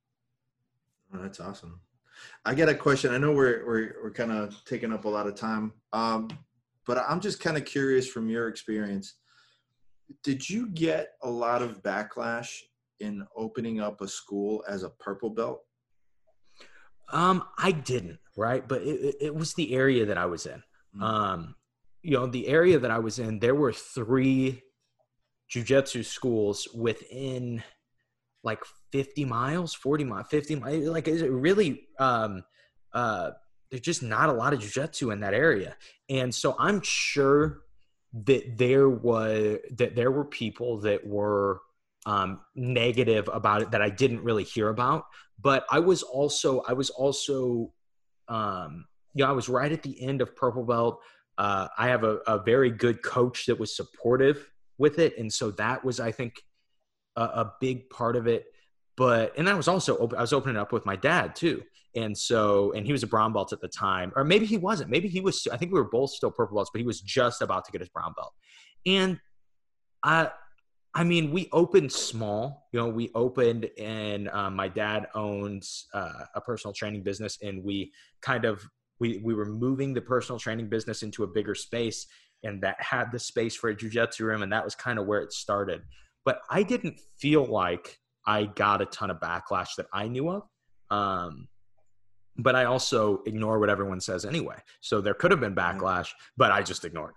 [1.14, 1.80] Oh, that's awesome.
[2.46, 3.14] I got a question.
[3.14, 6.30] I know we're we're we're kind of taking up a lot of time, um,
[6.86, 9.16] but I'm just kind of curious from your experience.
[10.24, 12.52] Did you get a lot of backlash
[13.00, 15.62] in opening up a school as a purple belt?
[17.12, 18.68] Um, I didn't, right?
[18.68, 20.64] But it, it- was the area that I was in.
[20.96, 21.02] Mm.
[21.04, 21.56] Um,
[22.02, 24.62] you know, the area that I was in, there were three
[25.54, 27.64] jujitsu schools within
[28.46, 30.86] like 50 miles, 40 miles, 50 miles.
[30.86, 32.44] Like, is it really, um,
[32.94, 33.32] uh,
[33.70, 35.76] there's just not a lot of jujitsu in that area.
[36.10, 37.62] And so I'm sure
[38.14, 41.60] that there was, that there were people that were,
[42.06, 45.06] um, negative about it that I didn't really hear about.
[45.42, 47.74] But I was also, I was also,
[48.28, 51.02] um, you know, I was right at the end of purple belt.
[51.38, 55.52] Uh, I have a, a very good coach that was supportive with it, and so
[55.52, 56.42] that was, I think,
[57.16, 58.46] a, a big part of it.
[58.98, 61.64] But and I was also op- I was opening up with my dad too,
[61.96, 64.90] and so and he was a brown belt at the time, or maybe he wasn't.
[64.90, 65.48] Maybe he was.
[65.52, 67.82] I think we were both still purple belts, but he was just about to get
[67.82, 68.34] his brown belt,
[68.86, 69.20] and
[70.04, 70.32] I.
[70.98, 72.70] I mean, we opened small.
[72.72, 77.62] You know, we opened, and um, my dad owns uh, a personal training business, and
[77.62, 78.66] we kind of
[79.02, 82.08] we we were moving the personal training business into a bigger space,
[82.44, 85.20] and that had the space for a jujitsu room, and that was kind of where
[85.20, 85.82] it started.
[86.26, 90.44] But I didn't feel like I got a ton of backlash that I knew of.
[90.90, 91.48] Um,
[92.38, 94.58] but I also ignore what everyone says anyway.
[94.82, 97.14] So there could have been backlash, but I just ignored.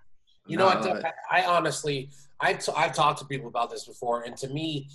[0.47, 0.83] You know what?
[0.83, 2.09] No, I, I honestly,
[2.39, 4.89] I t- I've talked to people about this before, and to me,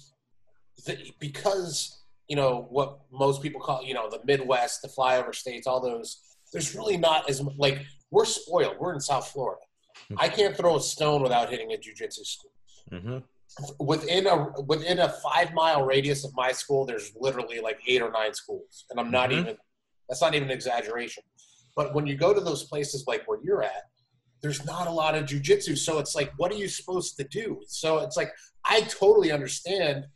[0.86, 5.66] the, because you know what most people call you know the Midwest, the flyover states,
[5.66, 6.20] all those.
[6.52, 8.76] There's really not as m- like we're spoiled.
[8.80, 9.60] We're in South Florida.
[10.16, 12.50] I can't throw a stone without hitting a jujitsu school.
[12.90, 13.18] Mm-hmm.
[13.78, 18.10] Within a within a five mile radius of my school, there's literally like eight or
[18.10, 19.40] nine schools, and I'm not Mhm.
[19.40, 19.56] even.
[20.08, 21.22] That's not even an exaggeration.
[21.76, 23.84] But when you go to those places like where you're at,
[24.42, 25.78] there's not a lot of jujitsu.
[25.78, 27.62] So it's like, what are you supposed to do?
[27.66, 28.32] So it's like,
[28.64, 30.06] I totally understand.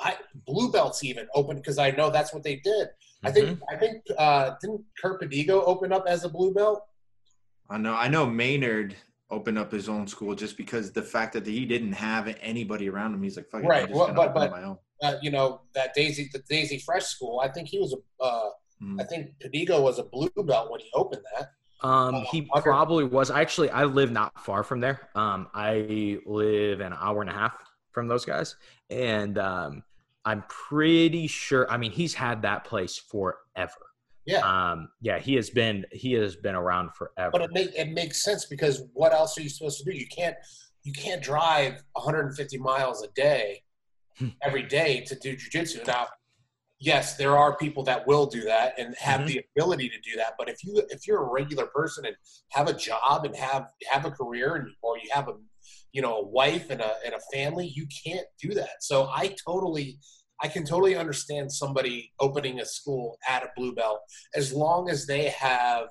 [0.00, 2.88] I, blue belts even open because I know that's what they did.
[3.24, 6.84] I think I think uh, didn't Kurt Padigo open up as a blue belt?
[7.70, 7.94] I know.
[7.94, 8.96] I know Maynard
[9.32, 13.14] opened up his own school just because the fact that he didn't have anybody around
[13.14, 13.22] him.
[13.22, 14.78] He's like, "Fuck it, Right, I'm just well, gonna but- open up but- my own."
[15.02, 17.40] Uh, you know that Daisy the Daisy Fresh School.
[17.40, 18.50] I think he was a uh,
[18.80, 19.00] Mm.
[19.00, 21.52] I think Padigo was a blue belt when he opened that.
[21.86, 22.62] Um, Uh, he Tucker.
[22.62, 23.30] probably was.
[23.30, 25.08] Actually, I live not far from there.
[25.14, 27.56] Um, I live an hour and a half
[27.92, 28.56] from those guys,
[28.90, 29.84] and um,
[30.24, 31.70] I'm pretty sure.
[31.70, 33.72] I mean, he's had that place forever.
[34.24, 34.38] Yeah.
[34.72, 37.30] Um, yeah, he has been he has been around forever.
[37.32, 39.96] But it make it makes sense because what else are you supposed to do?
[39.96, 40.36] You can't
[40.84, 43.62] you can't drive 150 miles a day
[44.18, 44.28] Hmm.
[44.42, 45.86] every day to do jujitsu.
[45.86, 46.06] Now,
[46.78, 49.26] yes, there are people that will do that and have Mhm.
[49.28, 50.34] the ability to do that.
[50.38, 52.14] But if you if you're a regular person and
[52.50, 55.34] have a job and have have a career and or you have a
[55.92, 58.82] you know a wife and a and a family, you can't do that.
[58.82, 59.98] So I totally
[60.42, 64.00] I can totally understand somebody opening a school at a blue belt
[64.34, 65.88] as long as they have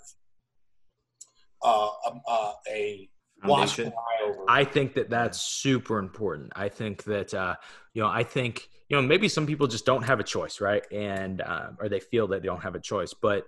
[1.63, 3.09] uh, a, a, a
[3.45, 4.43] watchful eye over.
[4.47, 6.51] I think that that's super important.
[6.55, 7.55] I think that uh,
[7.93, 10.83] you know, I think you know, maybe some people just don't have a choice, right?
[10.91, 13.13] And um, or they feel that they don't have a choice.
[13.13, 13.45] But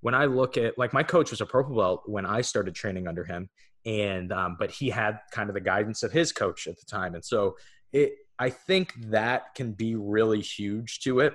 [0.00, 3.08] when I look at like my coach was a purple belt when I started training
[3.08, 3.48] under him,
[3.86, 7.14] and um, but he had kind of the guidance of his coach at the time,
[7.14, 7.56] and so
[7.92, 8.12] it.
[8.38, 11.34] I think that can be really huge to it,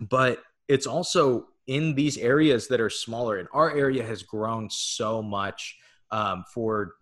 [0.00, 3.38] but it's also in these areas that are smaller.
[3.38, 5.76] And our area has grown so much
[6.10, 6.94] um, for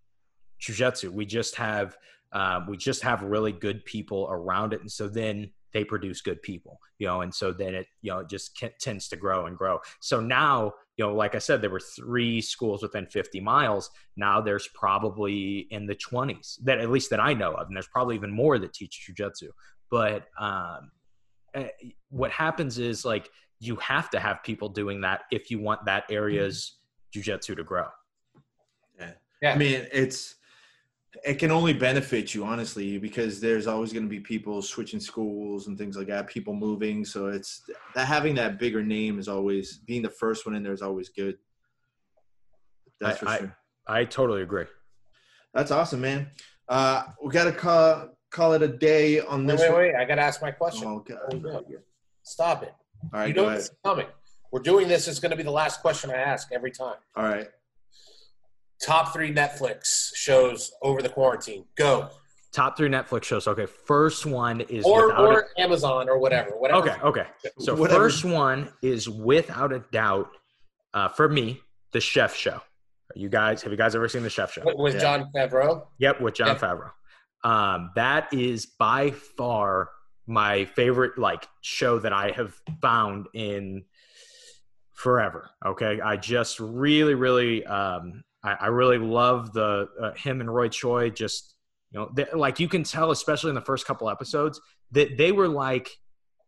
[0.60, 1.10] jujitsu.
[1.10, 1.96] We just have
[2.32, 6.40] um, we just have really good people around it, and so then they produce good
[6.42, 9.46] people, you know, and so then it you know it just c- tends to grow
[9.46, 9.78] and grow.
[10.00, 13.90] So now you know, like I said, there were three schools within 50 miles.
[14.16, 17.86] Now there's probably in the 20s that at least that I know of, and there's
[17.86, 19.48] probably even more that teach jujitsu.
[19.90, 20.90] But um,
[21.54, 21.68] eh,
[22.10, 23.28] what happens is like
[23.60, 26.78] you have to have people doing that if you want that area's
[27.14, 27.86] jujitsu to grow.
[29.42, 29.52] Yeah.
[29.54, 30.34] I mean, it's
[31.24, 35.66] it can only benefit you honestly because there's always going to be people switching schools
[35.66, 37.04] and things like that, people moving.
[37.04, 37.62] So it's
[37.94, 41.08] that having that bigger name is always being the first one in there is always
[41.08, 41.38] good.
[43.00, 43.56] That's I- for I- sure.
[43.90, 44.66] I totally agree.
[45.54, 46.30] That's awesome, man.
[46.68, 49.60] Uh, we got to call call it a day on wait, this.
[49.62, 49.78] wait, one.
[49.80, 49.94] wait!
[49.94, 50.86] I got to ask my question.
[50.86, 51.64] Oh, God.
[52.22, 52.74] Stop it!
[53.14, 53.60] All right, you go know ahead.
[53.60, 54.06] it's coming.
[54.52, 55.08] We're doing this.
[55.08, 56.96] It's going to be the last question I ask every time.
[57.16, 57.48] All right.
[58.82, 61.64] Top three Netflix shows over the quarantine.
[61.76, 62.10] Go
[62.52, 63.46] Top three Netflix shows.
[63.46, 66.50] Okay, first one is or without or Amazon or whatever.
[66.52, 66.80] Whatever.
[66.82, 66.94] okay.
[67.02, 67.26] Okay,
[67.58, 68.00] so Whatever.
[68.04, 70.30] first one is without a doubt
[70.94, 71.60] uh, for me
[71.92, 72.60] the Chef Show.
[73.14, 74.62] You guys, have you guys ever seen the Chef Show?
[74.64, 75.00] With, with Yeah.
[75.00, 75.86] Jon Favreau.
[75.98, 76.54] Yep, with Jon Yeah.
[76.56, 76.90] Favreau.
[77.48, 79.90] Um, that is by far
[80.26, 83.84] my favorite like show that I have found in
[84.94, 85.50] forever.
[85.64, 90.68] Okay, I just really, really, um, I, I really love the uh, him and Roy
[90.68, 91.10] Choi.
[91.10, 91.54] Just
[91.90, 94.60] you know, they, like you can tell, especially in the first couple episodes,
[94.92, 95.90] that they were like,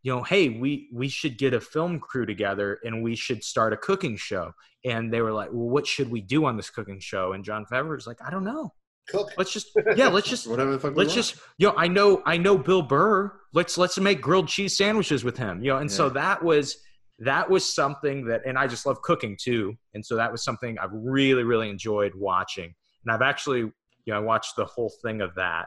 [0.03, 3.73] you know, hey, we we should get a film crew together and we should start
[3.73, 4.53] a cooking show.
[4.85, 7.33] And they were like, well, what should we do on this cooking show?
[7.33, 8.73] And Jon Favreau was like, I don't know.
[9.09, 9.33] Cook.
[9.37, 10.93] Let's just yeah, let's just Whatever the fuck.
[10.93, 11.27] we let's want.
[11.27, 15.25] just you know i know i know bill burr let's let's make grilled cheese sandwiches
[15.25, 16.77] with him you know and so that was
[17.21, 19.77] that was something that and i just love cooking too.
[19.95, 22.75] And so that was something i've really really enjoyed watching.
[23.05, 23.73] And i've actually you
[24.09, 25.67] know i watched the whole thing of that.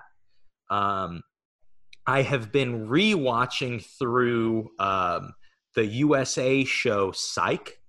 [0.69, 1.21] Um
[2.05, 5.33] i have been rewatching through um
[5.75, 7.79] the usa show psych.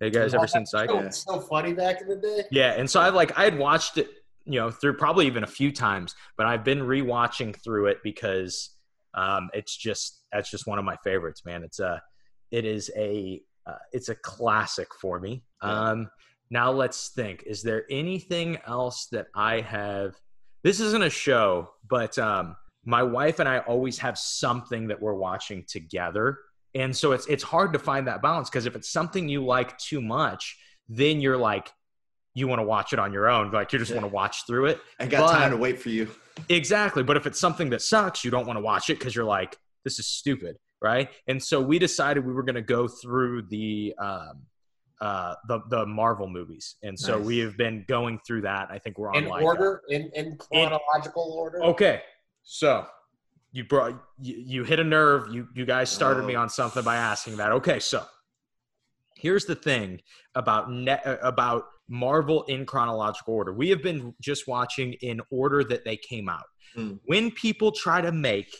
[0.00, 0.90] Have you guys ever seen psych?
[0.90, 2.44] It's so funny back in the day.
[2.50, 4.08] yeah, and so I've like I had watched it,
[4.44, 8.70] you know, through probably even a few times, but I've been rewatching through it because
[9.14, 11.62] um, it's just that's just one of my favorites, man.
[11.62, 12.02] It's a
[12.52, 15.42] it is a uh, it's a classic for me.
[15.60, 16.08] Um,
[16.50, 20.14] now let's think: is there anything else that I have?
[20.62, 22.54] This isn't a show, but um,
[22.84, 26.38] my wife and I always have something that we're watching together.
[26.74, 29.76] And so it's it's hard to find that balance because if it's something you like
[29.78, 30.56] too much,
[30.88, 31.70] then you're like
[32.34, 33.98] you want to watch it on your own, like you just Yeah.
[33.98, 34.80] want to watch through it.
[34.98, 36.08] I got but- time to wait for you.
[36.48, 37.02] Exactly.
[37.02, 39.58] But if it's something that sucks, you don't want to watch it because you're like,
[39.84, 41.08] this is stupid, right?
[41.28, 44.42] And so we decided we were going to go through the um,
[45.00, 47.26] uh, the the Marvel movies, and so Nice.
[47.26, 48.68] we have been going through that.
[48.70, 51.62] I think we're on In like order, in, in chronological order.
[51.64, 52.02] Okay,
[52.42, 52.86] so
[53.50, 55.32] you brought you, you hit a nerve.
[55.34, 56.42] You you guys started me Oh.
[56.42, 57.50] on something by asking that.
[57.52, 58.04] Okay, so
[59.16, 60.00] here's the thing
[60.34, 63.52] about net, uh, about Marvel in chronological order.
[63.52, 66.44] We have been just watching in order that they came out.
[66.74, 66.92] Hmm.
[67.06, 68.54] When people try to make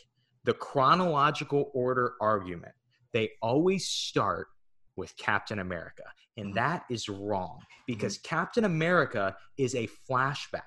[0.45, 2.75] the chronological order argument,
[3.13, 4.49] they always start
[4.97, 6.05] with Captain America,
[6.37, 6.55] and Mhm.
[6.57, 10.63] that is wrong because Captain America is a flashback.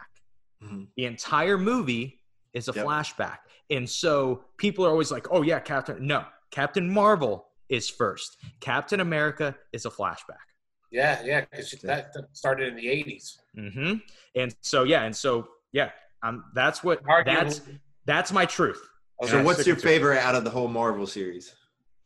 [0.64, 0.88] Mhm.
[0.95, 2.22] The entire movie
[2.53, 2.85] is a Yep.
[2.85, 3.39] flashback.
[3.69, 6.06] And so people are always like, oh, yeah, Captain.
[6.06, 8.38] No, Captain Marvel is first.
[8.61, 10.38] Captain America is a flashback.
[10.91, 13.38] Yeah, yeah, because that, that started in the '80s.
[13.56, 13.95] hmm
[14.35, 15.91] And so yeah, and so yeah,
[16.23, 17.61] um, that's what that's
[18.06, 18.81] that's my truth.
[19.22, 19.32] Okay.
[19.32, 21.54] So what's your favorite out of the whole Marvel series?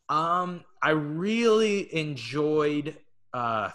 [0.10, 2.98] Um, I really enjoyed.
[3.34, 3.70] Uh,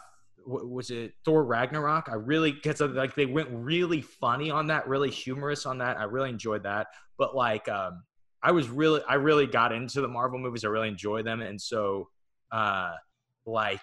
[0.45, 2.09] what was it Thor Ragnarok?
[2.11, 5.99] I really because like they went really funny on that, really humorous on that.
[5.99, 6.89] I really enjoyed that.
[7.19, 8.05] But like, um,
[8.43, 10.65] I was really, I really got into the Marvel movies.
[10.65, 12.09] I really enjoy them, and so,
[12.53, 12.93] uh,
[13.47, 13.81] like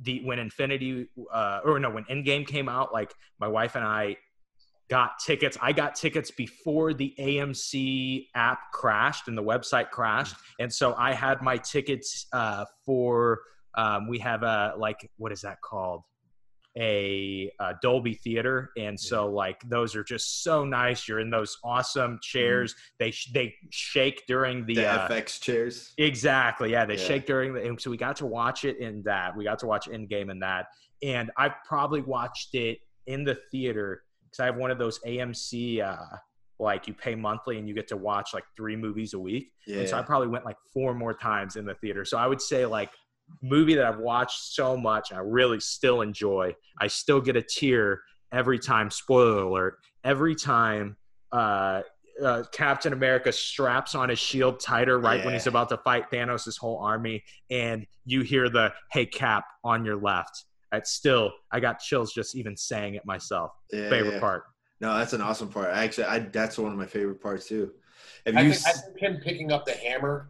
[0.00, 4.16] the when Infinity, uh, or no, when Endgame came out, like my wife and I
[4.88, 5.56] got tickets.
[5.60, 11.12] I got tickets before the AMC app crashed and the website crashed, and so I
[11.12, 13.40] had my tickets uh, for.
[13.78, 16.02] Um, we have a like what is that called?
[16.78, 21.08] A, uh Dolby Theater, and so like those are just so nice.
[21.08, 22.74] You're in those awesome chairs.
[22.98, 25.94] They sh- they shake during the, The uh, FX chairs.
[25.96, 26.72] Exactly.
[26.72, 27.04] Yeah, they Yeah.
[27.06, 27.62] shake during the.
[27.66, 29.34] and So we got to watch it in that.
[29.34, 30.66] We got to watch Endgame in that,
[31.02, 34.02] and I probably watched it in the theater
[34.36, 35.82] because I have one of those AMC.
[35.82, 36.16] Uh,
[36.58, 39.52] like you pay monthly and you get to watch like three movies a week.
[39.66, 39.80] Yeah.
[39.80, 42.04] And so I probably went like four more times in the theater.
[42.04, 42.90] So I would say like
[43.42, 46.54] movie that I've watched so much, I really still enjoy.
[46.80, 48.00] I still get a tear
[48.32, 48.90] every time.
[48.90, 49.78] Spoiler alert!
[50.04, 50.96] Every time
[51.32, 51.82] uh,
[52.22, 56.58] uh, Captain America straps on his shield tighter right when he's about to fight Thanos'
[56.58, 60.44] whole army, and you hear the "Hey Cap" on your left.
[60.72, 63.52] It's still, I got chills just even saying it myself.
[63.72, 64.20] Yeah, Favorite yeah.
[64.20, 64.44] part.
[64.80, 65.70] No, that's an awesome part.
[65.72, 67.72] Actually, I that's one of my favorite parts too.
[68.26, 68.52] Have I you?
[68.52, 70.28] think, I s- think him picking up the hammer.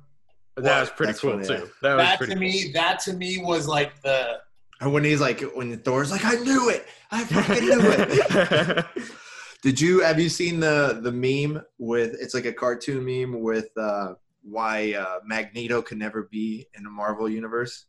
[0.54, 1.56] But that was pretty cool funny, yeah.
[1.60, 1.70] too.
[1.82, 2.48] That was That pretty to cool.
[2.48, 4.38] me, that to me was like the
[4.80, 6.86] and when he's like, when Thor's like, I knew it.
[7.10, 8.84] I fucking knew it.
[9.62, 12.14] Did you have you seen the the meme with?
[12.20, 16.90] It's like a cartoon meme with uh, why uh, Magneto can never be in the
[16.90, 17.86] Marvel universe.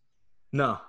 [0.53, 0.79] no.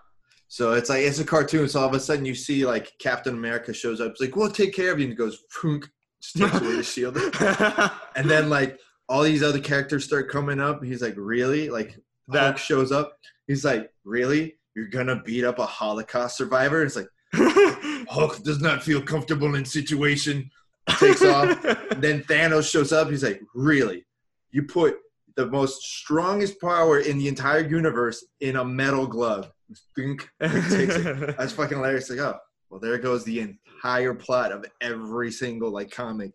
[0.49, 1.69] So it's like it's a cartoon.
[1.69, 4.13] So all of a sudden you see like Captain America shows up.
[4.13, 7.17] It's like, "We'll take care of you," and he goes, takes away the shield.
[8.17, 10.83] And then like all these other characters start coming up.
[10.83, 11.97] He's like, "Really?" Like
[12.29, 13.19] That- Hulk shows up.
[13.47, 14.57] He's like, "Really?
[14.75, 17.09] You're gonna beat up a Holocaust survivor?" It's like
[18.09, 20.51] Hulk does not feel comfortable in situation.
[20.99, 21.61] Takes off.
[21.99, 23.11] then Thanos shows up.
[23.11, 24.07] He's like, "Really?
[24.51, 24.97] You put
[25.37, 29.53] the most strongest power in the entire universe in a metal glove?"
[29.95, 30.29] Think.
[30.41, 31.37] takes it.
[31.37, 32.11] That's fucking hilarious.
[32.11, 32.39] Like, oh,
[32.71, 36.33] well, there goes the entire plot of every single like comic.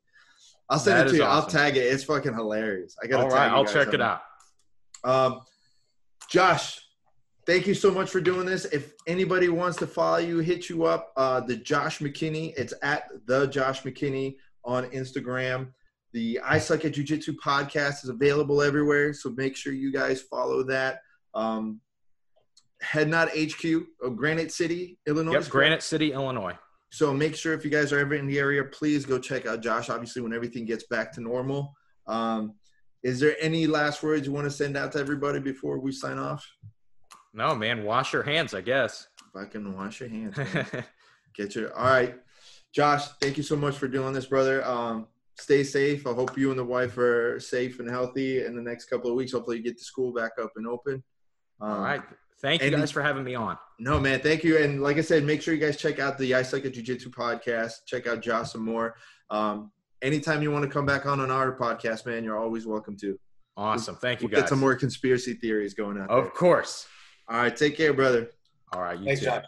[0.69, 1.23] I'll send That it to you.
[1.23, 1.81] I'll tag it.
[1.81, 2.95] It's fucking hilarious.
[3.03, 3.23] I gotta.
[3.23, 4.21] All tag right, I'll check on it out.
[5.03, 5.41] Um,
[6.29, 6.79] Josh,
[7.45, 8.65] thank you so much for doing this.
[8.65, 11.11] If anybody wants to follow you, hit you up.
[11.17, 12.53] Uh, the Josh McKinney.
[12.57, 15.67] It's at the Josh McKinney on Instagram.
[16.13, 20.21] The I Suck at Jiu Jitsu podcast is available everywhere, so make sure you guys
[20.21, 20.99] follow that.
[21.33, 21.81] Um,
[22.83, 23.63] Head Nod HQ
[24.01, 25.33] of Granite City, Illinois.
[25.33, 25.49] Yep.
[25.49, 26.57] Granite City, Illinois.
[26.91, 29.61] So make sure if you guys are ever in the area, please go check out
[29.61, 29.89] Josh.
[29.89, 31.73] Obviously, when everything gets back to normal.
[32.05, 32.53] Um,
[33.01, 36.19] is there any last words you want to send out to everybody before we sign
[36.19, 36.45] off?
[37.33, 39.07] No, man, wash your hands, I guess.
[39.33, 40.37] Fucking wash your hands.
[40.37, 40.67] man.
[41.35, 42.15] Get your all right,
[42.75, 43.07] Josh.
[43.19, 44.63] Thank you so much for doing this, brother.
[44.63, 45.07] Um,
[45.39, 46.05] stay safe.
[46.05, 49.15] I hope you and the wife are safe and healthy in the next couple of
[49.15, 49.31] weeks.
[49.31, 51.03] Hopefully, you get the school back up and open.
[51.59, 52.03] Um, All right.
[52.43, 53.57] Thank you and- guys for having me on.
[53.79, 54.57] No, man, thank you.
[54.57, 56.83] And like I said, make sure you guys check out the I Suck at Jiu
[56.83, 57.85] Jitsu podcast.
[57.87, 58.95] Check out Josh some more.
[59.31, 59.71] Um,
[60.01, 63.17] anytime you want to come back on on our podcast, man, you're always welcome to.
[63.57, 63.95] Awesome.
[63.95, 64.41] Thank you We'll guys.
[64.43, 66.09] get some more conspiracy theories going out.
[66.09, 66.17] there.
[66.17, 66.85] Of course.
[67.29, 68.29] All right, take care, brother.
[68.73, 68.99] All right.
[68.99, 69.27] You thanks, too.
[69.27, 69.45] Josh.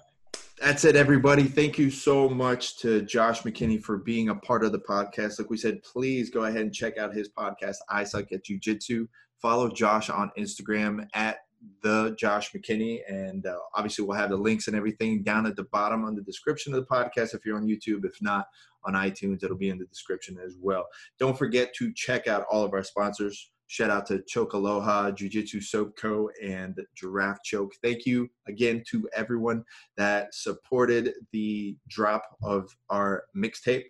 [0.61, 1.43] That's it, everybody.
[1.43, 5.37] Thank you so much to Josh McKinney for being a part of the podcast.
[5.37, 8.57] Like we said, please go ahead and check out his podcast, I Suck at Jiu
[8.59, 9.07] Jitsu.
[9.41, 11.39] Follow Josh on Instagram at
[11.81, 15.63] the Josh McKinney, and uh, obviously we'll have the links and everything down at the
[15.71, 17.33] bottom on the description of the podcast.
[17.33, 18.47] If you're on YouTube, if not
[18.85, 20.85] on iTunes, it'll be in the description as well.
[21.19, 23.51] Don't forget to check out all of our sponsors.
[23.67, 27.73] Shout out to Chokealoha, Jiu Jitsu Soap Co., and Giraffe Choke.
[27.81, 29.63] Thank you again to everyone
[29.97, 33.85] that supported the drop of our mixtape,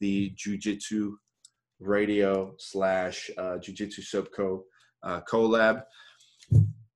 [0.00, 1.16] the Jiu Jitsu
[1.78, 4.64] Radio slash uh, Jiu Jitsu Soap Co.
[5.02, 5.82] Uh, collab.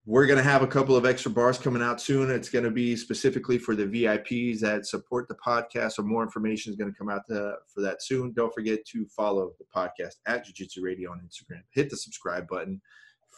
[0.06, 2.31] We're going to have a couple of extra bars coming out soon.
[2.31, 5.93] It's going to be specifically for the VIPs that support the podcast.
[5.93, 8.32] So more information is going to come out to, for that soon.
[8.32, 11.62] Don't forget to follow the podcast at Jiu Jitsu Radio on Instagram.
[11.70, 12.82] Hit the subscribe button.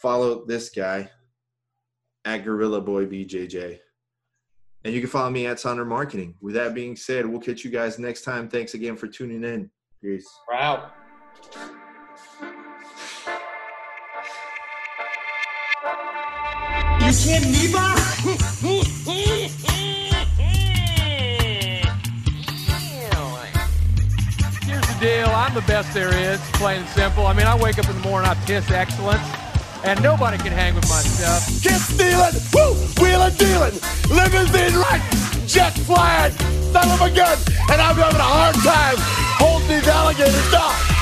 [0.02, 1.08] Follow this guy
[2.24, 3.78] at Gorilla Boy BJJ.
[4.84, 6.34] And you can follow me at Sonder Marketing.
[6.40, 8.48] With that being said, we'll catch you guys next time.
[8.48, 9.70] Thanks again for tuning in.
[10.02, 10.28] Peace.
[10.48, 10.92] We're out.
[17.06, 17.24] Here's
[24.88, 25.28] the deal.
[25.28, 27.28] I'm the best there is, plain and simple.
[27.28, 29.22] I mean, I wake up in the morning, I piss excellence,
[29.84, 31.46] and nobody can hang with my stuff.
[31.62, 33.78] Get stealing, woo, wheeling, dealing,
[34.10, 35.00] limousine right,
[35.46, 36.32] jet flying,
[36.72, 37.38] son of a gun,
[37.70, 38.96] and I'm having a hard time
[39.38, 40.95] holding these alligators down.